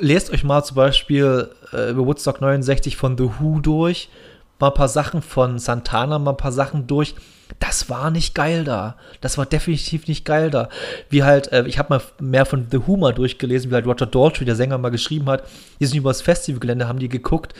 lest 0.00 0.30
euch 0.30 0.44
mal 0.44 0.62
zum 0.64 0.76
Beispiel 0.76 1.50
äh, 1.72 1.90
über 1.90 2.06
Woodstock 2.06 2.40
69 2.40 2.96
von 2.96 3.16
The 3.16 3.30
Who 3.38 3.60
durch, 3.60 4.08
mal 4.58 4.68
ein 4.68 4.74
paar 4.74 4.88
Sachen 4.88 5.22
von 5.22 5.58
Santana, 5.58 6.18
mal 6.18 6.32
ein 6.32 6.36
paar 6.36 6.52
Sachen 6.52 6.86
durch. 6.86 7.14
Das 7.60 7.88
war 7.88 8.10
nicht 8.10 8.34
geil 8.34 8.62
da. 8.64 8.96
Das 9.22 9.38
war 9.38 9.46
definitiv 9.46 10.06
nicht 10.06 10.26
geil 10.26 10.50
da. 10.50 10.68
Wie 11.08 11.22
halt, 11.22 11.50
äh, 11.50 11.64
ich 11.66 11.78
habe 11.78 11.94
mal 11.94 12.02
mehr 12.20 12.44
von 12.44 12.66
The 12.70 12.78
mal 12.96 13.14
durchgelesen, 13.14 13.70
wie 13.70 13.74
halt 13.74 13.86
Roger 13.86 14.06
Daltrey, 14.06 14.44
der 14.44 14.54
Sänger, 14.54 14.76
mal 14.76 14.90
geschrieben 14.90 15.28
hat. 15.30 15.44
Die 15.80 15.86
sind 15.86 15.96
über 15.96 16.10
das 16.10 16.20
Festivalgelände, 16.20 16.86
haben 16.86 16.98
die 16.98 17.08
geguckt, 17.08 17.54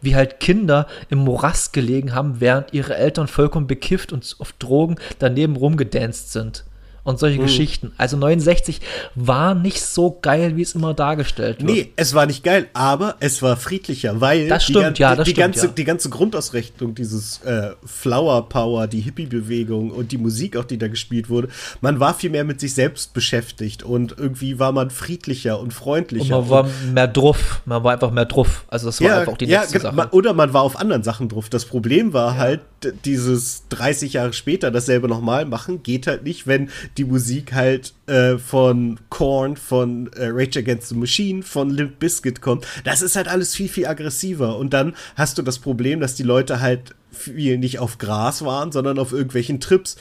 wie 0.00 0.14
halt 0.14 0.38
Kinder 0.38 0.86
im 1.10 1.18
Morast 1.18 1.72
gelegen 1.72 2.14
haben, 2.14 2.40
während 2.40 2.72
ihre 2.72 2.94
Eltern 2.94 3.26
vollkommen 3.26 3.66
bekifft 3.66 4.12
und 4.12 4.36
auf 4.38 4.52
Drogen 4.52 4.96
daneben 5.18 5.56
rumgedanced 5.56 6.32
sind 6.32 6.64
und 7.04 7.18
solche 7.18 7.38
hm. 7.38 7.44
Geschichten. 7.44 7.92
Also 7.96 8.16
69 8.16 8.80
war 9.14 9.54
nicht 9.54 9.82
so 9.82 10.18
geil, 10.22 10.56
wie 10.56 10.62
es 10.62 10.74
immer 10.74 10.94
dargestellt 10.94 11.60
wird. 11.60 11.70
Nee, 11.70 11.92
es 11.96 12.14
war 12.14 12.26
nicht 12.26 12.44
geil, 12.44 12.68
aber 12.72 13.16
es 13.20 13.42
war 13.42 13.56
friedlicher, 13.56 14.20
weil 14.20 14.48
das 14.48 14.64
stimmt, 14.64 14.98
die, 14.98 15.02
ja, 15.02 15.16
das 15.16 15.24
die, 15.24 15.32
stimmt, 15.32 15.54
ganze, 15.54 15.66
ja. 15.66 15.72
die 15.72 15.84
ganze 15.84 16.10
Grundausrichtung, 16.10 16.94
dieses 16.94 17.42
äh, 17.42 17.72
Flower 17.84 18.48
Power, 18.48 18.86
die 18.86 19.00
Hippie-Bewegung 19.00 19.90
und 19.90 20.12
die 20.12 20.18
Musik 20.18 20.56
auch, 20.56 20.64
die 20.64 20.78
da 20.78 20.88
gespielt 20.88 21.28
wurde, 21.28 21.48
man 21.80 21.98
war 21.98 22.14
viel 22.14 22.30
mehr 22.30 22.44
mit 22.44 22.60
sich 22.60 22.74
selbst 22.74 23.14
beschäftigt 23.14 23.82
und 23.82 24.16
irgendwie 24.16 24.58
war 24.58 24.72
man 24.72 24.90
friedlicher 24.90 25.58
und 25.58 25.72
freundlicher. 25.72 26.38
Und 26.38 26.48
man 26.48 26.50
war 26.50 26.70
mehr 26.92 27.08
drauf, 27.08 27.62
man 27.64 27.82
war 27.82 27.92
einfach 27.92 28.10
mehr 28.10 28.26
drauf. 28.26 28.64
Also 28.68 28.86
das 28.86 29.00
war 29.00 29.08
ja, 29.08 29.20
einfach 29.20 29.36
die 29.36 29.46
nächste 29.46 29.78
ja, 29.78 29.80
Sache. 29.80 30.08
Oder 30.12 30.34
man 30.34 30.52
war 30.52 30.62
auf 30.62 30.78
anderen 30.78 31.02
Sachen 31.02 31.28
drauf. 31.28 31.48
Das 31.48 31.64
Problem 31.64 32.12
war 32.12 32.34
ja. 32.34 32.38
halt, 32.38 32.60
dieses 33.04 33.68
30 33.68 34.14
Jahre 34.14 34.32
später 34.32 34.70
dasselbe 34.70 35.08
nochmal 35.08 35.44
machen, 35.46 35.82
geht 35.82 36.06
halt 36.06 36.24
nicht, 36.24 36.46
wenn 36.46 36.70
die 36.96 37.04
Musik 37.04 37.52
halt 37.52 37.94
äh, 38.06 38.36
von 38.38 39.00
Korn, 39.08 39.56
von 39.56 40.12
äh, 40.12 40.26
Rage 40.30 40.58
Against 40.58 40.88
the 40.88 40.94
Machine, 40.94 41.42
von 41.42 41.70
Limp 41.70 41.98
Bizkit 41.98 42.40
kommt. 42.40 42.66
Das 42.84 43.02
ist 43.02 43.16
halt 43.16 43.28
alles 43.28 43.54
viel, 43.54 43.68
viel 43.68 43.86
aggressiver. 43.86 44.56
Und 44.58 44.72
dann 44.72 44.94
hast 45.16 45.38
du 45.38 45.42
das 45.42 45.58
Problem, 45.58 46.00
dass 46.00 46.14
die 46.14 46.22
Leute 46.22 46.60
halt 46.60 46.94
viel 47.10 47.58
nicht 47.58 47.78
auf 47.78 47.98
Gras 47.98 48.44
waren, 48.44 48.72
sondern 48.72 48.98
auf 48.98 49.12
irgendwelchen 49.12 49.60
Trips. 49.60 49.96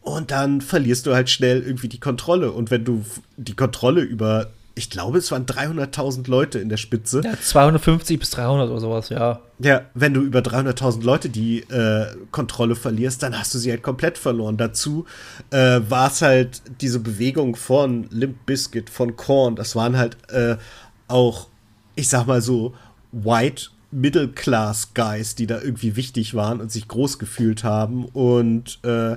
Und 0.00 0.30
dann 0.30 0.60
verlierst 0.60 1.06
du 1.06 1.14
halt 1.14 1.30
schnell 1.30 1.62
irgendwie 1.62 1.88
die 1.88 2.00
Kontrolle. 2.00 2.52
Und 2.52 2.70
wenn 2.70 2.84
du 2.84 3.04
die 3.36 3.56
Kontrolle 3.56 4.02
über 4.02 4.50
ich 4.78 4.90
glaube, 4.90 5.16
es 5.18 5.32
waren 5.32 5.46
300.000 5.46 6.28
Leute 6.28 6.58
in 6.58 6.68
der 6.68 6.76
Spitze. 6.76 7.22
Ja, 7.24 7.32
250 7.40 8.20
bis 8.20 8.30
300 8.30 8.68
oder 8.68 8.78
sowas, 8.78 9.08
ja. 9.08 9.40
Ja, 9.58 9.82
wenn 9.94 10.12
du 10.12 10.20
über 10.20 10.40
300.000 10.40 11.02
Leute 11.02 11.30
die 11.30 11.60
äh, 11.60 12.08
Kontrolle 12.30 12.76
verlierst, 12.76 13.22
dann 13.22 13.38
hast 13.38 13.54
du 13.54 13.58
sie 13.58 13.70
halt 13.70 13.82
komplett 13.82 14.18
verloren. 14.18 14.58
Dazu 14.58 15.06
äh, 15.50 15.80
war 15.88 16.08
es 16.08 16.20
halt 16.20 16.60
diese 16.82 17.00
Bewegung 17.00 17.56
von 17.56 18.06
Limp 18.10 18.44
Bizkit, 18.44 18.90
von 18.90 19.16
Korn, 19.16 19.56
das 19.56 19.74
waren 19.76 19.96
halt 19.96 20.18
äh, 20.30 20.56
auch, 21.08 21.48
ich 21.94 22.10
sag 22.10 22.26
mal 22.26 22.42
so, 22.42 22.74
White 23.12 23.70
Middle-Class-Guys, 23.96 25.36
die 25.36 25.46
da 25.46 25.60
irgendwie 25.60 25.96
wichtig 25.96 26.34
waren 26.34 26.60
und 26.60 26.70
sich 26.70 26.86
groß 26.86 27.18
gefühlt 27.18 27.64
haben. 27.64 28.04
Und 28.04 28.78
äh, 28.84 29.16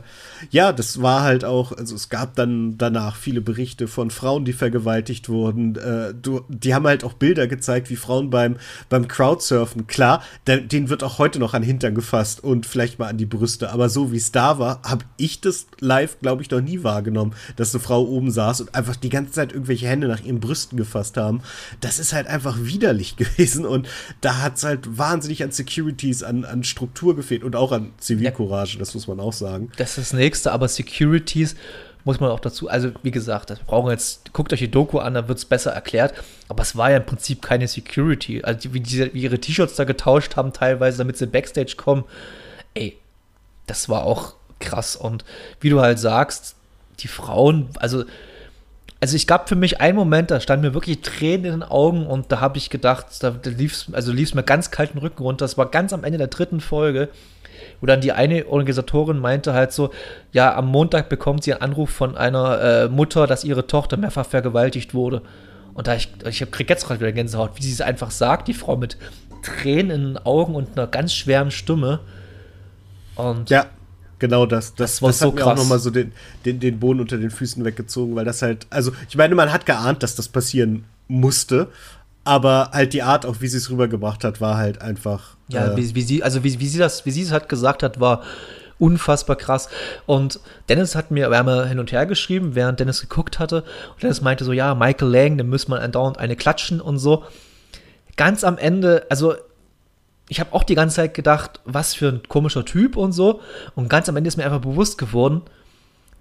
ja, 0.51 0.71
das 0.71 1.01
war 1.01 1.21
halt 1.23 1.43
auch, 1.43 1.73
also 1.73 1.95
es 1.95 2.07
gab 2.07 2.35
dann 2.35 2.77
danach 2.77 3.17
viele 3.17 3.41
Berichte 3.41 3.89
von 3.89 4.09
Frauen, 4.09 4.45
die 4.45 4.53
vergewaltigt 4.53 5.27
wurden. 5.27 5.75
Äh, 5.75 6.13
du, 6.13 6.41
die 6.47 6.73
haben 6.73 6.87
halt 6.87 7.03
auch 7.03 7.13
Bilder 7.13 7.47
gezeigt, 7.47 7.89
wie 7.89 7.97
Frauen 7.97 8.29
beim, 8.29 8.55
beim 8.87 9.09
Crowdsurfen, 9.09 9.87
klar, 9.87 10.23
denen 10.47 10.89
wird 10.89 11.03
auch 11.03 11.19
heute 11.19 11.39
noch 11.39 11.53
an 11.53 11.63
Hintern 11.63 11.93
gefasst 11.93 12.41
und 12.41 12.65
vielleicht 12.65 12.99
mal 12.99 13.09
an 13.09 13.17
die 13.17 13.25
Brüste. 13.25 13.71
Aber 13.71 13.89
so 13.89 14.13
wie 14.13 14.17
es 14.17 14.31
da 14.31 14.59
war, 14.59 14.81
habe 14.83 15.03
ich 15.17 15.41
das 15.41 15.67
live, 15.81 16.19
glaube 16.21 16.41
ich, 16.41 16.49
noch 16.51 16.61
nie 16.61 16.83
wahrgenommen, 16.83 17.33
dass 17.57 17.75
eine 17.75 17.83
Frau 17.83 18.03
oben 18.03 18.31
saß 18.31 18.61
und 18.61 18.75
einfach 18.75 18.95
die 18.95 19.09
ganze 19.09 19.33
Zeit 19.33 19.51
irgendwelche 19.51 19.87
Hände 19.87 20.07
nach 20.07 20.21
ihren 20.21 20.39
Brüsten 20.39 20.77
gefasst 20.77 21.17
haben. 21.17 21.41
Das 21.81 21.99
ist 21.99 22.13
halt 22.13 22.27
einfach 22.27 22.57
widerlich 22.61 23.15
gewesen 23.17 23.65
und 23.65 23.89
da 24.21 24.37
hat 24.37 24.55
es 24.55 24.68
halt 24.69 24.97
wahnsinnig 24.97 25.43
an 25.43 25.51
Securities, 25.51 26.23
an, 26.23 26.45
an 26.45 26.63
Struktur 26.63 27.15
gefehlt 27.15 27.43
und 27.43 27.55
auch 27.55 27.71
an 27.71 27.91
Zivilcourage, 27.97 28.73
ja. 28.73 28.79
das 28.79 28.93
muss 28.93 29.07
man 29.07 29.19
auch 29.19 29.33
sagen. 29.33 29.71
Das 29.77 29.97
ist 29.97 29.97
das 29.97 30.13
nächste, 30.13 30.51
aber 30.51 30.67
Securities 30.67 31.55
muss 32.05 32.19
man 32.19 32.31
auch 32.31 32.39
dazu, 32.39 32.69
also 32.69 32.91
wie 33.03 33.11
gesagt, 33.11 33.49
das 33.49 33.59
brauchen 33.59 33.91
jetzt, 33.91 34.31
guckt 34.33 34.53
euch 34.53 34.59
die 34.59 34.71
Doku 34.71 34.99
an, 34.99 35.13
da 35.13 35.27
wird 35.27 35.37
es 35.37 35.45
besser 35.45 35.71
erklärt, 35.71 36.13
aber 36.47 36.61
es 36.61 36.75
war 36.75 36.91
ja 36.91 36.97
im 36.97 37.05
Prinzip 37.05 37.41
keine 37.41 37.67
Security. 37.67 38.41
Also 38.43 38.73
wie, 38.73 38.79
die, 38.79 39.13
wie 39.13 39.21
ihre 39.21 39.39
T-Shirts 39.39 39.75
da 39.75 39.83
getauscht 39.83 40.35
haben, 40.35 40.53
teilweise, 40.53 40.99
damit 40.99 41.17
sie 41.17 41.27
Backstage 41.27 41.75
kommen, 41.75 42.05
ey, 42.73 42.97
das 43.67 43.89
war 43.89 44.03
auch 44.03 44.35
krass. 44.59 44.95
Und 44.95 45.25
wie 45.59 45.69
du 45.69 45.81
halt 45.81 45.99
sagst, 45.99 46.55
die 46.99 47.07
Frauen, 47.07 47.69
also 47.79 48.05
also 49.01 49.15
ich 49.15 49.27
gab 49.27 49.47
für 49.47 49.55
mich 49.55 49.79
einen 49.79 49.95
Moment, 49.95 50.29
da 50.29 50.39
standen 50.39 50.67
mir 50.67 50.73
wirklich 50.73 51.01
Tränen 51.01 51.45
in 51.45 51.51
den 51.51 51.63
Augen 51.63 52.05
und 52.05 52.31
da 52.31 52.41
habe 52.41 52.57
ich 52.57 52.69
gedacht, 52.69 53.05
da, 53.21 53.31
da 53.31 53.49
lief 53.49 53.73
es 53.73 53.93
also 53.93 54.11
lief's 54.11 54.33
mir 54.33 54.43
ganz 54.43 54.71
kalten 54.71 54.97
Rücken 54.97 55.23
runter. 55.23 55.45
Das 55.45 55.57
war 55.57 55.67
ganz 55.67 55.93
am 55.93 56.03
Ende 56.03 56.17
der 56.17 56.27
dritten 56.27 56.59
Folge, 56.59 57.07
wo 57.79 57.85
dann 57.85 58.01
die 58.01 58.11
eine 58.11 58.47
Organisatorin 58.47 59.17
meinte 59.17 59.53
halt 59.53 59.71
so, 59.71 59.91
ja, 60.33 60.53
am 60.53 60.67
Montag 60.67 61.07
bekommt 61.07 61.43
sie 61.43 61.53
einen 61.53 61.61
Anruf 61.61 61.89
von 61.91 62.17
einer 62.17 62.61
äh, 62.61 62.87
Mutter, 62.89 63.25
dass 63.25 63.45
ihre 63.45 63.67
Tochter 63.67 63.95
mehrfach 63.95 64.25
vergewaltigt 64.25 64.93
wurde. 64.93 65.21
Und 65.73 65.87
da 65.87 65.95
ich, 65.95 66.09
ich 66.25 66.51
krieg 66.51 66.69
jetzt 66.69 66.85
gerade 66.85 66.99
wieder 66.99 67.13
Gänsehaut, 67.13 67.51
wie 67.55 67.63
sie 67.63 67.71
es 67.71 67.79
einfach 67.79 68.11
sagt, 68.11 68.49
die 68.49 68.53
Frau 68.53 68.75
mit 68.75 68.97
Tränen 69.43 69.91
in 69.91 70.03
den 70.13 70.17
Augen 70.25 70.55
und 70.55 70.77
einer 70.77 70.87
ganz 70.87 71.13
schweren 71.13 71.51
Stimme. 71.51 72.01
Und 73.15 73.49
ja. 73.49 73.65
Genau 74.19 74.45
das. 74.45 74.75
Das, 74.75 74.91
das, 74.91 75.01
war 75.01 75.09
das 75.09 75.19
so 75.19 75.27
hat 75.27 75.35
mir 75.35 75.41
krass. 75.41 75.51
auch 75.53 75.63
nochmal 75.63 75.79
so 75.79 75.89
den, 75.89 76.11
den, 76.45 76.59
den 76.59 76.79
Boden 76.79 76.99
unter 76.99 77.17
den 77.17 77.31
Füßen 77.31 77.63
weggezogen, 77.65 78.15
weil 78.15 78.25
das 78.25 78.41
halt, 78.41 78.67
also 78.69 78.91
ich 79.07 79.15
meine, 79.15 79.33
man 79.35 79.51
hat 79.51 79.65
geahnt, 79.65 80.03
dass 80.03 80.15
das 80.15 80.27
passieren 80.27 80.83
musste, 81.07 81.69
aber 82.23 82.69
halt 82.73 82.93
die 82.93 83.01
Art, 83.01 83.25
auch 83.25 83.37
wie 83.39 83.47
sie 83.47 83.57
es 83.57 83.69
rübergebracht 83.69 84.23
hat, 84.23 84.41
war 84.41 84.57
halt 84.57 84.81
einfach. 84.81 85.35
Ja, 85.47 85.73
äh, 85.73 85.77
wie, 85.77 85.95
wie, 85.95 86.01
sie, 86.01 86.21
also 86.21 86.43
wie, 86.43 86.59
wie 86.59 86.67
sie 86.67 86.77
das, 86.77 87.05
wie 87.05 87.11
sie 87.11 87.23
es 87.23 87.31
halt 87.31 87.49
gesagt 87.49 87.81
hat, 87.81 87.99
war 87.99 88.21
unfassbar 88.77 89.35
krass. 89.35 89.69
Und 90.05 90.39
Dennis 90.69 90.95
hat 90.95 91.11
mir, 91.11 91.29
wir 91.29 91.37
haben 91.37 91.67
hin 91.67 91.79
und 91.79 91.91
her 91.91 92.05
geschrieben, 92.05 92.55
während 92.55 92.79
Dennis 92.79 93.01
geguckt 93.01 93.39
hatte. 93.39 93.63
Und 93.93 94.03
Dennis 94.03 94.21
meinte 94.21 94.45
so, 94.45 94.53
ja, 94.53 94.75
Michael 94.75 95.09
Lang, 95.09 95.37
dem 95.37 95.49
muss 95.49 95.67
man 95.67 95.79
andauernd 95.79 96.17
eine 96.17 96.35
klatschen 96.35 96.81
und 96.81 96.97
so. 96.97 97.23
Ganz 98.15 98.43
am 98.43 98.57
Ende, 98.57 99.05
also 99.09 99.35
ich 100.29 100.39
habe 100.39 100.53
auch 100.53 100.63
die 100.63 100.75
ganze 100.75 100.97
Zeit 100.97 101.15
gedacht, 101.15 101.59
was 101.65 101.95
für 101.95 102.07
ein 102.07 102.21
komischer 102.29 102.63
Typ 102.63 102.95
und 102.95 103.11
so. 103.11 103.41
Und 103.75 103.89
ganz 103.89 104.07
am 104.07 104.15
Ende 104.15 104.27
ist 104.27 104.37
mir 104.37 104.45
einfach 104.45 104.61
bewusst 104.61 104.99
geworden, 104.99 105.41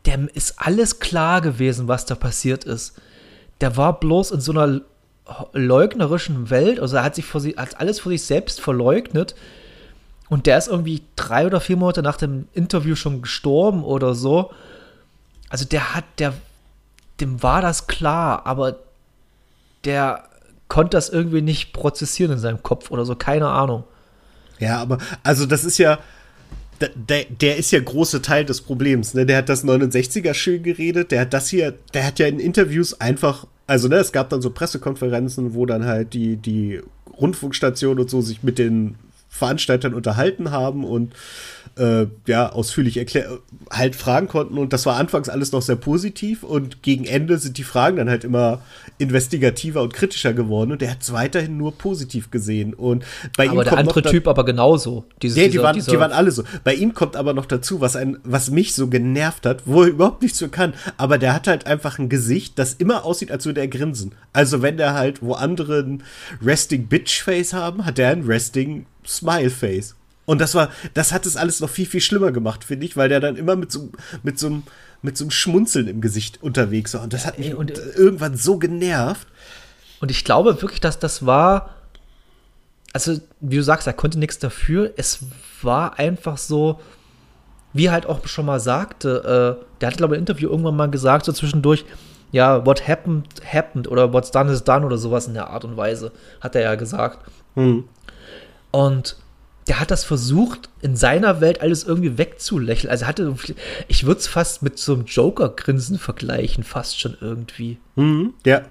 dem 0.06 0.28
ist 0.32 0.54
alles 0.56 0.98
klar 0.98 1.42
gewesen, 1.42 1.88
was 1.88 2.06
da 2.06 2.14
passiert 2.14 2.64
ist. 2.64 2.98
Der 3.60 3.76
war 3.76 4.00
bloß 4.00 4.30
in 4.30 4.40
so 4.40 4.52
einer 4.52 4.80
leugnerischen 5.52 6.48
Welt, 6.48 6.80
also 6.80 6.96
er 6.96 7.04
hat 7.04 7.16
sich 7.16 7.26
vor 7.26 7.42
sie, 7.42 7.56
hat 7.56 7.78
alles 7.78 8.00
vor 8.00 8.10
sich 8.10 8.22
selbst 8.22 8.62
verleugnet. 8.62 9.34
Und 10.30 10.46
der 10.46 10.56
ist 10.56 10.68
irgendwie 10.68 11.02
drei 11.14 11.46
oder 11.46 11.60
vier 11.60 11.76
Monate 11.76 12.02
nach 12.02 12.16
dem 12.16 12.48
Interview 12.54 12.94
schon 12.94 13.20
gestorben 13.20 13.84
oder 13.84 14.14
so. 14.14 14.50
Also 15.50 15.66
der 15.66 15.94
hat, 15.94 16.04
der, 16.18 16.32
dem 17.20 17.42
war 17.42 17.60
das 17.60 17.86
klar, 17.86 18.46
aber 18.46 18.78
der 19.84 20.24
konnte 20.68 20.96
das 20.96 21.10
irgendwie 21.10 21.42
nicht 21.42 21.74
prozessieren 21.74 22.32
in 22.32 22.38
seinem 22.38 22.62
Kopf 22.62 22.90
oder 22.90 23.04
so, 23.04 23.14
keine 23.14 23.48
Ahnung. 23.48 23.84
Ja, 24.58 24.78
aber 24.78 24.98
also 25.22 25.46
das 25.46 25.64
ist 25.64 25.78
ja, 25.78 25.98
der, 26.80 27.24
der 27.24 27.56
ist 27.56 27.70
ja 27.70 27.80
große 27.80 28.22
Teil 28.22 28.44
des 28.44 28.60
Problems. 28.60 29.14
Ne? 29.14 29.26
Der 29.26 29.38
hat 29.38 29.48
das 29.48 29.64
69er 29.64 30.34
schön 30.34 30.62
geredet, 30.62 31.10
der 31.10 31.22
hat 31.22 31.34
das 31.34 31.48
hier, 31.48 31.74
der 31.94 32.06
hat 32.06 32.18
ja 32.18 32.26
in 32.26 32.38
Interviews 32.38 33.00
einfach, 33.00 33.46
also 33.66 33.88
ne, 33.88 33.96
es 33.96 34.12
gab 34.12 34.30
dann 34.30 34.42
so 34.42 34.50
Pressekonferenzen, 34.50 35.54
wo 35.54 35.66
dann 35.66 35.84
halt 35.84 36.14
die, 36.14 36.36
die 36.36 36.80
Rundfunkstation 37.20 37.98
und 37.98 38.10
so 38.10 38.20
sich 38.20 38.42
mit 38.42 38.58
den 38.58 38.96
Veranstaltern 39.28 39.94
unterhalten 39.94 40.50
haben 40.50 40.84
und 40.84 41.14
äh, 41.78 42.06
ja, 42.26 42.50
ausführlich 42.50 42.96
erklär 42.96 43.38
halt 43.70 43.96
fragen 43.96 44.28
konnten. 44.28 44.58
Und 44.58 44.72
das 44.72 44.86
war 44.86 44.96
anfangs 44.96 45.28
alles 45.28 45.52
noch 45.52 45.62
sehr 45.62 45.76
positiv 45.76 46.42
und 46.42 46.82
gegen 46.82 47.04
Ende 47.04 47.38
sind 47.38 47.58
die 47.58 47.64
Fragen 47.64 47.96
dann 47.96 48.10
halt 48.10 48.24
immer 48.24 48.62
investigativer 48.98 49.82
und 49.82 49.94
kritischer 49.94 50.32
geworden 50.32 50.72
und 50.72 50.82
er 50.82 50.90
hat 50.90 51.02
es 51.02 51.12
weiterhin 51.12 51.56
nur 51.56 51.72
positiv 51.76 52.30
gesehen. 52.30 52.74
Und 52.74 53.04
bei 53.36 53.48
aber 53.48 53.62
ihm 53.62 53.64
der 53.64 53.78
andere 53.78 54.02
Typ 54.02 54.26
aber 54.26 54.44
genauso. 54.44 55.04
Dieses, 55.22 55.38
ja, 55.38 55.44
die, 55.44 55.50
dieser, 55.52 55.62
waren, 55.62 55.74
dieser 55.74 55.92
die 55.92 55.98
waren 55.98 56.12
alle 56.12 56.30
so. 56.30 56.42
Bei 56.64 56.74
ihm 56.74 56.94
kommt 56.94 57.16
aber 57.16 57.32
noch 57.32 57.46
dazu, 57.46 57.80
was, 57.80 57.96
ein, 57.96 58.18
was 58.24 58.50
mich 58.50 58.74
so 58.74 58.88
genervt 58.88 59.46
hat, 59.46 59.62
wo 59.66 59.82
er 59.82 59.88
überhaupt 59.88 60.22
nichts 60.22 60.38
so 60.38 60.48
kann. 60.48 60.74
Aber 60.96 61.18
der 61.18 61.34
hat 61.34 61.46
halt 61.46 61.66
einfach 61.66 61.98
ein 61.98 62.08
Gesicht, 62.08 62.58
das 62.58 62.74
immer 62.74 63.04
aussieht, 63.04 63.30
als 63.30 63.46
würde 63.46 63.60
er 63.60 63.68
grinsen. 63.68 64.12
Also 64.32 64.62
wenn 64.62 64.76
der 64.76 64.94
halt, 64.94 65.22
wo 65.22 65.34
andere 65.34 65.80
ein 65.80 66.02
Resting 66.44 66.86
Bitch 66.86 67.22
Face 67.22 67.52
haben, 67.52 67.84
hat 67.84 67.98
er 67.98 68.10
ein 68.10 68.24
Resting 68.24 68.86
Smile 69.06 69.50
Face. 69.50 69.94
Und 70.28 70.42
das 70.42 70.54
war, 70.54 70.68
das 70.92 71.12
hat 71.12 71.24
es 71.24 71.38
alles 71.38 71.60
noch 71.60 71.70
viel, 71.70 71.86
viel 71.86 72.02
schlimmer 72.02 72.32
gemacht, 72.32 72.62
finde 72.62 72.84
ich, 72.84 72.98
weil 72.98 73.08
der 73.08 73.18
dann 73.18 73.36
immer 73.36 73.56
mit 73.56 73.72
so, 73.72 73.88
mit 74.22 74.38
so, 74.38 74.62
mit 75.00 75.16
so 75.16 75.24
einem 75.24 75.30
Schmunzeln 75.30 75.88
im 75.88 76.02
Gesicht 76.02 76.42
unterwegs 76.42 76.92
war. 76.92 77.02
Und 77.02 77.14
das 77.14 77.24
hat 77.24 77.38
mich 77.38 77.54
und, 77.54 77.70
irgendwann 77.70 78.36
so 78.36 78.58
genervt. 78.58 79.26
Und 80.00 80.10
ich 80.10 80.26
glaube 80.26 80.60
wirklich, 80.60 80.80
dass 80.80 80.98
das 80.98 81.24
war, 81.24 81.70
also 82.92 83.18
wie 83.40 83.56
du 83.56 83.62
sagst, 83.62 83.86
er 83.86 83.94
konnte 83.94 84.18
nichts 84.18 84.38
dafür. 84.38 84.92
Es 84.98 85.20
war 85.62 85.98
einfach 85.98 86.36
so, 86.36 86.78
wie 87.72 87.86
er 87.86 87.92
halt 87.92 88.04
auch 88.04 88.26
schon 88.26 88.44
mal 88.44 88.60
sagte, 88.60 89.58
äh, 89.58 89.64
der 89.80 89.88
hat, 89.88 89.96
glaube 89.96 90.14
ich, 90.14 90.18
im 90.18 90.24
Interview 90.24 90.50
irgendwann 90.50 90.76
mal 90.76 90.90
gesagt, 90.90 91.24
so 91.24 91.32
zwischendurch, 91.32 91.86
ja, 92.32 92.66
what 92.66 92.86
happened, 92.86 93.40
happened 93.50 93.90
oder 93.90 94.12
what's 94.12 94.30
done 94.30 94.52
is 94.52 94.62
done 94.62 94.84
oder 94.84 94.98
sowas 94.98 95.26
in 95.26 95.32
der 95.32 95.48
Art 95.48 95.64
und 95.64 95.78
Weise, 95.78 96.12
hat 96.42 96.54
er 96.54 96.60
ja 96.60 96.74
gesagt. 96.74 97.18
Hm. 97.54 97.84
Und 98.72 99.16
der 99.68 99.80
hat 99.80 99.90
das 99.90 100.04
versucht, 100.04 100.70
in 100.80 100.96
seiner 100.96 101.40
Welt 101.40 101.60
alles 101.60 101.84
irgendwie 101.84 102.16
wegzulächeln. 102.16 102.90
Also 102.90 103.06
hatte, 103.06 103.34
ich 103.86 104.06
würde 104.06 104.18
es 104.18 104.26
fast 104.26 104.62
mit 104.62 104.78
so 104.78 104.94
einem 104.94 105.04
Joker-Grinsen 105.04 105.98
vergleichen, 105.98 106.64
fast 106.64 106.98
schon 106.98 107.16
irgendwie. 107.20 107.78
Mhm, 107.94 108.32
ja. 108.46 108.62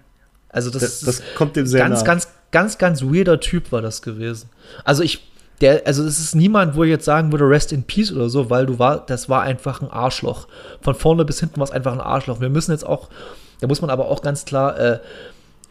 Also 0.50 0.72
das, 0.72 0.82
das, 0.82 1.00
das 1.02 1.22
kommt 1.36 1.56
dem 1.56 1.68
sehr 1.68 1.82
ganz, 1.82 2.00
nah. 2.00 2.06
ganz, 2.06 2.28
ganz, 2.52 2.78
ganz 2.80 3.04
weirder 3.04 3.40
Typ 3.40 3.72
war 3.72 3.84
das 3.84 4.02
gewesen. 4.02 4.50
Also 4.86 5.04
ich, 5.04 5.32
der, 5.62 5.86
also 5.86 6.04
es 6.04 6.20
ist 6.20 6.34
niemand, 6.34 6.76
wo 6.76 6.84
ich 6.84 6.90
jetzt 6.90 7.06
sagen 7.06 7.32
würde, 7.32 7.48
Rest 7.48 7.72
in 7.72 7.84
Peace 7.84 8.12
oder 8.12 8.30
so, 8.30 8.50
weil 8.50 8.66
du 8.66 8.80
war, 8.80 9.06
das 9.06 9.30
war 9.30 9.44
einfach 9.44 9.82
ein 9.82 9.92
Arschloch. 9.92 10.48
Von 10.82 10.96
vorne 10.96 11.26
bis 11.26 11.40
hinten 11.40 11.58
war 11.58 11.66
es 11.66 11.72
einfach 11.72 11.94
ein 11.94 12.02
Arschloch. 12.02 12.42
Wir 12.42 12.50
müssen 12.50 12.72
jetzt 12.72 12.86
auch, 12.86 13.10
da 13.60 13.68
muss 13.68 13.82
man 13.82 13.92
aber 13.92 14.08
auch 14.08 14.24
ganz 14.24 14.46
klar 14.46 14.80
äh, 14.80 15.00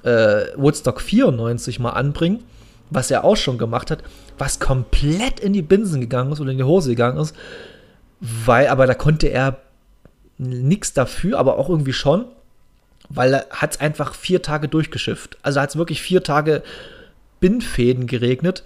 äh, 0.04 0.52
Woodstock 0.56 1.00
94 1.00 1.80
mal 1.80 1.90
anbringen 1.90 2.44
was 2.90 3.10
er 3.10 3.24
auch 3.24 3.36
schon 3.36 3.58
gemacht 3.58 3.90
hat, 3.90 4.02
was 4.38 4.60
komplett 4.60 5.40
in 5.40 5.52
die 5.52 5.62
Binsen 5.62 6.00
gegangen 6.00 6.32
ist 6.32 6.40
oder 6.40 6.52
in 6.52 6.58
die 6.58 6.64
Hose 6.64 6.90
gegangen 6.90 7.18
ist, 7.18 7.34
weil, 8.20 8.68
aber 8.68 8.86
da 8.86 8.94
konnte 8.94 9.28
er 9.28 9.58
nichts 10.38 10.92
dafür, 10.92 11.38
aber 11.38 11.58
auch 11.58 11.68
irgendwie 11.68 11.92
schon, 11.92 12.26
weil 13.08 13.34
er 13.34 13.46
hat 13.50 13.72
es 13.72 13.80
einfach 13.80 14.14
vier 14.14 14.42
Tage 14.42 14.68
durchgeschifft. 14.68 15.38
Also 15.42 15.60
hat 15.60 15.70
es 15.70 15.76
wirklich 15.76 16.02
vier 16.02 16.22
Tage 16.22 16.62
Bindfäden 17.40 18.06
geregnet 18.06 18.64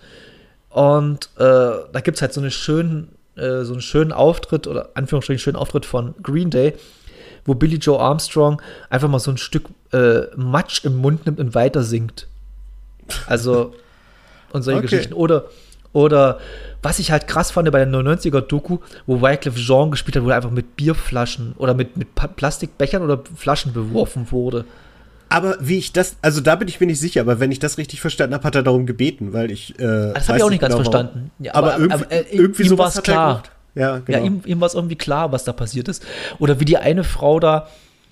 und 0.70 1.30
äh, 1.36 1.40
da 1.40 2.00
gibt 2.02 2.16
es 2.16 2.22
halt 2.22 2.32
so, 2.32 2.40
eine 2.40 2.50
schönen, 2.50 3.08
äh, 3.36 3.62
so 3.62 3.72
einen 3.72 3.82
schönen 3.82 4.12
Auftritt 4.12 4.66
oder 4.66 4.90
Anführungsstrichen 4.94 5.40
schönen 5.40 5.56
Auftritt 5.56 5.84
von 5.84 6.14
Green 6.22 6.50
Day, 6.50 6.74
wo 7.44 7.54
Billy 7.54 7.76
Joe 7.76 7.98
Armstrong 7.98 8.62
einfach 8.88 9.08
mal 9.08 9.18
so 9.18 9.30
ein 9.30 9.38
Stück 9.38 9.64
äh, 9.92 10.22
Matsch 10.36 10.84
im 10.84 10.96
Mund 10.96 11.26
nimmt 11.26 11.40
und 11.40 11.54
weiter 11.54 11.82
singt. 11.82 12.28
Also 13.26 13.74
und 14.52 14.62
solche 14.62 14.78
okay. 14.78 14.88
Geschichten. 14.88 15.14
Oder, 15.14 15.44
oder 15.92 16.38
was 16.82 16.98
ich 16.98 17.10
halt 17.10 17.26
krass 17.26 17.50
fand 17.50 17.70
bei 17.70 17.84
der 17.84 17.88
99er-Doku, 17.88 18.78
wo 19.06 19.20
Wycliffe 19.20 19.58
Jean 19.58 19.90
gespielt 19.90 20.16
hat, 20.16 20.24
wo 20.24 20.30
er 20.30 20.36
einfach 20.36 20.50
mit 20.50 20.76
Bierflaschen 20.76 21.54
oder 21.58 21.74
mit, 21.74 21.96
mit 21.96 22.08
Plastikbechern 22.14 23.02
oder 23.02 23.20
Flaschen 23.36 23.72
beworfen 23.72 24.30
wurde. 24.30 24.64
Aber 25.28 25.56
wie 25.60 25.78
ich 25.78 25.92
das, 25.92 26.16
also 26.22 26.40
da 26.40 26.56
bin 26.56 26.66
ich 26.66 26.80
mir 26.80 26.86
nicht 26.86 26.98
sicher, 26.98 27.20
aber 27.20 27.38
wenn 27.38 27.52
ich 27.52 27.60
das 27.60 27.78
richtig 27.78 28.00
verstanden 28.00 28.34
habe, 28.34 28.44
hat 28.44 28.56
er 28.56 28.64
darum 28.64 28.84
gebeten, 28.84 29.32
weil 29.32 29.50
ich. 29.52 29.78
Äh, 29.78 30.12
das 30.12 30.28
habe 30.28 30.38
ich 30.38 30.44
auch 30.44 30.50
nicht 30.50 30.60
ganz 30.60 30.74
genau 30.74 30.90
verstanden. 30.90 31.30
Ja, 31.38 31.54
aber, 31.54 31.74
aber, 31.74 31.82
irgendwie, 31.82 32.04
aber 32.04 32.12
äh, 32.12 32.24
irgendwie 32.32 32.68
sowas 32.68 33.02
klar. 33.02 33.44
Ja, 33.76 33.98
genau. 33.98 34.18
Ja, 34.18 34.24
ihm, 34.24 34.42
ihm 34.44 34.60
war 34.60 34.66
es 34.66 34.74
irgendwie 34.74 34.96
klar, 34.96 35.30
was 35.30 35.44
da 35.44 35.52
passiert 35.52 35.86
ist. 35.86 36.04
Oder 36.40 36.58
wie 36.58 36.64
die 36.64 36.78
eine 36.78 37.04
Frau 37.04 37.38
da 37.38 37.68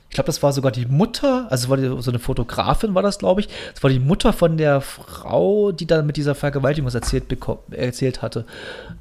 ich 0.08 0.14
glaube, 0.14 0.26
das 0.26 0.42
war 0.42 0.52
sogar 0.52 0.72
die 0.72 0.86
Mutter, 0.86 1.46
also 1.50 1.68
war 1.68 1.76
die, 1.76 2.00
so 2.00 2.10
eine 2.10 2.18
Fotografin 2.18 2.94
war 2.94 3.02
das, 3.02 3.18
glaube 3.18 3.42
ich. 3.42 3.48
Das 3.74 3.82
war 3.82 3.90
die 3.90 3.98
Mutter 3.98 4.32
von 4.32 4.56
der 4.56 4.80
Frau, 4.80 5.70
die 5.70 5.86
dann 5.86 6.06
mit 6.06 6.16
dieser 6.16 6.34
Vergewaltigung 6.34 6.90
erzählt, 6.90 7.24
erzählt 7.70 8.22
hatte. 8.22 8.46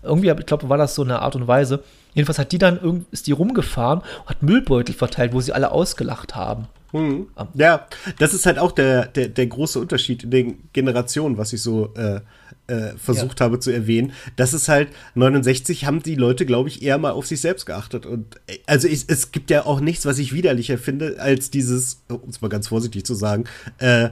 Irgendwie, 0.03 0.29
ich 0.29 0.45
glaube, 0.45 0.67
war 0.67 0.77
das 0.77 0.95
so 0.95 1.03
eine 1.03 1.21
Art 1.21 1.35
und 1.37 1.47
Weise. 1.47 1.81
Jedenfalls 2.13 2.39
hat 2.39 2.51
die 2.51 2.57
dann, 2.57 3.05
ist 3.11 3.27
die 3.27 3.31
rumgefahren 3.31 3.99
und 3.99 4.29
hat 4.29 4.43
Müllbeutel 4.43 4.93
verteilt, 4.93 5.33
wo 5.33 5.39
sie 5.39 5.53
alle 5.53 5.71
ausgelacht 5.71 6.35
haben. 6.35 6.67
Mhm. 6.93 7.27
Ja, 7.53 7.87
das 8.19 8.33
ist 8.33 8.45
halt 8.45 8.59
auch 8.59 8.71
der, 8.71 9.07
der, 9.07 9.27
der 9.27 9.47
große 9.47 9.79
Unterschied 9.79 10.23
in 10.23 10.31
den 10.31 10.69
Generationen, 10.73 11.37
was 11.37 11.53
ich 11.53 11.61
so 11.61 11.93
äh, 11.95 12.21
äh, 12.67 12.97
versucht 12.97 13.39
ja. 13.39 13.45
habe 13.45 13.59
zu 13.59 13.71
erwähnen. 13.71 14.13
Das 14.35 14.53
ist 14.53 14.69
halt, 14.69 14.89
69 15.15 15.85
haben 15.85 16.03
die 16.03 16.15
Leute, 16.15 16.45
glaube 16.45 16.69
ich, 16.69 16.81
eher 16.81 16.97
mal 16.97 17.11
auf 17.11 17.25
sich 17.25 17.41
selbst 17.41 17.65
geachtet. 17.65 18.05
Und 18.05 18.35
äh, 18.47 18.59
also 18.65 18.87
ich, 18.87 19.05
es 19.07 19.31
gibt 19.31 19.49
ja 19.49 19.65
auch 19.65 19.79
nichts, 19.79 20.05
was 20.05 20.19
ich 20.19 20.33
widerlicher 20.33 20.77
finde, 20.77 21.19
als 21.19 21.49
dieses, 21.49 22.03
um 22.09 22.29
es 22.29 22.41
mal 22.41 22.49
ganz 22.49 22.67
vorsichtig 22.67 23.05
zu 23.05 23.15
sagen, 23.15 23.45
äh, 23.79 24.09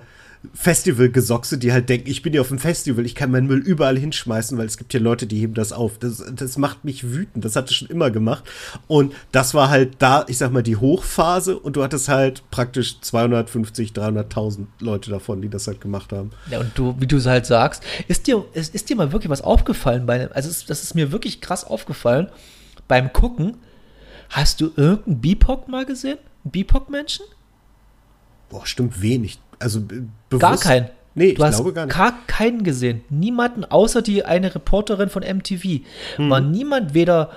Festivalgesochse, 0.54 1.58
die 1.58 1.72
halt 1.72 1.89
denken, 1.89 2.10
ich 2.10 2.22
bin 2.22 2.34
ja 2.34 2.41
auf 2.41 2.50
dem 2.50 2.60
Festival, 2.60 3.06
ich 3.06 3.16
kann 3.16 3.32
meinen 3.32 3.48
Müll 3.48 3.60
überall 3.60 3.98
hinschmeißen, 3.98 4.58
weil 4.58 4.66
es 4.66 4.78
gibt 4.78 4.93
ja 4.93 5.00
Leute, 5.00 5.28
die 5.28 5.39
heben 5.39 5.54
das 5.54 5.72
auf. 5.72 5.98
Das, 5.98 6.24
das 6.34 6.58
macht 6.58 6.86
mich 6.86 7.12
wütend. 7.12 7.43
Das 7.46 7.56
hat 7.56 7.70
es 7.70 7.76
schon 7.76 7.88
immer 7.88 8.12
gemacht. 8.12 8.43
Und 8.88 9.14
das 9.32 9.54
war 9.54 9.70
halt 9.70 9.96
da, 10.00 10.26
ich 10.28 10.38
sag 10.38 10.52
mal, 10.52 10.64
die 10.64 10.76
Hochphase 10.76 11.58
und 11.58 11.76
du 11.76 11.84
hattest 11.84 12.10
halt 12.10 12.43
praktisch 12.52 13.00
250, 13.02 13.91
300.000 13.91 14.66
Leute 14.80 15.10
davon, 15.10 15.41
die 15.41 15.50
das 15.50 15.68
halt 15.68 15.82
gemacht 15.82 16.12
haben. 16.12 16.32
Ja, 16.50 16.60
und 16.60 16.72
du, 16.76 16.96
wie 17.00 17.08
du 17.08 17.18
es 17.18 17.26
halt 17.26 17.46
sagst, 17.46 17.84
ist 18.08 18.28
dir, 18.28 18.46
ist, 18.54 18.76
ist 18.76 18.89
dir 18.89 18.96
mal 18.96 19.12
wirklich 19.12 19.30
was 19.30 19.41
aufgefallen 19.41 20.06
bei 20.06 20.30
also 20.32 20.50
es, 20.50 20.66
das 20.66 20.84
ist 20.84 20.96
mir 20.96 21.12
wirklich 21.12 21.41
krass 21.41 21.64
aufgefallen 21.64 22.30
beim 22.88 23.14
Gucken. 23.14 23.58
Hast 24.30 24.62
du 24.62 24.72
irgendeinen 24.76 25.22
BIPOC 25.22 25.68
mal 25.68 25.86
gesehen? 25.86 26.18
Einen 26.43 26.52
BIPOC-Menschen? 26.52 27.26
Boah, 28.50 28.66
stimmt 28.66 29.02
wenig. 29.02 29.39
Also 29.60 29.82
bewusst. 29.82 30.41
Gar 30.41 30.58
keinen. 30.58 30.89
Nee, 31.18 31.34
du 31.34 31.41
ich 31.41 31.47
hast 31.47 31.56
glaube 31.56 31.74
gar 31.74 31.86
nicht. 31.86 31.95
gar 31.97 32.14
keinen 32.28 32.64
gesehen. 32.64 33.03
Niemanden, 33.10 33.64
außer 33.64 34.01
die 34.01 34.26
eine 34.26 34.53
Reporterin 34.53 35.10
von 35.10 35.24
MTV. 35.24 35.82
War 36.18 36.41
niemand 36.41 36.93
weder 36.93 37.30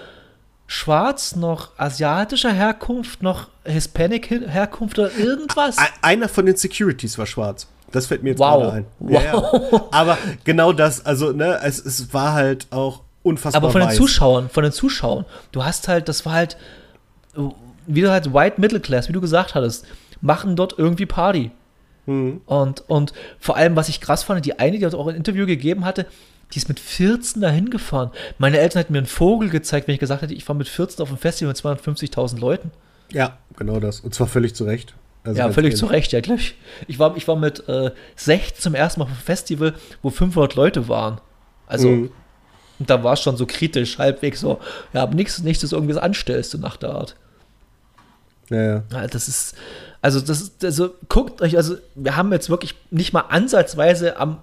schwarz 0.66 1.36
noch 1.36 1.70
asiatischer 1.78 2.52
Herkunft 2.52 3.22
noch 3.22 3.48
Hispanic 3.64 4.30
Herkunft 4.30 4.98
oder 4.98 5.16
irgendwas. 5.16 5.78
Ein- 5.78 5.86
Einer 6.02 6.28
von 6.28 6.44
den 6.46 6.56
Securities 6.56 7.16
war 7.18 7.26
schwarz. 7.26 7.66
Das 7.92 8.06
fällt 8.06 8.22
mir 8.22 8.30
jetzt 8.30 8.38
Wow. 8.38 8.62
gerade 8.62 8.72
ein. 8.78 8.84
Wow. 8.98 9.12
Ja, 9.12 9.22
ja. 9.72 9.82
Aber 9.92 10.18
genau 10.44 10.72
das, 10.74 11.06
also, 11.06 11.32
ne, 11.32 11.58
es, 11.62 11.78
es 11.78 12.12
war 12.12 12.34
halt 12.34 12.66
auch 12.70 13.00
unfassbar. 13.22 13.62
Aber 13.62 13.70
von 13.70 13.80
den 13.80 13.88
weiß. 13.90 13.96
Zuschauern, 13.96 14.50
von 14.50 14.62
den 14.62 14.72
Zuschauern, 14.72 15.24
du 15.52 15.64
hast 15.64 15.88
halt, 15.88 16.08
das 16.08 16.26
war 16.26 16.34
halt, 16.34 16.58
äh, 17.36 17.40
wieder 17.86 18.10
halt 18.12 18.34
White 18.34 18.60
Middle 18.60 18.80
Class, 18.80 19.08
wie 19.08 19.12
du 19.14 19.20
gesagt 19.22 19.54
hattest, 19.54 19.86
machen 20.20 20.54
dort 20.54 20.78
irgendwie 20.78 21.06
Party. 21.06 21.50
Mhm. 22.08 22.40
Und, 22.46 22.88
und 22.88 23.12
vor 23.38 23.56
allem, 23.56 23.76
was 23.76 23.88
ich 23.90 24.00
krass 24.00 24.22
fand, 24.22 24.44
die 24.46 24.58
eine, 24.58 24.78
die 24.78 24.86
auch 24.86 25.06
ein 25.06 25.14
Interview 25.14 25.46
gegeben 25.46 25.84
hatte, 25.84 26.06
die 26.54 26.58
ist 26.58 26.68
mit 26.68 26.80
14 26.80 27.42
dahin 27.42 27.68
gefahren. 27.68 28.10
Meine 28.38 28.58
Eltern 28.58 28.80
hätten 28.80 28.92
mir 28.94 29.00
einen 29.00 29.06
Vogel 29.06 29.50
gezeigt, 29.50 29.86
wenn 29.86 29.92
ich 29.94 30.00
gesagt 30.00 30.22
hätte, 30.22 30.32
ich 30.32 30.48
war 30.48 30.56
mit 30.56 30.68
14 30.68 31.02
auf 31.02 31.08
dem 31.10 31.18
Festival 31.18 31.52
mit 31.52 31.58
250.000 31.58 32.40
Leuten. 32.40 32.70
Ja, 33.12 33.36
genau 33.56 33.78
das. 33.78 34.00
Und 34.00 34.14
zwar 34.14 34.26
völlig 34.26 34.54
zu 34.54 34.64
Recht. 34.64 34.94
Also 35.24 35.38
ja, 35.38 35.50
völlig 35.52 35.76
zu 35.76 35.84
Recht, 35.84 36.12
ja, 36.12 36.20
gleich. 36.20 36.54
Ich 36.86 36.98
war, 36.98 37.14
ich 37.18 37.28
war 37.28 37.36
mit 37.36 37.68
äh, 37.68 37.90
16 38.16 38.62
zum 38.62 38.74
ersten 38.74 39.00
Mal 39.00 39.04
auf 39.04 39.10
einem 39.10 39.18
Festival, 39.20 39.74
wo 40.00 40.08
500 40.08 40.54
Leute 40.54 40.88
waren. 40.88 41.20
Also, 41.66 41.88
Mhm. 41.88 42.10
und 42.78 42.88
da 42.88 43.04
war 43.04 43.12
es 43.12 43.20
schon 43.20 43.36
so 43.36 43.44
kritisch, 43.44 43.98
halbwegs 43.98 44.40
so, 44.40 44.58
ja, 44.94 45.02
aber 45.02 45.14
nichts, 45.14 45.40
nichts 45.42 45.62
ist 45.62 45.72
irgendwie 45.72 45.92
so 45.92 46.00
anstellst, 46.00 46.52
so 46.52 46.58
nach 46.58 46.78
der 46.78 46.90
Art. 46.90 47.16
Ja, 48.48 48.62
ja. 48.62 48.82
Ja, 48.90 49.06
das 49.06 49.28
ist, 49.28 49.54
also 50.00 50.20
das 50.20 50.40
ist, 50.40 50.64
also 50.64 50.90
guckt 51.08 51.42
euch, 51.42 51.56
also 51.56 51.76
wir 51.94 52.16
haben 52.16 52.32
jetzt 52.32 52.50
wirklich 52.50 52.74
nicht 52.90 53.12
mal 53.12 53.22
ansatzweise 53.28 54.18
am 54.18 54.38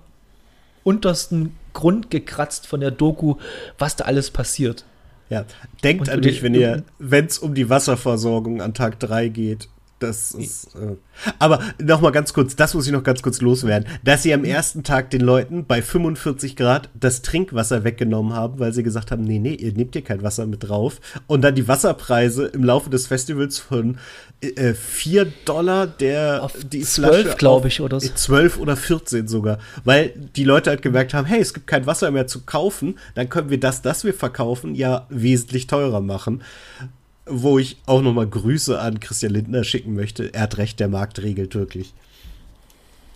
untersten 0.83 1.55
Grund 1.73 2.11
gekratzt 2.11 2.67
von 2.67 2.79
der 2.79 2.91
Doku, 2.91 3.35
was 3.77 3.95
da 3.95 4.05
alles 4.05 4.31
passiert. 4.31 4.85
ja. 5.29 5.45
Denkt 5.83 6.07
Und 6.07 6.09
an 6.09 6.19
mich, 6.19 6.43
wenn 6.43 6.53
ihr, 6.53 6.83
wenn 6.99 7.25
es 7.25 7.39
um 7.39 7.53
die 7.53 7.69
Wasserversorgung 7.69 8.61
an 8.61 8.73
Tag 8.73 8.99
3 8.99 9.29
geht. 9.29 9.67
Das 9.99 10.31
ist. 10.31 10.75
Äh. 10.75 10.97
Aber 11.39 11.61
noch 11.81 12.01
mal 12.01 12.11
ganz 12.11 12.33
kurz, 12.33 12.55
das 12.57 12.73
muss 12.73 12.85
ich 12.85 12.91
noch 12.91 13.03
ganz 13.03 13.21
kurz 13.21 13.39
loswerden. 13.39 13.87
Dass 14.03 14.23
sie 14.23 14.33
am 14.33 14.43
ersten 14.43 14.83
Tag 14.83 15.09
den 15.09 15.21
Leuten 15.21 15.65
bei 15.65 15.81
45 15.81 16.57
Grad 16.57 16.89
das 16.93 17.21
Trinkwasser 17.21 17.85
weggenommen 17.85 18.33
haben, 18.33 18.59
weil 18.59 18.73
sie 18.73 18.83
gesagt 18.83 19.11
haben, 19.11 19.23
nee, 19.23 19.39
nee, 19.39 19.53
ihr 19.53 19.71
nehmt 19.71 19.93
hier 19.93 20.03
kein 20.03 20.21
Wasser 20.21 20.47
mit 20.47 20.67
drauf. 20.67 20.99
Und 21.27 21.41
dann 21.41 21.55
die 21.55 21.69
Wasserpreise 21.69 22.47
im 22.47 22.65
Laufe 22.65 22.89
des 22.89 23.07
Festivals 23.07 23.57
von 23.57 23.97
äh, 24.41 24.73
4 24.73 25.27
Dollar 25.45 25.87
der 25.87 26.43
Auf 26.43 26.53
die 26.65 26.81
12, 26.81 27.21
Flasche 27.21 27.37
glaub 27.37 27.59
auf 27.59 27.65
ich, 27.65 27.79
oder 27.79 28.01
so. 28.01 28.09
12 28.13 28.59
oder 28.59 28.75
14 28.75 29.29
sogar. 29.29 29.59
Weil 29.85 30.09
die 30.35 30.43
Leute 30.43 30.71
halt 30.71 30.81
gemerkt 30.81 31.13
haben, 31.13 31.25
hey, 31.25 31.39
es 31.39 31.53
gibt 31.53 31.67
kein 31.67 31.85
Wasser 31.85 32.11
mehr 32.11 32.27
zu 32.27 32.41
kaufen, 32.41 32.99
dann 33.13 33.29
können 33.29 33.49
wir 33.49 33.59
das, 33.59 33.81
das 33.81 34.03
wir 34.03 34.13
verkaufen, 34.13 34.75
ja 34.75 35.05
wesentlich 35.09 35.67
teurer 35.67 36.01
machen. 36.01 36.43
Wo 37.27 37.57
ich 37.57 37.77
auch 37.85 38.01
noch 38.01 38.13
mal 38.13 38.27
Grüße 38.27 38.79
an 38.79 38.99
Christian 38.99 39.33
Lindner 39.33 39.63
schicken 39.63 39.95
möchte. 39.95 40.33
Er 40.33 40.43
hat 40.43 40.57
recht, 40.57 40.79
der 40.79 40.87
Markt 40.87 41.21
regelt 41.21 41.55
wirklich. 41.55 41.93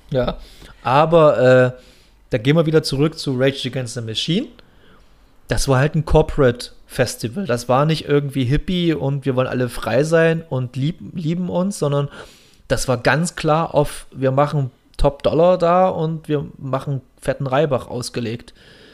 Ja, 0.10 0.38
aber 0.84 1.76
äh, 1.78 1.82
da 2.32 2.38
gehen 2.38 2.56
wir 2.56 2.66
wieder 2.66 2.84
zurück 2.84 3.18
zu 3.18 3.36
Rage 3.38 3.70
Against 3.70 3.94
the 3.94 4.02
Machine. 4.02 4.48
Das 5.48 5.68
war 5.68 5.80
halt 5.80 5.96
ein 5.96 6.06
Corporate 6.06 6.72
Festival. 6.88 7.46
Das 7.46 7.70
war 7.70 7.86
nicht 7.86 8.06
irgendwie 8.06 8.46
Hippie 8.46 8.94
und 8.94 9.26
wir 9.26 9.36
wollen 9.36 9.48
alle 9.48 9.70
frei 9.70 10.04
sein 10.04 10.44
und 10.50 10.76
lieb, 10.76 11.00
lieben 11.14 11.50
uns, 11.50 11.80
sondern 11.80 12.10
das 12.68 12.88
war 12.88 12.98
ganz 12.98 13.36
klar 13.36 13.74
auf, 13.74 14.08
wir 14.12 14.32
machen 14.32 14.72
Top 14.98 15.24
Dollar 15.24 15.58
da 15.58 15.88
und 15.88 16.28
wir 16.28 16.46
machen 16.58 17.02
fetten 17.22 17.48
Reibach 17.48 17.88
ausgelegt. 17.88 18.54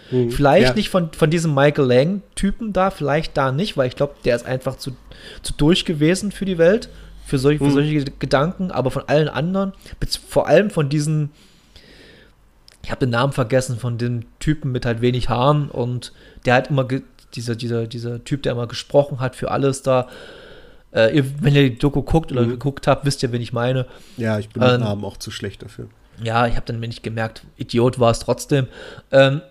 Vielleicht 0.10 0.68
Ja. 0.70 0.74
nicht 0.74 0.90
von, 0.90 1.12
von 1.14 1.30
diesem 1.30 1.54
Michael 1.56 1.88
Lang-Typen 1.88 2.74
da, 2.74 2.92
vielleicht 2.92 3.36
da 3.38 3.52
nicht, 3.52 3.76
weil 3.76 3.88
ich 3.88 3.96
glaube, 3.96 4.14
der 4.24 4.36
ist 4.36 4.46
einfach 4.46 4.78
zu, 4.78 4.92
zu 5.42 5.54
durch 5.54 5.84
gewesen 5.86 6.32
für 6.32 6.46
die 6.46 6.58
Welt, 6.60 6.90
für 7.26 7.40
solche, 7.40 7.64
für 7.64 7.72
solche 7.72 8.04
Gedanken, 8.04 8.70
aber 8.72 8.92
von 8.92 9.04
allen 9.08 9.28
anderen, 9.30 9.74
vor 10.28 10.48
allem 10.48 10.70
von 10.70 10.90
diesen, 10.90 11.32
ich 12.84 12.92
habe 12.92 13.00
den 13.00 13.10
Namen 13.10 13.34
vergessen, 13.34 13.80
von 13.80 13.98
dem 13.98 14.26
Typen 14.40 14.72
mit 14.72 14.86
halt 14.86 15.02
wenig 15.02 15.28
Haaren 15.30 15.70
und 15.70 16.14
der 16.46 16.54
hat 16.54 16.70
immer, 16.70 16.88
dieser, 17.34 17.56
dieser, 17.56 17.88
dieser 17.88 18.24
Typ, 18.24 18.44
der 18.44 18.52
immer 18.52 18.68
gesprochen 18.68 19.20
hat 19.20 19.36
für 19.36 19.50
alles 19.50 19.82
da. 19.82 20.08
Äh, 20.94 21.18
ihr, 21.18 21.26
wenn 21.44 21.56
ihr 21.56 21.70
die 21.70 21.78
Doku 21.80 22.04
guckt 22.04 22.32
oder 22.32 22.46
geguckt 22.46 22.86
habt, 22.88 23.06
wisst 23.06 23.24
ihr, 23.24 23.32
wen 23.32 23.42
ich 23.42 23.52
meine. 23.54 23.88
Ja, 24.18 24.38
ich 24.38 24.50
bin 24.50 24.62
Ähm, 24.64 24.72
mit 24.74 24.80
Namen 24.82 25.04
auch 25.04 25.18
zu 25.18 25.32
schlecht 25.32 25.64
dafür. 25.64 25.88
Ja, 26.24 26.48
ich 26.48 26.56
habe 26.56 26.66
dann 26.68 26.80
mir 26.80 26.88
nicht 26.88 27.04
gemerkt, 27.04 27.42
Idiot 27.58 28.00
war 28.00 28.12
es 28.12 28.20
trotzdem. 28.20 28.68
Ähm, 29.12 29.42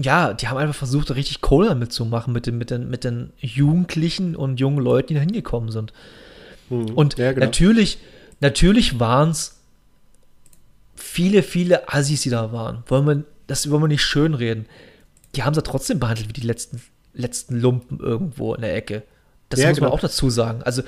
ja, 0.00 0.32
die 0.32 0.48
haben 0.48 0.56
einfach 0.56 0.74
versucht, 0.74 1.10
richtig 1.14 1.40
Kohle 1.40 1.68
damit 1.68 1.92
zu 1.92 2.04
machen 2.04 2.32
mit 2.32 2.46
den, 2.46 2.56
mit, 2.58 2.70
den, 2.70 2.88
mit 2.88 3.04
den 3.04 3.32
Jugendlichen 3.38 4.36
und 4.36 4.60
jungen 4.60 4.78
Leuten, 4.78 5.08
die 5.08 5.14
da 5.14 5.20
hingekommen 5.20 5.70
sind. 5.72 5.92
Und 6.70 7.18
Ja, 7.18 7.32
genau. 7.32 7.46
natürlich, 7.46 7.98
natürlich 8.40 9.00
waren 9.00 9.30
es 9.30 9.60
viele, 10.94 11.42
viele 11.42 11.88
Assis, 11.92 12.22
die 12.22 12.30
da 12.30 12.52
waren. 12.52 12.84
Wollen 12.86 13.06
wir, 13.06 13.24
das 13.46 13.70
wollen 13.70 13.82
wir 13.82 13.88
nicht 13.88 14.02
schönreden. 14.02 14.66
Die 15.34 15.42
haben 15.42 15.54
sie 15.54 15.62
trotzdem 15.62 15.98
behandelt 15.98 16.28
wie 16.28 16.32
die 16.32 16.46
letzten, 16.46 16.80
letzten 17.14 17.58
Lumpen 17.58 17.98
irgendwo 18.00 18.54
in 18.54 18.60
der 18.62 18.74
Ecke. 18.74 19.02
Das 19.48 19.60
Ja, 19.60 19.68
muss 19.70 19.80
man 19.80 19.88
genau. 19.88 19.96
auch 19.96 20.00
dazu 20.00 20.30
sagen. 20.30 20.62
Also, 20.62 20.82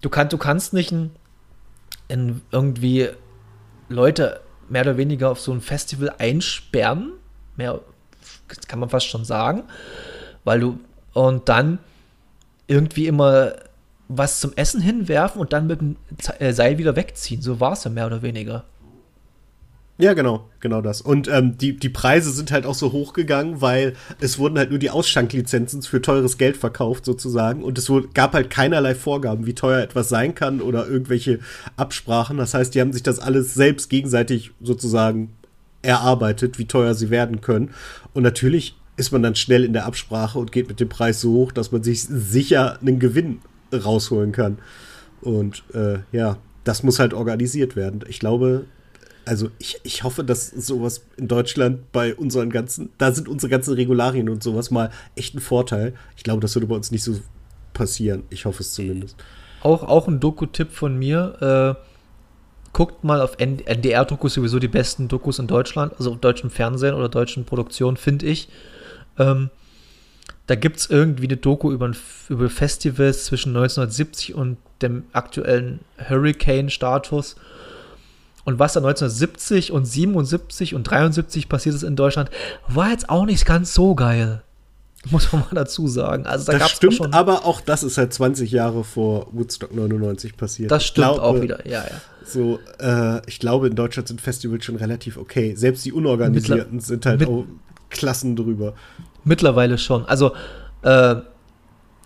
du, 0.00 0.08
kann, 0.08 0.28
du 0.28 0.38
kannst 0.38 0.72
nicht 0.72 0.90
ein, 0.92 1.10
ein 2.08 2.40
irgendwie 2.50 3.08
Leute 3.88 4.40
mehr 4.68 4.82
oder 4.82 4.96
weniger 4.96 5.30
auf 5.30 5.40
so 5.40 5.52
ein 5.52 5.60
Festival 5.60 6.12
einsperren. 6.18 7.12
Mehr 7.56 7.80
kann 8.66 8.78
man 8.78 8.88
fast 8.88 9.06
schon 9.06 9.24
sagen. 9.24 9.64
Weil 10.44 10.60
du 10.60 10.78
und 11.12 11.48
dann 11.48 11.78
irgendwie 12.66 13.06
immer 13.06 13.52
was 14.08 14.40
zum 14.40 14.52
Essen 14.56 14.80
hinwerfen 14.80 15.40
und 15.40 15.52
dann 15.52 15.66
mit 15.66 15.80
dem 15.80 15.96
äh, 16.38 16.52
Seil 16.52 16.78
wieder 16.78 16.96
wegziehen. 16.96 17.42
So 17.42 17.60
war 17.60 17.72
es 17.72 17.84
ja 17.84 17.90
mehr 17.90 18.06
oder 18.06 18.22
weniger. 18.22 18.64
Ja, 20.00 20.14
genau, 20.14 20.48
genau 20.60 20.80
das. 20.80 21.00
Und 21.00 21.26
ähm, 21.26 21.58
die, 21.58 21.76
die 21.76 21.88
Preise 21.88 22.30
sind 22.30 22.52
halt 22.52 22.66
auch 22.66 22.76
so 22.76 22.92
hochgegangen, 22.92 23.60
weil 23.60 23.94
es 24.20 24.38
wurden 24.38 24.56
halt 24.56 24.70
nur 24.70 24.78
die 24.78 24.90
Ausschanklizenzen 24.90 25.82
für 25.82 26.00
teures 26.00 26.38
Geld 26.38 26.56
verkauft 26.56 27.04
sozusagen 27.04 27.64
und 27.64 27.78
es 27.78 27.90
gab 28.14 28.32
halt 28.32 28.48
keinerlei 28.48 28.94
Vorgaben, 28.94 29.44
wie 29.44 29.54
teuer 29.56 29.82
etwas 29.82 30.08
sein 30.08 30.36
kann 30.36 30.60
oder 30.60 30.86
irgendwelche 30.86 31.40
Absprachen. 31.76 32.36
Das 32.38 32.54
heißt, 32.54 32.76
die 32.76 32.80
haben 32.80 32.92
sich 32.92 33.02
das 33.02 33.18
alles 33.18 33.54
selbst 33.54 33.90
gegenseitig 33.90 34.52
sozusagen 34.60 35.34
erarbeitet, 35.88 36.58
wie 36.58 36.66
teuer 36.66 36.94
sie 36.94 37.08
werden 37.08 37.40
können. 37.40 37.70
Und 38.12 38.22
natürlich 38.22 38.76
ist 38.98 39.10
man 39.10 39.22
dann 39.22 39.34
schnell 39.34 39.64
in 39.64 39.72
der 39.72 39.86
Absprache 39.86 40.38
und 40.38 40.52
geht 40.52 40.68
mit 40.68 40.80
dem 40.80 40.88
Preis 40.90 41.22
so 41.22 41.32
hoch, 41.32 41.52
dass 41.52 41.72
man 41.72 41.82
sich 41.82 42.02
sicher 42.02 42.78
einen 42.80 42.98
Gewinn 42.98 43.40
rausholen 43.72 44.32
kann. 44.32 44.58
Und 45.22 45.64
äh, 45.72 46.00
ja, 46.12 46.36
das 46.64 46.82
muss 46.82 46.98
halt 46.98 47.14
organisiert 47.14 47.74
werden. 47.74 48.04
Ich 48.06 48.18
glaube, 48.18 48.66
also 49.24 49.50
ich, 49.58 49.80
ich 49.82 50.04
hoffe, 50.04 50.24
dass 50.24 50.50
sowas 50.50 51.06
in 51.16 51.26
Deutschland 51.26 51.90
bei 51.90 52.14
unseren 52.14 52.50
ganzen, 52.50 52.90
da 52.98 53.12
sind 53.12 53.26
unsere 53.26 53.48
ganzen 53.48 53.72
Regularien 53.72 54.28
und 54.28 54.42
sowas 54.42 54.70
mal 54.70 54.90
echt 55.16 55.34
ein 55.34 55.40
Vorteil. 55.40 55.94
Ich 56.16 56.22
glaube, 56.22 56.40
das 56.40 56.54
würde 56.54 56.66
bei 56.66 56.74
uns 56.74 56.90
nicht 56.90 57.02
so 57.02 57.18
passieren. 57.72 58.24
Ich 58.28 58.44
hoffe 58.44 58.62
es 58.62 58.74
zumindest. 58.74 59.16
Auch, 59.62 59.82
auch 59.84 60.06
ein 60.06 60.20
Doku-Tipp 60.20 60.70
von 60.70 60.98
mir. 60.98 61.76
Äh, 61.78 61.87
guckt 62.72 63.04
mal 63.04 63.20
auf 63.20 63.36
NDR-Dokus, 63.38 64.34
sowieso 64.34 64.58
die 64.58 64.68
besten 64.68 65.08
Dokus 65.08 65.38
in 65.38 65.46
Deutschland, 65.46 65.92
also 65.98 66.12
auf 66.12 66.18
deutschem 66.18 66.50
Fernsehen 66.50 66.94
oder 66.94 67.08
deutschen 67.08 67.44
Produktionen, 67.44 67.96
finde 67.96 68.26
ich. 68.26 68.48
Ähm, 69.18 69.50
da 70.46 70.54
gibt 70.54 70.78
es 70.78 70.88
irgendwie 70.88 71.26
eine 71.26 71.36
Doku 71.36 71.70
über, 71.72 71.88
ein, 71.88 71.96
über 72.28 72.48
Festivals 72.48 73.26
zwischen 73.26 73.50
1970 73.50 74.34
und 74.34 74.56
dem 74.80 75.04
aktuellen 75.12 75.80
Hurricane-Status. 76.08 77.36
Und 78.44 78.58
was 78.58 78.72
da 78.72 78.80
1970 78.80 79.72
und 79.72 79.84
77 79.84 80.74
und 80.74 80.84
73 80.84 81.50
passiert 81.50 81.74
ist 81.74 81.82
in 81.82 81.96
Deutschland, 81.96 82.30
war 82.66 82.90
jetzt 82.90 83.10
auch 83.10 83.26
nicht 83.26 83.44
ganz 83.44 83.74
so 83.74 83.94
geil. 83.94 84.42
Muss 85.10 85.30
man 85.32 85.42
mal 85.42 85.48
dazu 85.52 85.86
sagen. 85.86 86.26
Also 86.26 86.50
da 86.50 86.58
Das 86.58 86.70
stimmt, 86.70 86.94
schon, 86.94 87.12
aber 87.12 87.44
auch 87.44 87.60
das 87.60 87.82
ist 87.82 87.98
halt 87.98 88.12
20 88.12 88.50
Jahre 88.50 88.84
vor 88.84 89.28
Woodstock 89.32 89.74
99 89.74 90.36
passiert. 90.36 90.70
Das 90.70 90.84
stimmt 90.84 91.08
glaube, 91.08 91.22
auch 91.22 91.40
wieder, 91.40 91.66
ja, 91.66 91.84
ja. 91.84 92.00
So, 92.28 92.58
äh, 92.78 93.20
ich 93.26 93.38
glaube, 93.40 93.66
in 93.68 93.74
Deutschland 93.74 94.08
sind 94.08 94.20
Festivals 94.20 94.64
schon 94.64 94.76
relativ 94.76 95.16
okay. 95.16 95.54
Selbst 95.56 95.84
die 95.84 95.92
Unorganisierten 95.92 96.76
Mittler 96.76 96.86
sind 96.86 97.06
halt 97.06 97.26
auch 97.26 97.44
Klassen 97.90 98.36
drüber. 98.36 98.74
Mittlerweile 99.24 99.78
schon. 99.78 100.04
Also, 100.06 100.32
äh, 100.82 101.16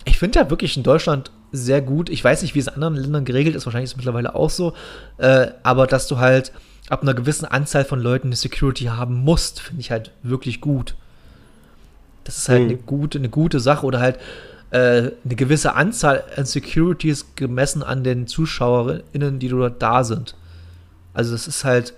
ich 0.04 0.18
finde 0.18 0.38
ja 0.40 0.50
wirklich 0.50 0.76
in 0.76 0.82
Deutschland 0.82 1.30
sehr 1.52 1.82
gut. 1.82 2.08
Ich 2.08 2.22
weiß 2.24 2.42
nicht, 2.42 2.54
wie 2.54 2.58
es 2.60 2.66
in 2.66 2.74
anderen 2.74 2.94
Ländern 2.96 3.24
geregelt 3.24 3.54
ist. 3.56 3.66
Wahrscheinlich 3.66 3.88
ist 3.90 3.92
es 3.92 3.96
mittlerweile 3.98 4.34
auch 4.34 4.50
so. 4.50 4.72
Äh, 5.18 5.48
aber 5.62 5.86
dass 5.86 6.06
du 6.08 6.18
halt 6.18 6.52
ab 6.88 7.02
einer 7.02 7.14
gewissen 7.14 7.44
Anzahl 7.44 7.84
von 7.84 8.00
Leuten 8.00 8.28
eine 8.28 8.36
Security 8.36 8.84
haben 8.84 9.16
musst, 9.22 9.60
finde 9.60 9.80
ich 9.80 9.90
halt 9.90 10.10
wirklich 10.22 10.60
gut. 10.60 10.94
Das 12.24 12.38
ist 12.38 12.48
halt 12.48 12.62
Mhm. 12.62 12.68
eine, 12.68 12.76
gute, 12.78 13.18
eine 13.18 13.28
gute 13.28 13.60
Sache. 13.60 13.84
Oder 13.86 14.00
halt 14.00 14.18
eine 14.78 15.36
gewisse 15.36 15.74
Anzahl 15.74 16.24
an 16.36 16.46
Securities 16.46 17.34
gemessen 17.36 17.82
an 17.82 18.04
den 18.04 18.26
ZuschauerInnen, 18.26 19.38
die 19.38 19.48
dort 19.48 19.82
da 19.82 20.02
sind. 20.02 20.34
Also 21.12 21.32
das 21.32 21.46
ist 21.46 21.64
halt, 21.64 21.94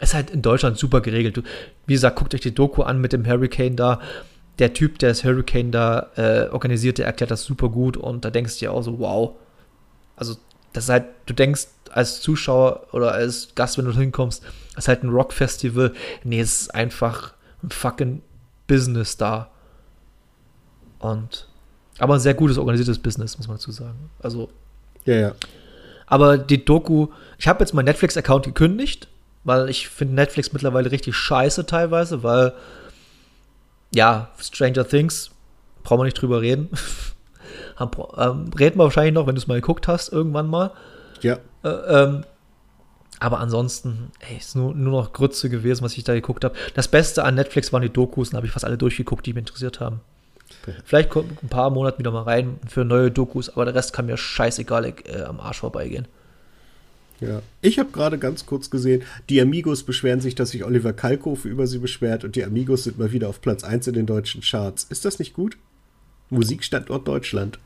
ist 0.00 0.14
halt 0.14 0.30
in 0.30 0.42
Deutschland 0.42 0.78
super 0.78 1.00
geregelt. 1.00 1.36
Du, 1.36 1.42
wie 1.86 1.94
gesagt, 1.94 2.16
guckt 2.16 2.34
euch 2.34 2.40
die 2.40 2.54
Doku 2.54 2.82
an 2.82 3.00
mit 3.00 3.12
dem 3.12 3.26
Hurricane 3.26 3.76
da. 3.76 4.00
Der 4.58 4.74
Typ, 4.74 4.98
der 4.98 5.10
das 5.10 5.24
Hurricane 5.24 5.70
da 5.70 6.10
äh, 6.16 6.48
organisiert, 6.50 6.98
der 6.98 7.06
erklärt 7.06 7.30
das 7.30 7.44
super 7.44 7.70
gut 7.70 7.96
und 7.96 8.24
da 8.24 8.30
denkst 8.30 8.54
du 8.54 8.66
dir 8.66 8.72
auch 8.72 8.82
so, 8.82 8.98
wow. 8.98 9.36
Also, 10.16 10.36
das 10.74 10.84
ist 10.84 10.90
halt, 10.90 11.06
du 11.24 11.32
denkst 11.32 11.68
als 11.90 12.20
Zuschauer 12.20 12.86
oder 12.92 13.12
als 13.12 13.54
Gast, 13.54 13.78
wenn 13.78 13.86
du 13.86 13.92
hinkommst, 13.92 14.44
ist 14.76 14.88
halt 14.88 15.02
ein 15.02 15.08
Rock-Festival. 15.08 15.94
Nee, 16.24 16.40
es 16.40 16.62
ist 16.62 16.74
einfach 16.74 17.32
ein 17.62 17.70
fucking 17.70 18.22
Business 18.66 19.16
da. 19.16 19.50
Und, 20.98 21.48
aber 22.00 22.14
ein 22.14 22.20
sehr 22.20 22.34
gutes 22.34 22.58
organisiertes 22.58 22.98
Business, 22.98 23.38
muss 23.38 23.48
man 23.48 23.56
dazu 23.56 23.72
sagen. 23.72 24.10
Also, 24.22 24.48
Ja, 25.04 25.14
ja. 25.14 25.32
aber 26.06 26.38
die 26.38 26.64
Doku, 26.64 27.08
ich 27.38 27.46
habe 27.48 27.60
jetzt 27.60 27.74
meinen 27.74 27.86
Netflix-Account 27.86 28.46
gekündigt, 28.46 29.08
weil 29.44 29.68
ich 29.68 29.88
finde 29.88 30.14
Netflix 30.14 30.52
mittlerweile 30.52 30.90
richtig 30.90 31.14
scheiße 31.14 31.66
teilweise, 31.66 32.22
weil 32.22 32.52
ja, 33.94 34.30
Stranger 34.38 34.86
Things, 34.86 35.30
brauchen 35.82 36.00
wir 36.00 36.04
nicht 36.04 36.20
drüber 36.20 36.40
reden. 36.40 36.68
Ähm, 37.80 38.50
reden 38.58 38.78
wir 38.78 38.84
wahrscheinlich 38.84 39.14
noch, 39.14 39.26
wenn 39.26 39.34
du 39.34 39.40
es 39.40 39.46
mal 39.46 39.54
geguckt 39.54 39.88
hast, 39.88 40.12
irgendwann 40.12 40.48
mal. 40.48 40.70
Ja. 41.22 41.38
Äh, 41.64 41.68
ähm, 41.68 42.24
aber 43.20 43.40
ansonsten, 43.40 44.12
ey, 44.20 44.36
ist 44.36 44.54
nur, 44.54 44.74
nur 44.74 45.00
noch 45.00 45.12
Grütze 45.14 45.48
gewesen, 45.48 45.82
was 45.82 45.96
ich 45.96 46.04
da 46.04 46.12
geguckt 46.12 46.44
habe. 46.44 46.54
Das 46.74 46.88
Beste 46.88 47.24
an 47.24 47.36
Netflix 47.36 47.72
waren 47.72 47.80
die 47.80 47.90
Dokus, 47.90 48.28
und 48.28 48.32
da 48.34 48.36
habe 48.36 48.46
ich 48.46 48.52
fast 48.52 48.66
alle 48.66 48.76
durchgeguckt, 48.76 49.24
die 49.24 49.32
mich 49.32 49.40
interessiert 49.40 49.80
haben. 49.80 50.00
Vielleicht 50.84 51.10
kommt 51.10 51.42
ein 51.42 51.48
paar 51.48 51.70
Monate 51.70 51.98
wieder 51.98 52.10
mal 52.10 52.22
rein 52.22 52.58
für 52.68 52.84
neue 52.84 53.10
Dokus, 53.10 53.48
aber 53.48 53.64
der 53.64 53.74
Rest 53.74 53.92
kann 53.92 54.06
mir 54.06 54.16
scheißegal 54.16 54.84
äh, 55.04 55.22
am 55.22 55.40
Arsch 55.40 55.60
vorbeigehen. 55.60 56.06
Ja. 57.20 57.42
Ich 57.60 57.78
habe 57.78 57.90
gerade 57.90 58.18
ganz 58.18 58.46
kurz 58.46 58.70
gesehen, 58.70 59.02
die 59.28 59.40
Amigos 59.40 59.82
beschweren 59.84 60.20
sich, 60.20 60.34
dass 60.34 60.50
sich 60.50 60.64
Oliver 60.64 60.92
Kalkofe 60.94 61.48
über 61.48 61.66
sie 61.66 61.78
beschwert 61.78 62.24
und 62.24 62.34
die 62.34 62.44
Amigos 62.44 62.84
sind 62.84 62.98
mal 62.98 63.12
wieder 63.12 63.28
auf 63.28 63.40
Platz 63.42 63.62
1 63.62 63.86
in 63.88 63.94
den 63.94 64.06
deutschen 64.06 64.40
Charts. 64.40 64.84
Ist 64.84 65.04
das 65.04 65.18
nicht 65.18 65.34
gut? 65.34 65.56
Musikstandort 66.30 67.06
Deutschland. 67.06 67.58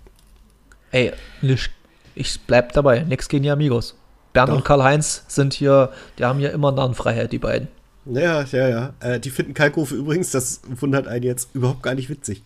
Ey, 0.90 1.12
nicht- 1.42 1.70
ich 2.16 2.40
bleib 2.46 2.72
dabei, 2.72 3.00
nix 3.00 3.28
gegen 3.28 3.42
die 3.44 3.50
Amigos. 3.50 3.96
Bernd 4.32 4.50
Doch. 4.50 4.56
und 4.56 4.64
Karl-Heinz 4.64 5.24
sind 5.28 5.54
hier, 5.54 5.92
die 6.18 6.24
haben 6.24 6.40
ja 6.40 6.50
immer 6.50 6.72
Narrenfreiheit, 6.72 7.30
die 7.32 7.38
beiden. 7.38 7.68
Ja, 8.06 8.44
ja, 8.44 8.68
ja. 8.68 8.94
Äh, 9.00 9.20
die 9.20 9.30
finden 9.30 9.54
Kalkofe 9.54 9.94
übrigens, 9.94 10.30
das 10.30 10.60
wundert 10.68 11.08
einen 11.08 11.24
jetzt, 11.24 11.48
überhaupt 11.54 11.82
gar 11.82 11.94
nicht 11.94 12.10
witzig. 12.10 12.42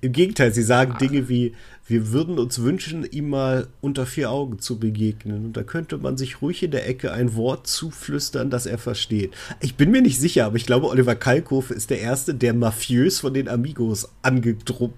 Im 0.00 0.12
Gegenteil, 0.12 0.52
sie 0.52 0.62
sagen 0.62 0.96
Dinge 0.98 1.28
wie, 1.28 1.54
wir 1.88 2.10
würden 2.10 2.38
uns 2.40 2.60
wünschen, 2.60 3.04
ihm 3.04 3.28
mal 3.28 3.68
unter 3.80 4.06
vier 4.06 4.30
Augen 4.30 4.58
zu 4.58 4.78
begegnen. 4.78 5.46
Und 5.46 5.56
da 5.56 5.62
könnte 5.62 5.98
man 5.98 6.16
sich 6.16 6.42
ruhig 6.42 6.62
in 6.64 6.72
der 6.72 6.88
Ecke 6.88 7.12
ein 7.12 7.36
Wort 7.36 7.68
zuflüstern, 7.68 8.50
das 8.50 8.66
er 8.66 8.78
versteht. 8.78 9.32
Ich 9.60 9.76
bin 9.76 9.92
mir 9.92 10.02
nicht 10.02 10.18
sicher, 10.18 10.46
aber 10.46 10.56
ich 10.56 10.66
glaube, 10.66 10.88
Oliver 10.88 11.14
Kalkofe 11.14 11.74
ist 11.74 11.90
der 11.90 12.00
Erste, 12.00 12.34
der 12.34 12.54
mafiös 12.54 13.20
von 13.20 13.34
den 13.34 13.48
Amigos 13.48 14.08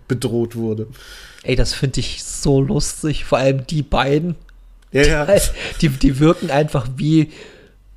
bedroht 0.09 0.56
wurde. 0.56 0.86
Ey, 1.42 1.56
das 1.56 1.74
finde 1.74 2.00
ich 2.00 2.24
so 2.24 2.61
lustig, 2.61 3.26
vor 3.26 3.38
allem 3.38 3.66
die 3.66 3.82
beiden. 3.82 4.36
Ja, 4.90 5.02
ja. 5.02 5.26
Die, 5.82 5.90
die 5.90 6.18
wirken 6.18 6.50
einfach 6.50 6.88
wie 6.96 7.30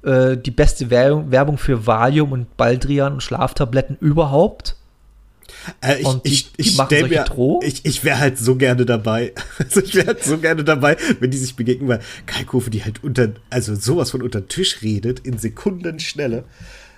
äh, 0.04 0.38
die 0.38 0.52
beste 0.52 0.89
Werbung, 0.89 1.32
Werbung 1.32 1.58
für 1.58 1.86
Valium 1.86 2.32
und 2.32 2.58
Baldrian 2.58 3.14
und 3.14 3.22
Schlaftabletten 3.24 3.97
überhaupt. 3.99 4.76
Äh, 5.82 6.02
ich 6.02 6.08
die- 6.08 6.30
ich, 6.30 6.52
die 6.54 6.62
ich 6.62 6.76
solche 6.78 7.08
mir, 7.10 7.60
ich, 7.62 7.86
ich 7.86 8.04
wäre 8.04 8.20
halt 8.20 8.38
so 8.39 8.56
gerne 8.56 8.86
dabei. 8.86 9.34
Also 9.60 9.82
ich 9.82 9.93
wäre 9.95 10.08
halt 10.08 10.24
so 10.24 10.38
gerne 10.38 10.64
dabei, 10.64 10.97
wenn 11.20 11.30
die 11.30 11.38
sich 11.38 11.56
begegnen, 11.56 11.88
weil 11.89 11.99
Kalkofe 12.26 12.70
die 12.70 12.84
halt 12.84 13.04
unter, 13.04 13.30
also 13.49 13.76
sowas 13.76 14.12
von 14.12 14.22
unter 14.24 14.47
Tisch 14.47 14.82
redet, 14.82 15.20
in 15.20 15.38
Sekundenschnelle. 15.38 16.45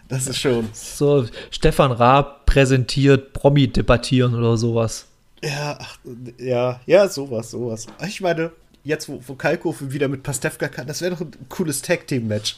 Das 0.07 0.27
ist 0.27 0.37
schon. 0.37 0.69
So, 0.73 1.25
Stefan 1.49 1.91
Raab 1.91 2.45
präsentiert 2.45 3.33
Promi 3.33 3.67
debattieren 3.67 4.35
oder 4.35 4.57
sowas. 4.57 5.07
Ja, 5.43 5.77
ach, 5.81 5.97
ja, 6.37 6.79
ja, 6.85 7.07
sowas, 7.09 7.51
sowas. 7.51 7.87
Ich 8.07 8.21
meine, 8.21 8.51
jetzt, 8.83 9.09
wo, 9.09 9.19
wo 9.25 9.33
Kalkofe 9.35 9.91
wieder 9.91 10.07
mit 10.07 10.23
Pastewka 10.23 10.67
kann, 10.67 10.87
das 10.87 11.01
wäre 11.01 11.15
doch 11.15 11.21
ein 11.21 11.31
cooles 11.49 11.81
Tag-Team-Match. 11.81 12.57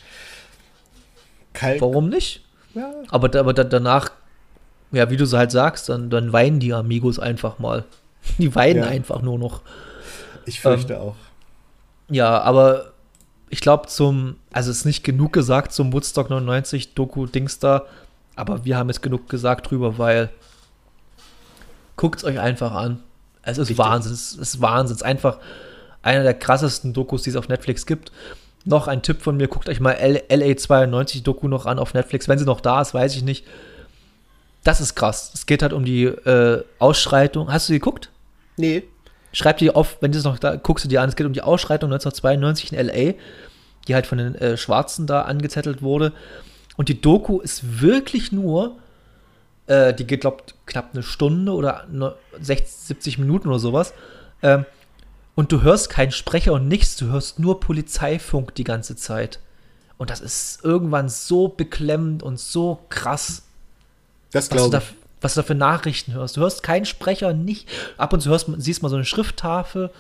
Kalk, 1.56 1.82
Warum 1.82 2.10
nicht? 2.10 2.44
ja, 2.74 2.92
Aber, 3.10 3.38
aber 3.40 3.54
da, 3.54 3.64
danach, 3.64 4.12
ja, 4.92 5.10
wie 5.10 5.18
du 5.18 5.26
so 5.26 5.38
halt 5.38 5.52
sagst, 5.52 5.90
dann, 5.90 6.10
dann 6.10 6.32
weinen 6.34 6.60
die 6.60 6.74
Amigos 6.74 7.20
einfach 7.20 7.60
mal. 7.60 7.84
Die 8.38 8.54
weinen 8.56 8.84
Ja. 8.84 8.88
einfach 8.90 9.22
nur 9.22 9.38
noch. 9.38 9.62
ich 10.46 10.60
fürchte 10.60 11.00
auch. 11.00 11.16
Ja, 12.10 12.40
aber 12.42 12.92
ich 13.50 13.62
glaube 13.62 13.88
zum, 13.88 14.36
also 14.52 14.72
es 14.72 14.78
ist 14.80 14.86
nicht 14.86 15.04
genug 15.04 15.32
gesagt 15.34 15.74
zum 15.74 15.94
Woodstock 15.94 16.30
99 16.30 16.94
Doku-Dings 16.96 17.60
da, 17.60 17.84
aber 18.36 18.66
wir 18.66 18.78
haben 18.78 18.90
jetzt 18.90 19.02
genug 19.02 19.30
gesagt 19.30 19.70
drüber, 19.70 19.98
weil 19.98 20.30
guckt 21.96 22.20
es 22.20 22.24
euch 22.26 22.40
einfach 22.40 22.72
an. 22.74 23.00
Es 23.44 23.58
ist 23.58 23.70
Richtig. 23.70 23.78
Wahnsinn, 23.78 24.12
es 24.14 24.34
ist 24.34 24.62
Wahnsinn. 24.62 24.96
Es 24.96 25.02
ist 25.02 25.06
einfach 25.06 25.38
einer 26.02 26.24
der 26.24 26.34
krassesten 26.34 26.94
Dokus, 26.94 27.24
die 27.24 27.30
es 27.30 27.36
auf 27.36 27.48
Netflix 27.48 27.86
gibt. 27.86 28.12
Noch 28.66 28.88
ein 28.88 29.04
Tipp 29.04 29.22
von 29.22 29.38
mir, 29.38 29.48
guckt 29.48 29.70
euch 29.70 29.80
mal 29.80 29.92
L 29.94 30.24
LA92 30.30 31.24
Doku 31.24 31.48
noch 31.48 31.66
an 31.68 31.78
auf 31.80 31.94
Netflix. 31.94 32.28
Wenn 32.28 32.40
sie 32.40 32.46
noch 32.46 32.62
da 32.62 32.82
ist, 32.82 32.94
weiß 32.94 33.16
ich 33.16 33.24
nicht. 33.24 33.46
Das 34.64 34.82
ist 34.82 34.96
krass. 34.96 35.32
Es 35.36 35.46
geht 35.46 35.62
halt 35.62 35.72
um 35.74 35.86
die 35.86 36.06
äh, 36.06 36.64
Ausschreitung. 36.80 37.52
Hast 37.54 37.70
du 37.70 37.74
die 37.74 37.80
geguckt? 37.80 38.10
Nee. 38.58 38.84
Schreib 39.32 39.58
dir 39.60 39.76
auf, 39.76 39.98
wenn 40.02 40.12
du 40.12 40.18
es 40.18 40.24
noch 40.24 40.40
da 40.40 40.56
guckst 40.56 40.86
du 40.86 40.90
dir 40.90 41.02
an, 41.02 41.10
es 41.10 41.16
geht 41.16 41.28
um 41.28 41.34
die 41.34 41.42
Ausschreitung 41.44 41.92
1992 41.92 42.72
in 42.74 42.88
LA, 42.88 43.14
die 43.88 43.94
halt 43.94 44.08
von 44.08 44.18
den 44.18 44.34
äh, 44.36 44.58
Schwarzen 44.58 45.06
da 45.06 45.24
angezettelt 45.24 45.84
wurde. 45.84 46.14
Und 46.78 46.90
die 46.90 47.00
Doku 47.00 47.40
ist 47.42 47.82
wirklich 47.82 48.32
nur, 48.32 48.78
äh, 49.68 49.94
die 49.94 50.08
geht, 50.08 50.22
glaubt, 50.22 50.56
knapp 50.66 50.90
eine 50.94 51.04
Stunde 51.04 51.52
oder 51.52 51.86
ne- 51.92 52.16
60, 52.42 52.68
70 52.68 53.18
Minuten 53.20 53.50
oder 53.50 53.60
sowas. 53.60 53.94
Ähm, 54.42 54.66
und 55.36 55.52
du 55.52 55.62
hörst 55.62 55.90
keinen 55.90 56.12
Sprecher 56.12 56.54
und 56.54 56.68
nichts, 56.68 56.96
du 56.96 57.08
hörst 57.08 57.40
nur 57.40 57.60
Polizeifunk 57.60 58.56
die 58.56 58.64
ganze 58.64 58.96
Zeit. 58.96 59.40
Und 59.98 60.10
das 60.10 60.20
ist 60.22 60.64
irgendwann 60.64 61.08
so 61.10 61.48
beklemmend 61.48 62.24
und 62.24 62.40
so 62.40 62.80
krass 62.90 63.44
Das 64.32 64.46
was 64.46 64.50
du, 64.50 64.56
glaube 64.56 64.72
da, 64.72 64.78
ich. 64.80 64.96
was 65.22 65.34
du 65.36 65.42
da 65.42 65.48
für 65.48 65.56
Nachrichten 65.56 66.14
hörst. 66.14 66.36
Du 66.38 66.42
hörst 66.42 66.64
keinen 66.64 66.86
Sprecher, 66.86 67.34
nicht. 67.34 67.68
Ab 67.98 68.12
und 68.14 68.22
zu 68.22 68.30
hörst, 68.30 68.48
siehst 68.58 68.82
mal 68.82 68.90
so 68.90 68.96
eine 68.96 69.06
Schrifttafel, 69.06 69.92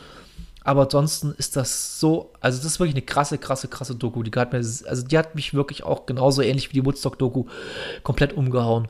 aber 0.66 0.82
ansonsten 0.84 1.34
ist 1.38 1.56
das 1.56 2.00
so, 2.00 2.32
also 2.42 2.58
das 2.58 2.66
ist 2.66 2.80
wirklich 2.80 2.96
eine 2.96 3.06
krasse, 3.06 3.38
krasse, 3.38 3.68
krasse 3.68 3.96
Doku. 3.96 4.24
Die 4.24 4.32
hat 4.38 4.52
mir, 4.52 4.58
also 4.58 5.04
die 5.04 5.18
hat 5.18 5.36
mich 5.36 5.54
wirklich 5.54 5.84
auch 5.84 6.06
genauso 6.06 6.42
ähnlich 6.42 6.70
wie 6.70 6.74
die 6.74 6.86
Woodstock-Doku 6.86 7.46
komplett 8.04 8.34
umgehauen. 8.34 8.88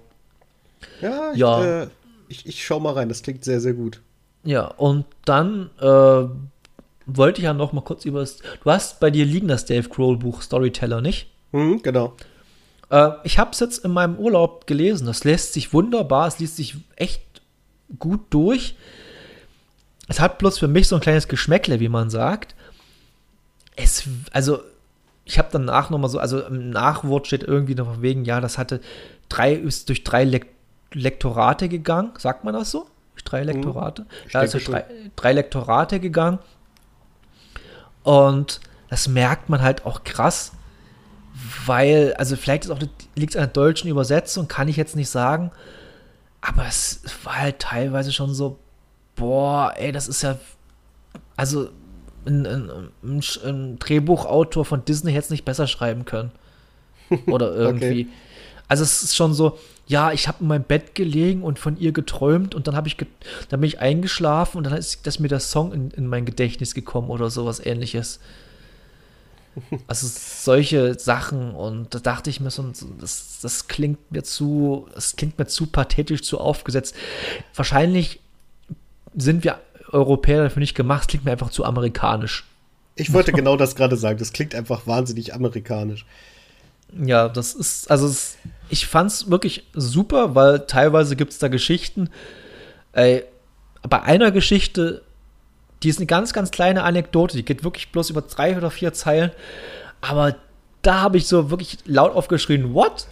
Ja, 1.01 1.31
ich, 1.33 1.37
Ja. 1.39 1.83
Äh, 1.83 1.87
ich, 2.27 2.45
ich 2.47 2.65
schau 2.65 2.79
mal 2.79 2.93
rein, 2.93 3.09
das 3.09 3.21
klingt 3.21 3.43
sehr, 3.43 3.61
sehr 3.61 3.73
gut. 3.73 4.01
Ja, 4.45 4.67
und 4.67 5.05
dann 5.25 5.71
äh, 5.79 6.27
wollte 7.05 7.39
ich 7.39 7.45
ja 7.45 7.53
noch 7.53 7.73
mal 7.73 7.81
kurz 7.81 8.05
über 8.05 8.19
das, 8.19 8.37
du 8.37 8.71
hast 8.71 8.99
bei 8.99 9.09
dir 9.09 9.25
liegen 9.25 9.47
das 9.47 9.65
Dave 9.65 9.89
Grohl 9.89 10.17
Buch 10.17 10.41
Storyteller, 10.41 11.01
nicht? 11.01 11.27
Mhm, 11.51 11.81
genau. 11.81 12.13
Äh, 12.89 13.09
ich 13.23 13.37
habe 13.39 13.51
es 13.51 13.59
jetzt 13.59 13.83
in 13.83 13.91
meinem 13.91 14.17
Urlaub 14.17 14.67
gelesen. 14.67 15.07
Das 15.07 15.23
lässt 15.23 15.53
sich 15.53 15.73
wunderbar, 15.73 16.27
es 16.27 16.39
liest 16.39 16.57
sich 16.57 16.75
echt 16.95 17.21
gut 17.99 18.21
durch. 18.29 18.75
Es 20.07 20.19
hat 20.19 20.37
bloß 20.37 20.59
für 20.59 20.67
mich 20.67 20.87
so 20.87 20.95
ein 20.95 21.01
kleines 21.01 21.27
Geschmäckle, 21.27 21.79
wie 21.79 21.89
man 21.89 22.09
sagt. 22.09 22.55
Es, 23.75 24.07
also, 24.31 24.59
ich 25.25 25.39
habe 25.39 25.49
danach 25.51 25.89
noch 25.89 25.97
mal 25.97 26.07
so, 26.07 26.19
also 26.19 26.41
im 26.41 26.69
Nachwort 26.69 27.25
steht 27.27 27.43
irgendwie 27.43 27.75
noch 27.75 28.01
wegen, 28.01 28.25
ja, 28.25 28.39
das 28.39 28.57
hatte 28.59 28.79
drei, 29.27 29.53
ist 29.53 29.89
durch 29.89 30.03
drei 30.03 30.23
Lek 30.23 30.47
Lektorate 30.93 31.67
gegangen. 31.67 32.11
Sagt 32.17 32.45
man 32.45 32.53
das 32.53 32.71
so? 32.71 32.87
Drei 33.23 33.43
Lektorate? 33.43 34.05
Ich 34.27 34.33
ja, 34.33 34.41
ist 34.41 34.53
denke 34.53 34.65
durch 34.65 34.83
drei, 34.83 35.11
drei 35.15 35.33
Lektorate 35.33 35.99
gegangen. 35.99 36.39
Und 38.03 38.59
das 38.89 39.07
merkt 39.07 39.49
man 39.49 39.61
halt 39.61 39.85
auch 39.85 40.03
krass, 40.03 40.51
weil, 41.65 42.13
also 42.17 42.35
vielleicht 42.35 42.65
ist 42.65 42.71
auch, 42.71 42.79
liegt 43.15 43.31
es 43.31 43.35
an 43.35 43.43
der 43.43 43.53
deutschen 43.53 43.89
Übersetzung, 43.89 44.47
kann 44.47 44.67
ich 44.67 44.77
jetzt 44.77 44.95
nicht 44.95 45.09
sagen, 45.09 45.51
aber 46.41 46.65
es 46.67 47.01
war 47.23 47.39
halt 47.39 47.59
teilweise 47.59 48.11
schon 48.13 48.33
so, 48.33 48.59
boah, 49.15 49.73
ey, 49.75 49.91
das 49.91 50.07
ist 50.07 50.21
ja, 50.21 50.37
also 51.35 51.69
ein, 52.25 52.45
ein, 52.45 52.89
ein, 53.03 53.23
ein 53.43 53.79
Drehbuchautor 53.79 54.65
von 54.65 54.85
Disney 54.85 55.11
hätte 55.11 55.25
es 55.25 55.29
nicht 55.31 55.45
besser 55.45 55.67
schreiben 55.67 56.05
können. 56.05 56.31
Oder 57.27 57.53
irgendwie. 57.53 58.03
okay. 58.03 58.07
Also 58.67 58.83
es 58.83 59.03
ist 59.03 59.15
schon 59.15 59.33
so, 59.33 59.57
ja, 59.87 60.11
ich 60.11 60.27
habe 60.27 60.39
in 60.41 60.47
meinem 60.47 60.63
Bett 60.63 60.95
gelegen 60.95 61.43
und 61.43 61.59
von 61.59 61.77
ihr 61.77 61.91
geträumt 61.91 62.55
und 62.55 62.67
dann 62.67 62.75
habe 62.75 62.87
ich, 62.87 62.97
dann 63.49 63.61
bin 63.61 63.67
ich 63.67 63.79
eingeschlafen 63.79 64.57
und 64.57 64.63
dann 64.65 64.73
ist, 64.73 65.05
ist 65.05 65.19
mir 65.19 65.27
der 65.27 65.39
Song 65.39 65.71
in, 65.73 65.91
in 65.91 66.07
mein 66.07 66.25
Gedächtnis 66.25 66.73
gekommen 66.73 67.09
oder 67.09 67.29
sowas 67.29 67.63
ähnliches. 67.63 68.19
Also 69.87 70.05
solche 70.09 70.99
Sachen 70.99 71.51
und 71.55 71.95
da 71.95 71.99
dachte 71.99 72.29
ich 72.29 72.41
mir 72.41 72.51
so, 72.51 72.73
das, 72.99 73.39
das 73.41 73.69
klingt 73.69 74.11
mir 74.11 74.21
zu, 74.21 74.89
das 74.93 75.15
klingt 75.15 75.39
mir 75.39 75.47
zu 75.47 75.67
pathetisch, 75.67 76.23
zu 76.23 76.41
aufgesetzt. 76.41 76.93
Wahrscheinlich 77.53 78.19
sind 79.15 79.45
wir 79.45 79.61
Europäer 79.93 80.43
dafür 80.43 80.59
nicht 80.59 80.75
gemacht, 80.75 81.03
es 81.03 81.07
klingt 81.07 81.23
mir 81.23 81.31
einfach 81.31 81.51
zu 81.51 81.63
amerikanisch. 81.63 82.43
Ich 82.95 83.13
wollte 83.13 83.31
genau 83.33 83.55
das 83.55 83.75
gerade 83.75 83.95
sagen, 83.95 84.19
das 84.19 84.33
klingt 84.33 84.53
einfach 84.55 84.87
wahnsinnig 84.87 85.33
amerikanisch. 85.33 86.05
Ja, 86.93 87.27
das 87.29 87.53
ist, 87.53 87.91
also 87.91 88.07
es, 88.07 88.37
ich 88.69 88.87
fand's 88.87 89.29
wirklich 89.29 89.67
super, 89.73 90.35
weil 90.35 90.61
teilweise 90.61 91.15
gibt 91.15 91.33
es 91.33 91.39
da 91.39 91.47
Geschichten. 91.47 92.09
Ey, 92.93 93.23
bei 93.87 94.01
einer 94.01 94.31
Geschichte 94.31 95.01
die 95.85 95.89
ist 95.89 95.99
eine 95.99 96.07
ganz, 96.07 96.33
ganz 96.33 96.49
kleine 96.49 96.83
Anekdote, 96.83 97.37
die 97.37 97.45
geht 97.45 97.63
wirklich 97.63 97.91
bloß 97.91 98.09
über 98.09 98.21
drei 98.21 98.57
oder 98.57 98.71
vier 98.71 98.93
Zeilen. 98.93 99.31
Aber 100.01 100.35
da 100.81 101.01
habe 101.01 101.17
ich 101.17 101.27
so 101.27 101.51
wirklich 101.51 101.77
laut 101.85 102.15
aufgeschrien, 102.15 102.73
what? 102.73 103.07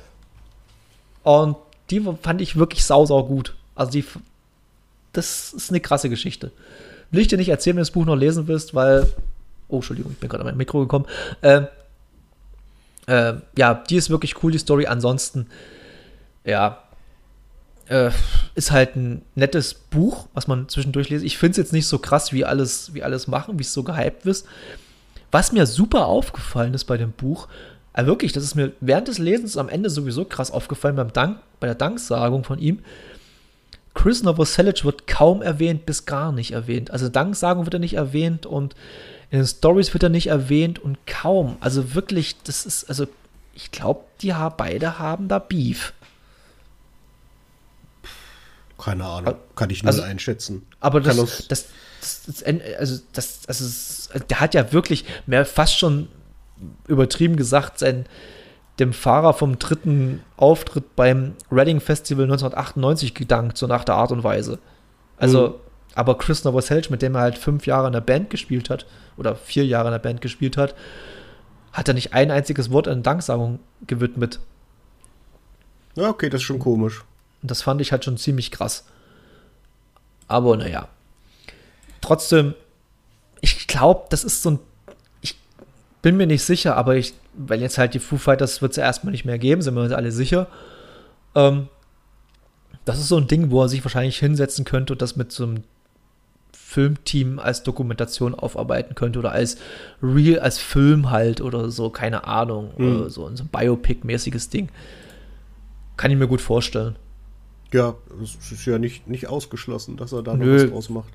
Und 1.21 1.55
die 1.91 2.01
fand 2.21 2.41
ich 2.41 2.55
wirklich 2.55 2.83
sau, 2.83 3.05
sau 3.05 3.23
gut. 3.25 3.55
Also 3.75 3.91
die, 3.91 4.03
das 5.11 5.53
ist 5.53 5.69
eine 5.69 5.81
krasse 5.81 6.09
Geschichte. 6.09 6.51
Will 7.11 7.21
ich 7.21 7.27
dir 7.27 7.37
nicht 7.37 7.49
erzählen, 7.49 7.75
wenn 7.75 7.81
du 7.81 7.87
das 7.87 7.91
Buch 7.91 8.05
noch 8.05 8.15
lesen 8.15 8.47
willst, 8.47 8.73
weil, 8.73 9.07
oh, 9.67 9.75
Entschuldigung, 9.75 10.13
ich 10.13 10.19
bin 10.19 10.29
gerade 10.29 10.41
an 10.41 10.47
mein 10.47 10.57
Mikro 10.57 10.79
gekommen. 10.79 11.05
Äh, 11.41 11.63
äh, 13.07 13.33
ja, 13.57 13.73
die 13.73 13.95
ist 13.95 14.09
wirklich 14.09 14.43
cool, 14.43 14.51
die 14.51 14.57
Story. 14.57 14.85
Ansonsten, 14.85 15.47
ja, 16.45 16.83
äh, 17.87 18.11
ist 18.55 18.71
halt 18.71 18.95
ein 18.95 19.23
nettes 19.35 19.73
Buch, 19.73 20.27
was 20.33 20.47
man 20.47 20.69
zwischendurch 20.69 21.09
liest. 21.09 21.25
Ich 21.25 21.37
finde 21.37 21.51
es 21.51 21.57
jetzt 21.57 21.73
nicht 21.73 21.87
so 21.87 21.99
krass, 21.99 22.31
wie 22.31 22.45
alles, 22.45 22.93
wie 22.93 23.03
alles 23.03 23.27
machen, 23.27 23.59
wie 23.59 23.63
es 23.63 23.73
so 23.73 23.83
gehypt 23.83 24.25
ist. 24.25 24.47
Was 25.31 25.51
mir 25.51 25.65
super 25.65 26.05
aufgefallen 26.05 26.73
ist 26.73 26.85
bei 26.85 26.97
dem 26.97 27.11
Buch, 27.11 27.47
äh, 27.93 28.05
wirklich, 28.05 28.33
das 28.33 28.43
ist 28.43 28.55
mir 28.55 28.71
während 28.81 29.07
des 29.07 29.17
Lesens 29.17 29.57
am 29.57 29.69
Ende 29.69 29.89
sowieso 29.89 30.25
krass 30.25 30.51
aufgefallen 30.51 30.95
beim 30.95 31.13
Dank, 31.13 31.39
bei 31.59 31.67
der 31.67 31.75
Danksagung 31.75 32.43
von 32.43 32.59
ihm. 32.59 32.79
Chris 33.93 34.23
Novoselic 34.23 34.85
wird 34.85 35.05
kaum 35.05 35.41
erwähnt, 35.41 35.85
bis 35.85 36.05
gar 36.05 36.31
nicht 36.31 36.51
erwähnt. 36.51 36.89
Also 36.89 37.09
Danksagung 37.09 37.65
wird 37.65 37.75
er 37.75 37.79
nicht 37.79 37.93
erwähnt 37.93 38.45
und 38.45 38.75
in 39.33 39.39
den 39.39 39.47
Stories 39.47 39.91
wird 39.95 40.03
er 40.03 40.09
nicht 40.09 40.27
erwähnt 40.27 40.77
und 40.77 41.07
kaum. 41.07 41.57
Also 41.59 41.95
wirklich, 41.95 42.35
das 42.43 42.67
ist, 42.67 42.87
also 42.87 43.07
ich 43.55 43.71
glaube, 43.71 44.01
die 44.21 44.31
beide 44.55 44.99
haben 44.99 45.27
da 45.27 45.39
Beef. 45.39 45.93
Keine 48.77 49.03
Ahnung, 49.03 49.33
kann 49.55 49.71
ich 49.71 49.81
nur 49.81 49.91
also, 49.91 50.03
einschätzen. 50.03 50.67
Aber 50.79 51.01
das, 51.01 51.17
das, 51.47 51.47
das, 51.47 52.23
das, 52.27 52.43
also 52.77 53.01
das, 53.13 53.59
ist, 53.59 54.11
der 54.29 54.39
hat 54.39 54.53
ja 54.53 54.71
wirklich 54.71 55.03
mehr 55.25 55.47
fast 55.47 55.79
schon 55.79 56.09
übertrieben 56.87 57.35
gesagt, 57.35 57.79
sein, 57.79 58.05
dem 58.77 58.93
Fahrer 58.93 59.33
vom 59.33 59.57
dritten 59.57 60.21
Auftritt 60.37 60.95
beim 60.95 61.33
Reading 61.51 61.79
Festival 61.79 62.25
1998 62.25 63.15
gedankt, 63.15 63.57
so 63.57 63.65
nach 63.65 63.83
der 63.83 63.95
Art 63.95 64.11
und 64.11 64.23
Weise. 64.23 64.59
Also, 65.17 65.47
mhm. 65.47 65.53
Aber 65.95 66.17
Chris 66.17 66.43
Novoselic, 66.43 66.89
mit 66.89 67.01
dem 67.01 67.15
er 67.15 67.21
halt 67.21 67.37
fünf 67.37 67.67
Jahre 67.67 67.87
in 67.87 67.93
der 67.93 68.01
Band 68.01 68.29
gespielt 68.29 68.69
hat, 68.69 68.85
oder 69.17 69.35
vier 69.35 69.65
Jahre 69.65 69.89
in 69.89 69.93
der 69.93 69.99
Band 69.99 70.21
gespielt 70.21 70.57
hat, 70.57 70.75
hat 71.71 71.87
er 71.87 71.93
nicht 71.93 72.13
ein 72.13 72.31
einziges 72.31 72.71
Wort 72.71 72.87
an 72.87 73.03
Danksagung 73.03 73.59
gewidmet. 73.85 74.39
Ja, 75.95 76.09
okay, 76.09 76.29
das 76.29 76.41
ist 76.41 76.45
schon 76.45 76.59
komisch. 76.59 77.03
Und 77.41 77.51
das 77.51 77.61
fand 77.61 77.81
ich 77.81 77.91
halt 77.91 78.05
schon 78.05 78.17
ziemlich 78.17 78.51
krass. 78.51 78.85
Aber 80.27 80.57
naja. 80.57 80.87
Trotzdem, 82.01 82.55
ich 83.41 83.67
glaube, 83.67 84.05
das 84.09 84.23
ist 84.23 84.41
so 84.41 84.51
ein. 84.51 84.59
Ich 85.21 85.37
bin 86.01 86.17
mir 86.17 86.27
nicht 86.27 86.43
sicher, 86.43 86.75
aber 86.75 86.95
ich, 86.95 87.13
weil 87.33 87.61
jetzt 87.61 87.77
halt 87.77 87.93
die 87.93 87.99
Foo 87.99 88.17
Fighters 88.17 88.61
wird 88.61 88.71
es 88.71 88.77
ja 88.77 88.83
erstmal 88.83 89.11
nicht 89.11 89.25
mehr 89.25 89.37
geben, 89.37 89.61
sind 89.61 89.75
wir 89.75 89.83
uns 89.83 89.93
alle 89.93 90.11
sicher. 90.11 90.47
Ähm, 91.35 91.69
das 92.85 92.99
ist 92.99 93.07
so 93.07 93.17
ein 93.17 93.27
Ding, 93.27 93.51
wo 93.51 93.61
er 93.61 93.69
sich 93.69 93.83
wahrscheinlich 93.85 94.17
hinsetzen 94.19 94.65
könnte 94.65 94.93
und 94.93 95.01
das 95.01 95.15
mit 95.15 95.31
so 95.31 95.43
einem 95.43 95.63
Filmteam 96.73 97.37
als 97.37 97.61
Dokumentation 97.61 98.33
aufarbeiten 98.33 98.95
könnte 98.95 99.19
oder 99.19 99.31
als 99.31 99.57
Real, 100.01 100.39
als 100.39 100.57
Film 100.57 101.11
halt 101.11 101.39
oder 101.39 101.69
so, 101.69 101.91
keine 101.91 102.25
Ahnung, 102.25 102.71
mhm. 102.77 103.09
so, 103.09 103.29
so 103.35 103.43
ein 103.43 103.49
Biopic-mäßiges 103.49 104.49
Ding. 104.49 104.69
Kann 105.97 106.09
ich 106.09 106.17
mir 106.17 106.27
gut 106.27 106.41
vorstellen. 106.41 106.95
Ja, 107.71 107.95
es 108.23 108.51
ist 108.51 108.65
ja 108.65 108.79
nicht, 108.79 109.07
nicht 109.07 109.27
ausgeschlossen, 109.27 109.97
dass 109.97 110.13
er 110.13 110.23
da 110.23 110.33
Nö. 110.33 110.45
noch 110.45 110.63
was 110.63 110.71
draus 110.71 110.89
macht. 110.89 111.13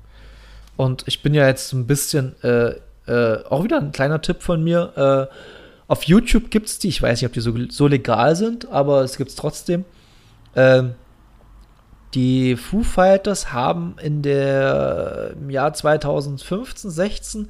Und 0.77 1.03
ich 1.07 1.21
bin 1.21 1.33
ja 1.33 1.45
jetzt 1.45 1.73
ein 1.73 1.87
bisschen, 1.87 2.35
äh, 2.41 2.75
äh, 3.07 3.43
auch 3.49 3.65
wieder 3.65 3.81
ein 3.81 3.91
kleiner 3.91 4.21
Tipp 4.21 4.41
von 4.41 4.63
mir. 4.63 5.29
Äh, 5.29 5.35
auf 5.89 6.03
YouTube 6.03 6.51
gibt 6.51 6.67
es 6.67 6.79
die, 6.79 6.87
ich 6.87 7.01
weiß 7.01 7.19
nicht, 7.19 7.27
ob 7.27 7.33
die 7.33 7.41
so, 7.41 7.53
so 7.69 7.87
legal 7.87 8.37
sind, 8.37 8.69
aber 8.69 9.01
es 9.01 9.17
gibt 9.17 9.31
es 9.31 9.35
trotzdem. 9.35 9.83
Ähm, 10.55 10.93
die 12.13 12.55
Foo 12.55 12.83
Fighters 12.83 13.53
haben 13.53 13.95
in 14.01 14.21
der 14.21 15.35
im 15.39 15.49
Jahr 15.49 15.73
2015, 15.73 16.89
16 16.89 17.49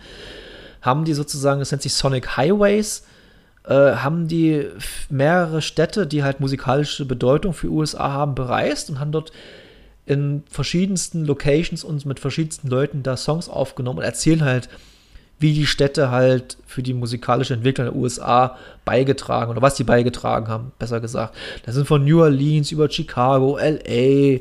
haben 0.82 1.06
die 1.06 1.14
sozusagen, 1.14 1.60
das 1.60 1.72
nennt 1.72 1.82
sich 1.82 1.94
Sonic 1.94 2.38
Highways, 2.38 3.04
äh, 3.66 3.74
haben 3.74 4.28
die 4.28 4.68
mehrere 5.10 5.62
Städte, 5.62 6.08
die 6.08 6.24
halt 6.24 6.40
musikalische 6.40 7.06
Bedeutung 7.06 7.54
für 7.54 7.68
USA 7.68 8.12
haben, 8.12 8.36
bereist 8.36 8.90
und 8.90 9.00
haben 9.00 9.12
dort 9.12 9.32
in 10.06 10.44
verschiedensten 10.50 11.26
Locations 11.26 11.84
und 11.84 12.06
mit 12.06 12.20
verschiedensten 12.20 12.68
Leuten 12.68 13.04
da 13.04 13.16
Songs 13.16 13.48
aufgenommen 13.48 14.00
und 14.00 14.06
erzählen 14.06 14.44
halt, 14.44 14.70
wie 15.40 15.54
die 15.54 15.66
Städte 15.66 16.12
halt 16.12 16.58
für 16.68 16.84
die 16.84 16.94
musikalische 16.94 17.54
Entwicklung 17.54 17.88
der 17.88 17.96
USA 17.96 18.58
beigetragen 18.86 19.52
oder 19.52 19.62
was 19.62 19.76
die 19.76 19.84
beigetragen 19.84 20.48
haben, 20.48 20.72
besser 20.78 21.00
gesagt. 21.00 21.36
Das 21.66 21.76
sind 21.76 21.88
von 21.88 22.04
New 22.04 22.22
Orleans 22.22 22.72
über 22.72 22.90
Chicago, 22.90 23.58
LA, 23.58 24.40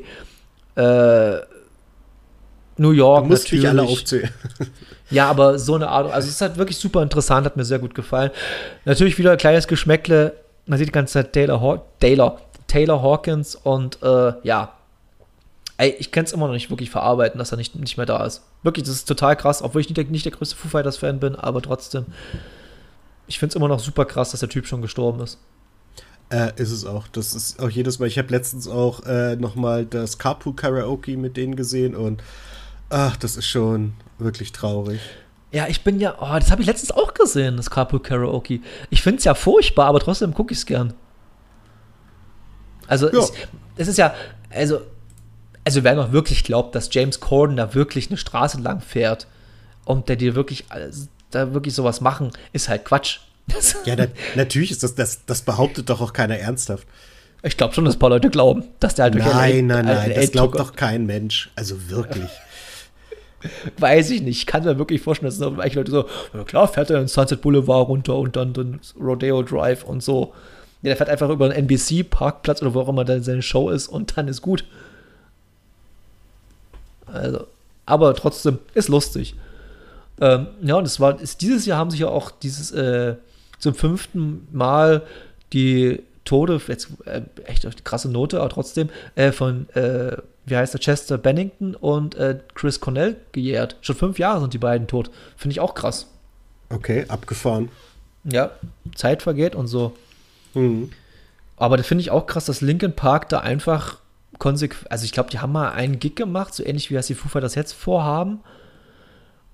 äh, 0.75 1.41
New 2.77 2.91
York. 2.91 3.23
Du 3.23 3.29
musst 3.29 3.45
natürlich. 3.45 3.67
alle 3.67 3.83
aufzählen. 3.83 4.29
Ja, 5.11 5.27
aber 5.27 5.57
so 5.57 5.73
eine 5.73 5.87
Art, 5.87 6.11
also 6.11 6.27
es 6.27 6.35
ist 6.35 6.41
halt 6.41 6.57
wirklich 6.57 6.77
super 6.77 7.01
interessant, 7.01 7.43
hat 7.45 7.57
mir 7.57 7.65
sehr 7.65 7.79
gut 7.79 7.95
gefallen. 7.95 8.29
Natürlich 8.85 9.17
wieder 9.17 9.31
ein 9.31 9.39
kleines 9.39 9.67
Geschmäckle. 9.67 10.33
Man 10.67 10.77
sieht 10.77 10.89
die 10.89 10.91
ganze 10.91 11.13
Zeit 11.13 11.33
Taylor, 11.33 11.59
Haw 11.59 11.81
Taylor, 11.99 12.39
Taylor 12.67 13.01
Hawkins 13.01 13.55
und 13.55 13.97
äh, 14.03 14.33
ja. 14.43 14.73
Ey, 15.79 15.95
ich 15.97 16.11
kann 16.11 16.25
es 16.25 16.33
immer 16.33 16.47
noch 16.47 16.53
nicht 16.53 16.69
wirklich 16.69 16.89
verarbeiten, 16.89 17.39
dass 17.39 17.53
er 17.53 17.57
nicht, 17.57 17.73
nicht 17.75 17.95
mehr 17.95 18.05
da 18.05 18.25
ist. 18.25 18.43
Wirklich, 18.63 18.85
das 18.85 18.95
ist 18.95 19.07
total 19.07 19.37
krass, 19.37 19.61
obwohl 19.61 19.79
ich 19.79 19.87
nicht 19.87 19.95
der, 19.95 20.03
nicht 20.03 20.25
der 20.25 20.33
größte 20.33 20.57
Foo 20.57 20.67
Fighters-Fan 20.67 21.21
bin, 21.21 21.37
aber 21.37 21.61
trotzdem. 21.61 22.05
Ich 23.27 23.39
finde 23.39 23.51
es 23.51 23.55
immer 23.55 23.69
noch 23.69 23.79
super 23.79 24.03
krass, 24.03 24.31
dass 24.31 24.41
der 24.41 24.49
Typ 24.49 24.67
schon 24.67 24.81
gestorben 24.81 25.21
ist. 25.21 25.37
Äh, 26.31 26.51
ist 26.57 26.71
es 26.71 26.85
auch. 26.85 27.07
Das 27.07 27.33
ist 27.33 27.61
auch 27.61 27.69
jedes 27.69 27.97
Mal. 27.97 28.07
Ich 28.07 28.17
habe 28.17 28.27
letztens 28.27 28.67
auch 28.67 29.05
äh, 29.05 29.37
noch 29.37 29.55
mal 29.55 29.85
das 29.85 30.17
Carpool 30.17 30.53
Karaoke 30.53 31.15
mit 31.15 31.37
denen 31.37 31.55
gesehen 31.55 31.95
und 31.95 32.21
ach, 32.89 33.15
das 33.15 33.37
ist 33.37 33.47
schon 33.47 33.93
wirklich 34.17 34.51
traurig. 34.51 34.99
Ja, 35.53 35.67
ich 35.69 35.85
bin 35.85 36.01
ja, 36.01 36.15
oh, 36.19 36.37
das 36.37 36.51
habe 36.51 36.61
ich 36.61 36.67
letztens 36.67 36.91
auch 36.91 37.13
gesehen, 37.13 37.55
das 37.55 37.69
Carpool 37.69 38.01
Karaoke. 38.01 38.59
Ich 38.89 39.01
finde 39.01 39.19
es 39.19 39.23
ja 39.23 39.33
furchtbar, 39.33 39.85
aber 39.85 40.01
trotzdem 40.01 40.33
gucke 40.33 40.51
ich 40.51 40.59
es 40.59 40.65
gern. 40.65 40.93
Also, 42.85 43.09
ja. 43.09 43.19
es, 43.19 43.31
es 43.77 43.87
ist 43.87 43.97
ja, 43.97 44.13
also, 44.49 44.81
also 45.65 45.83
wer 45.83 45.95
noch 45.95 46.11
wirklich 46.11 46.43
glaubt, 46.43 46.75
dass 46.75 46.89
James 46.91 47.19
Corden 47.19 47.57
da 47.57 47.73
wirklich 47.73 48.09
eine 48.09 48.17
Straße 48.17 48.59
lang 48.59 48.81
fährt 48.81 49.27
und 49.85 50.09
der 50.09 50.15
dir 50.15 50.35
wirklich, 50.35 50.65
da 51.31 51.53
wirklich 51.53 51.73
sowas 51.73 52.01
machen, 52.01 52.31
ist 52.53 52.69
halt 52.69 52.85
Quatsch. 52.85 53.19
ja, 53.85 53.95
da, 53.95 54.05
natürlich 54.35 54.71
ist 54.71 54.83
das, 54.83 54.95
das, 54.95 55.25
das 55.25 55.41
behauptet 55.41 55.89
doch 55.89 56.01
auch 56.01 56.13
keiner 56.13 56.37
ernsthaft. 56.37 56.87
Ich 57.41 57.57
glaube 57.57 57.73
schon, 57.73 57.85
dass 57.85 57.95
ein 57.95 57.99
paar 57.99 58.09
Leute 58.09 58.29
glauben, 58.29 58.65
dass 58.79 58.95
der 58.95 59.03
halt 59.03 59.15
wirklich 59.15 59.33
Nein, 59.33 59.67
nein, 59.67 59.85
nein, 59.85 60.11
das 60.13 60.31
glaubt 60.31 60.59
doch 60.59 60.75
kein 60.75 61.05
Mensch. 61.05 61.49
Also 61.55 61.89
wirklich. 61.89 62.29
Weiß 63.77 64.09
ich 64.09 64.21
nicht. 64.21 64.39
Ich 64.39 64.45
kann 64.45 64.65
mir 64.65 64.77
wirklich 64.77 65.01
vorstellen, 65.01 65.31
dass 65.31 65.41
eigentlich 65.41 65.75
Leute 65.75 65.91
so, 65.91 66.05
ja 66.33 66.43
klar, 66.43 66.67
fährt 66.67 66.89
er 66.89 66.99
den 66.99 67.07
Sunset 67.07 67.41
Boulevard 67.41 67.87
runter 67.87 68.15
und 68.17 68.35
dann 68.35 68.53
den 68.53 68.81
Rodeo 68.99 69.41
Drive 69.41 69.85
und 69.85 70.03
so. 70.03 70.33
Ja, 70.81 70.89
der 70.89 70.97
fährt 70.97 71.09
einfach 71.09 71.29
über 71.29 71.45
einen 71.45 71.67
NBC-Parkplatz 71.67 72.61
oder 72.61 72.73
wo 72.73 72.81
auch 72.81 72.89
immer 72.89 73.05
dann 73.05 73.23
seine 73.23 73.41
Show 73.41 73.69
ist 73.69 73.87
und 73.87 74.17
dann 74.17 74.27
ist 74.27 74.41
gut. 74.41 74.65
Also, 77.13 77.47
aber 77.85 78.13
trotzdem 78.13 78.59
ist 78.73 78.89
lustig. 78.89 79.35
Ähm, 80.21 80.47
ja, 80.61 80.75
und 80.75 80.85
es 80.85 80.99
war, 80.99 81.19
ist, 81.19 81.41
dieses 81.41 81.65
Jahr 81.65 81.77
haben 81.77 81.91
sich 81.91 82.01
ja 82.01 82.07
auch 82.07 82.31
dieses, 82.31 82.71
äh, 82.71 83.15
zum 83.59 83.73
fünften 83.73 84.47
Mal 84.51 85.03
die 85.53 86.03
Tode, 86.25 86.61
jetzt 86.67 86.89
äh, 87.05 87.21
echt 87.45 87.65
eine 87.65 87.73
krasse 87.83 88.09
Note, 88.09 88.39
aber 88.39 88.49
trotzdem, 88.49 88.89
äh, 89.15 89.31
von, 89.31 89.69
äh, 89.69 90.17
wie 90.45 90.55
heißt 90.55 90.73
der, 90.73 90.81
Chester 90.81 91.17
Bennington 91.17 91.75
und 91.75 92.15
äh, 92.15 92.39
Chris 92.53 92.79
Cornell 92.79 93.15
gejährt. 93.31 93.77
Schon 93.81 93.95
fünf 93.95 94.19
Jahre 94.19 94.41
sind 94.41 94.53
die 94.53 94.59
beiden 94.59 94.87
tot. 94.87 95.09
Finde 95.37 95.53
ich 95.53 95.59
auch 95.59 95.73
krass. 95.73 96.07
Okay, 96.69 97.05
abgefahren. 97.07 97.69
Ja, 98.25 98.51
Zeit 98.95 99.23
vergeht 99.23 99.55
und 99.55 99.67
so. 99.67 99.95
Mhm. 100.53 100.91
Aber 101.57 101.77
das 101.77 101.87
finde 101.87 102.01
ich 102.01 102.11
auch 102.11 102.27
krass, 102.27 102.45
dass 102.45 102.61
Linkin 102.61 102.93
Park 102.93 103.29
da 103.29 103.39
einfach 103.39 103.97
konsequent, 104.39 104.91
also 104.91 105.05
ich 105.05 105.11
glaube, 105.11 105.29
die 105.29 105.39
haben 105.39 105.51
mal 105.51 105.71
einen 105.71 105.99
Gig 105.99 106.15
gemacht, 106.15 106.53
so 106.53 106.63
ähnlich 106.65 106.89
wie 106.89 106.95
das 106.95 107.07
die 107.07 107.15
Foo 107.15 107.27
Fighters 107.29 107.55
jetzt 107.55 107.73
vorhaben. 107.73 108.39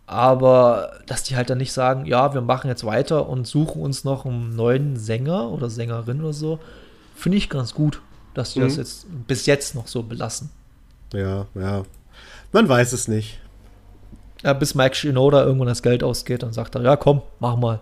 Aber 0.08 1.00
dass 1.08 1.24
die 1.24 1.36
halt 1.36 1.50
dann 1.50 1.58
nicht 1.58 1.74
sagen, 1.74 2.06
ja, 2.06 2.34
wir 2.36 2.42
machen 2.42 2.68
jetzt 2.70 2.86
weiter 2.86 3.28
und 3.28 3.48
suchen 3.48 3.82
uns 3.82 4.04
noch 4.04 4.26
einen 4.26 4.56
neuen 4.56 4.98
Sänger 4.98 5.50
oder 5.50 5.70
Sängerin 5.70 6.22
oder 6.22 6.34
so, 6.34 6.60
finde 7.16 7.40
ich 7.40 7.50
ganz 7.50 7.74
gut, 7.74 8.02
dass 8.36 8.54
die 8.54 8.60
Mhm. 8.60 8.66
das 8.66 8.76
jetzt 8.78 9.08
bis 9.28 9.48
jetzt 9.48 9.74
noch 9.74 9.88
so 9.88 10.04
belassen. 10.04 10.52
Ja, 11.14 11.48
ja. 11.56 11.84
Man 12.52 12.70
weiß 12.70 12.94
es 12.94 13.08
nicht. 13.08 13.40
Ja, 14.44 14.54
bis 14.54 14.76
Mike 14.76 14.94
Shinoda 14.96 15.44
irgendwann 15.44 15.68
das 15.70 15.82
Geld 15.82 16.04
ausgeht, 16.04 16.44
dann 16.44 16.54
sagt 16.54 16.76
er, 16.76 16.84
ja, 16.84 16.96
komm, 16.96 17.24
mach 17.40 17.56
mal. 17.56 17.80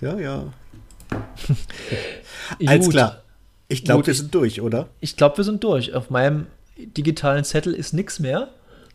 Ja, 0.00 0.18
ja. 0.18 0.44
Alles 2.66 2.88
klar. 2.88 3.23
Ich 3.74 3.84
glaube, 3.84 4.06
wir 4.06 4.14
sind 4.14 4.34
durch, 4.34 4.60
oder? 4.60 4.88
Ich 5.00 5.16
glaube, 5.16 5.36
wir 5.38 5.44
sind 5.44 5.62
durch. 5.64 5.94
Auf 5.94 6.10
meinem 6.10 6.46
digitalen 6.76 7.44
Zettel 7.44 7.74
ist 7.74 7.92
nichts 7.92 8.18
mehr. 8.20 8.48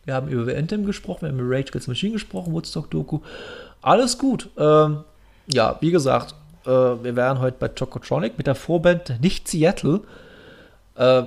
Wir 0.05 0.15
haben 0.15 0.27
über 0.27 0.55
Anthem 0.55 0.85
gesprochen, 0.85 1.23
wir 1.23 1.29
haben 1.29 1.39
über 1.39 1.55
Rage 1.55 1.69
Against 1.69 1.87
Machine 1.87 2.13
gesprochen, 2.13 2.53
Woodstock-Doku. 2.53 3.19
Alles 3.81 4.17
gut. 4.17 4.49
Ähm, 4.57 5.03
ja, 5.47 5.77
wie 5.81 5.91
gesagt, 5.91 6.35
äh, 6.65 6.69
wir 6.69 7.15
wären 7.15 7.39
heute 7.39 7.57
bei 7.59 7.69
Chocotronic 7.69 8.37
mit 8.37 8.47
der 8.47 8.55
Vorband 8.55 9.21
nicht 9.21 9.47
Seattle. 9.47 10.01
Äh, 10.95 11.23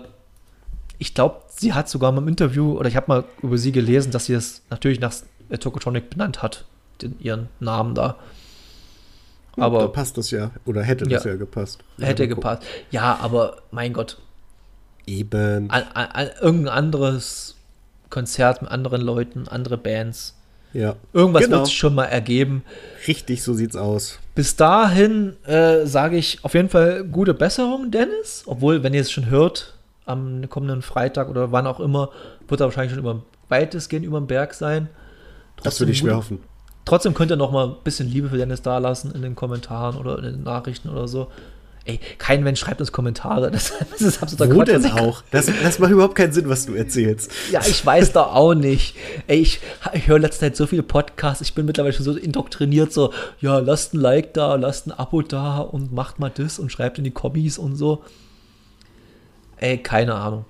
ich 0.98 1.14
glaube, 1.14 1.42
sie 1.48 1.72
hat 1.72 1.88
sogar 1.88 2.12
mal 2.12 2.22
im 2.22 2.28
Interview, 2.28 2.78
oder 2.78 2.88
ich 2.88 2.96
habe 2.96 3.06
mal 3.08 3.24
über 3.42 3.58
sie 3.58 3.72
gelesen, 3.72 4.12
dass 4.12 4.26
sie 4.26 4.34
es 4.34 4.62
natürlich 4.70 5.00
nach 5.00 5.14
äh, 5.48 5.58
Chocotronic 5.58 6.10
benannt 6.10 6.42
hat, 6.42 6.64
den, 7.00 7.16
ihren 7.20 7.48
Namen 7.60 7.94
da. 7.94 8.16
Da 9.56 9.62
Aber 9.62 9.88
passt 9.92 10.16
das 10.18 10.30
ja. 10.30 10.50
Oder 10.64 10.82
hätte 10.82 11.04
das 11.06 11.24
Ja. 11.24 11.32
ja 11.32 11.36
gepasst. 11.36 11.80
hätte 12.00 12.26
gepasst. 12.28 12.62
Ja, 12.90 13.18
aber 13.20 13.58
mein 13.70 13.92
Gott, 13.92 14.18
Eben. 15.06 15.70
an, 15.70 15.82
an, 15.94 16.06
an 16.12 16.30
irgendein 16.40 16.74
anderes 16.74 17.56
Konzert 18.10 18.62
mit 18.62 18.70
anderen 18.70 19.02
Leuten, 19.02 19.48
andere 19.48 19.76
Bands. 19.78 20.36
Ja. 20.72 20.96
Irgendwas 21.12 21.44
Genau. 21.44 21.56
wird 21.58 21.66
sich 21.66 21.76
schon 21.76 21.94
mal 21.94 22.06
ergeben. 22.06 22.64
Richtig, 23.06 23.42
so 23.42 23.52
sieht's 23.52 23.76
aus. 23.76 24.18
Bis 24.34 24.56
dahin 24.56 25.36
äh, 25.44 25.84
sage 25.86 26.16
ich 26.16 26.42
auf 26.44 26.54
jeden 26.54 26.70
Fall 26.70 27.04
gute 27.04 27.34
Besserung, 27.34 27.90
Dennis. 27.90 28.44
Obwohl, 28.46 28.82
wenn 28.82 28.94
ihr 28.94 29.02
es 29.02 29.10
schon 29.12 29.28
hört, 29.28 29.74
am 30.06 30.48
kommenden 30.48 30.80
Freitag 30.82 31.28
oder 31.28 31.52
wann 31.52 31.66
auch 31.66 31.78
immer, 31.80 32.10
wird 32.48 32.60
er 32.60 32.66
wahrscheinlich 32.66 32.92
schon 32.92 33.00
über 33.00 33.22
weitestgehend 33.50 34.06
über 34.06 34.18
den 34.20 34.26
Berg 34.26 34.54
sein. 34.54 34.88
Das 35.62 35.78
würde 35.78 35.92
ich 35.92 35.98
schwer 35.98 36.16
hoffen. 36.16 36.40
Trotzdem 36.84 37.14
könnt 37.14 37.30
ihr 37.30 37.36
noch 37.36 37.52
mal 37.52 37.66
ein 37.68 37.74
bisschen 37.84 38.08
Liebe 38.08 38.28
für 38.28 38.36
Dennis 38.36 38.62
da 38.62 38.78
lassen 38.78 39.12
in 39.12 39.22
den 39.22 39.34
Kommentaren 39.34 39.96
oder 39.96 40.18
in 40.18 40.24
den 40.24 40.42
Nachrichten 40.42 40.88
oder 40.88 41.06
so. 41.06 41.28
Ey, 41.84 41.98
kein 42.18 42.44
Mensch 42.44 42.60
schreibt 42.60 42.80
uns 42.80 42.92
Kommentare. 42.92 43.50
Das, 43.50 43.72
das 43.90 44.00
ist 44.00 44.22
absoluter 44.22 44.54
Wo 44.54 44.58
Quatsch. 44.58 44.68
denn 44.68 44.86
auch? 44.92 45.22
Das, 45.32 45.46
das 45.46 45.78
macht 45.78 45.90
überhaupt 45.90 46.14
keinen 46.14 46.32
Sinn, 46.32 46.48
was 46.48 46.66
du 46.66 46.74
erzählst. 46.74 47.32
Ja, 47.50 47.60
ich 47.66 47.84
weiß 47.84 48.12
doch 48.12 48.34
auch 48.34 48.54
nicht. 48.54 48.96
Ey, 49.26 49.38
ich, 49.40 49.60
ich 49.92 50.06
höre 50.06 50.20
letzte 50.20 50.40
Zeit 50.40 50.56
so 50.56 50.66
viele 50.66 50.82
Podcasts, 50.84 51.42
ich 51.42 51.54
bin 51.54 51.66
mittlerweile 51.66 51.92
schon 51.92 52.04
so 52.04 52.12
indoktriniert, 52.16 52.92
so, 52.92 53.12
ja, 53.40 53.58
lasst 53.58 53.94
ein 53.94 54.00
Like 54.00 54.32
da, 54.34 54.54
lasst 54.54 54.86
ein 54.86 54.92
Abo 54.92 55.22
da 55.22 55.58
und 55.58 55.92
macht 55.92 56.20
mal 56.20 56.30
das 56.32 56.58
und 56.60 56.70
schreibt 56.70 56.98
in 56.98 57.04
die 57.04 57.10
Kommis 57.10 57.58
und 57.58 57.74
so. 57.74 58.04
Ey, 59.56 59.78
keine 59.78 60.14
Ahnung. 60.14 60.44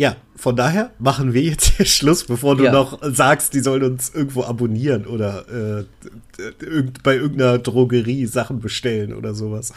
Ja, 0.00 0.16
von 0.34 0.56
daher 0.56 0.92
machen 0.98 1.34
wir 1.34 1.42
jetzt 1.42 1.76
hier 1.76 1.84
Schluss, 1.84 2.24
bevor 2.24 2.56
du 2.56 2.64
Ja. 2.64 2.72
noch 2.72 2.98
sagst, 3.02 3.52
die 3.52 3.60
sollen 3.60 3.82
uns 3.82 4.08
irgendwo 4.14 4.44
abonnieren 4.44 5.04
oder 5.06 5.44
äh, 5.78 5.84
bei 7.02 7.16
irgendeiner 7.16 7.58
Drogerie 7.58 8.24
Sachen 8.24 8.60
bestellen 8.60 9.12
oder 9.12 9.34
sowas. 9.34 9.72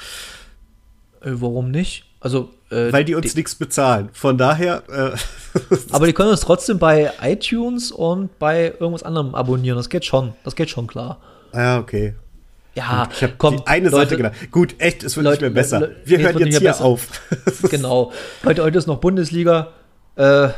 Äh, 1.20 1.32
warum 1.34 1.72
nicht? 1.72 2.06
Also, 2.22 2.52
äh, 2.72 2.94
Weil 2.94 3.04
die 3.04 3.16
uns 3.16 3.36
nichts 3.36 3.56
bezahlen. 3.56 4.08
Von 4.14 4.38
daher, 4.38 4.84
äh, 4.88 5.76
aber 5.92 6.06
die 6.06 6.14
können 6.14 6.30
uns 6.30 6.40
trotzdem 6.40 6.80
bei 6.80 7.12
iTunes 7.22 7.92
und 7.92 8.40
bei 8.40 8.68
irgendwas 8.80 9.04
anderem 9.04 9.36
abonnieren. 9.36 9.76
Das 9.76 9.90
geht 9.90 10.06
schon. 10.06 10.32
Das 10.46 10.56
geht 10.56 10.70
schon 10.70 10.88
klar. 10.88 11.20
ja, 11.54 11.80
okay. 11.80 12.14
Ja, 12.76 13.10
Ich 13.14 13.22
habe 13.24 13.34
komm, 13.38 13.58
die 13.58 13.68
eine 13.68 13.90
Leute, 13.90 14.06
Sache 14.12 14.18
gedacht. 14.18 14.52
Gut, 14.52 14.76
echt, 14.80 15.04
es 15.04 15.18
wird 15.18 15.26
Leute, 15.26 15.44
nicht 15.44 15.54
mehr 15.54 15.62
besser. 15.64 15.90
Wir 16.06 16.20
hören 16.20 16.38
jetzt 16.40 16.58
hier 16.60 16.70
besser. 16.70 16.86
auf. 16.86 17.08
Genau. 17.70 18.14
Heute, 18.46 18.64
heute 18.64 18.78
ist 18.78 18.88
noch 18.88 19.00
Bundesliga. 19.00 19.68
Äh, 20.16 20.49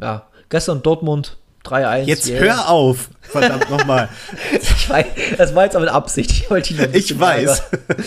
ja, 0.00 0.26
gestern 0.48 0.82
Dortmund 0.82 1.36
3-1. 1.64 2.04
Jetzt 2.04 2.28
yeah. 2.28 2.40
hör 2.40 2.68
auf. 2.68 3.10
Verdammt 3.20 3.70
nochmal. 3.76 4.08
Ich 4.52 4.88
weiß, 4.88 5.06
das 5.36 5.54
war 5.54 5.64
jetzt 5.64 5.76
aber 5.76 5.86
eine 5.86 5.94
Absicht. 5.94 6.30
Ich 6.30 6.50
wollte 6.50 6.74
ihn 6.74 6.88
Ich 6.92 7.18
weiß. 7.18 7.60
ärgern. 7.60 8.04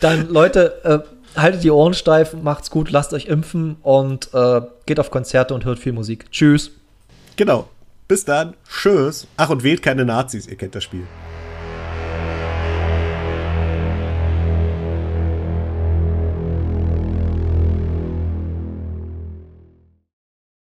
Dann, 0.00 0.28
Leute, 0.28 1.04
äh, 1.36 1.40
haltet 1.40 1.62
die 1.62 1.70
Ohren 1.70 1.94
steif, 1.94 2.34
macht's 2.34 2.70
gut, 2.70 2.90
lasst 2.90 3.12
euch 3.12 3.26
impfen 3.26 3.76
und 3.82 4.32
äh, 4.34 4.62
geht 4.86 5.00
auf 5.00 5.10
Konzerte 5.10 5.54
und 5.54 5.64
hört 5.64 5.78
viel 5.78 5.92
Musik. 5.92 6.30
Tschüss. 6.30 6.70
Genau. 7.36 7.68
Bis 8.06 8.24
dann. 8.24 8.54
Tschüss. 8.68 9.26
Ach, 9.36 9.48
und 9.48 9.62
wählt 9.62 9.82
keine 9.82 10.04
Nazis. 10.04 10.46
Ihr 10.46 10.56
kennt 10.56 10.74
das 10.74 10.84
Spiel. 10.84 11.06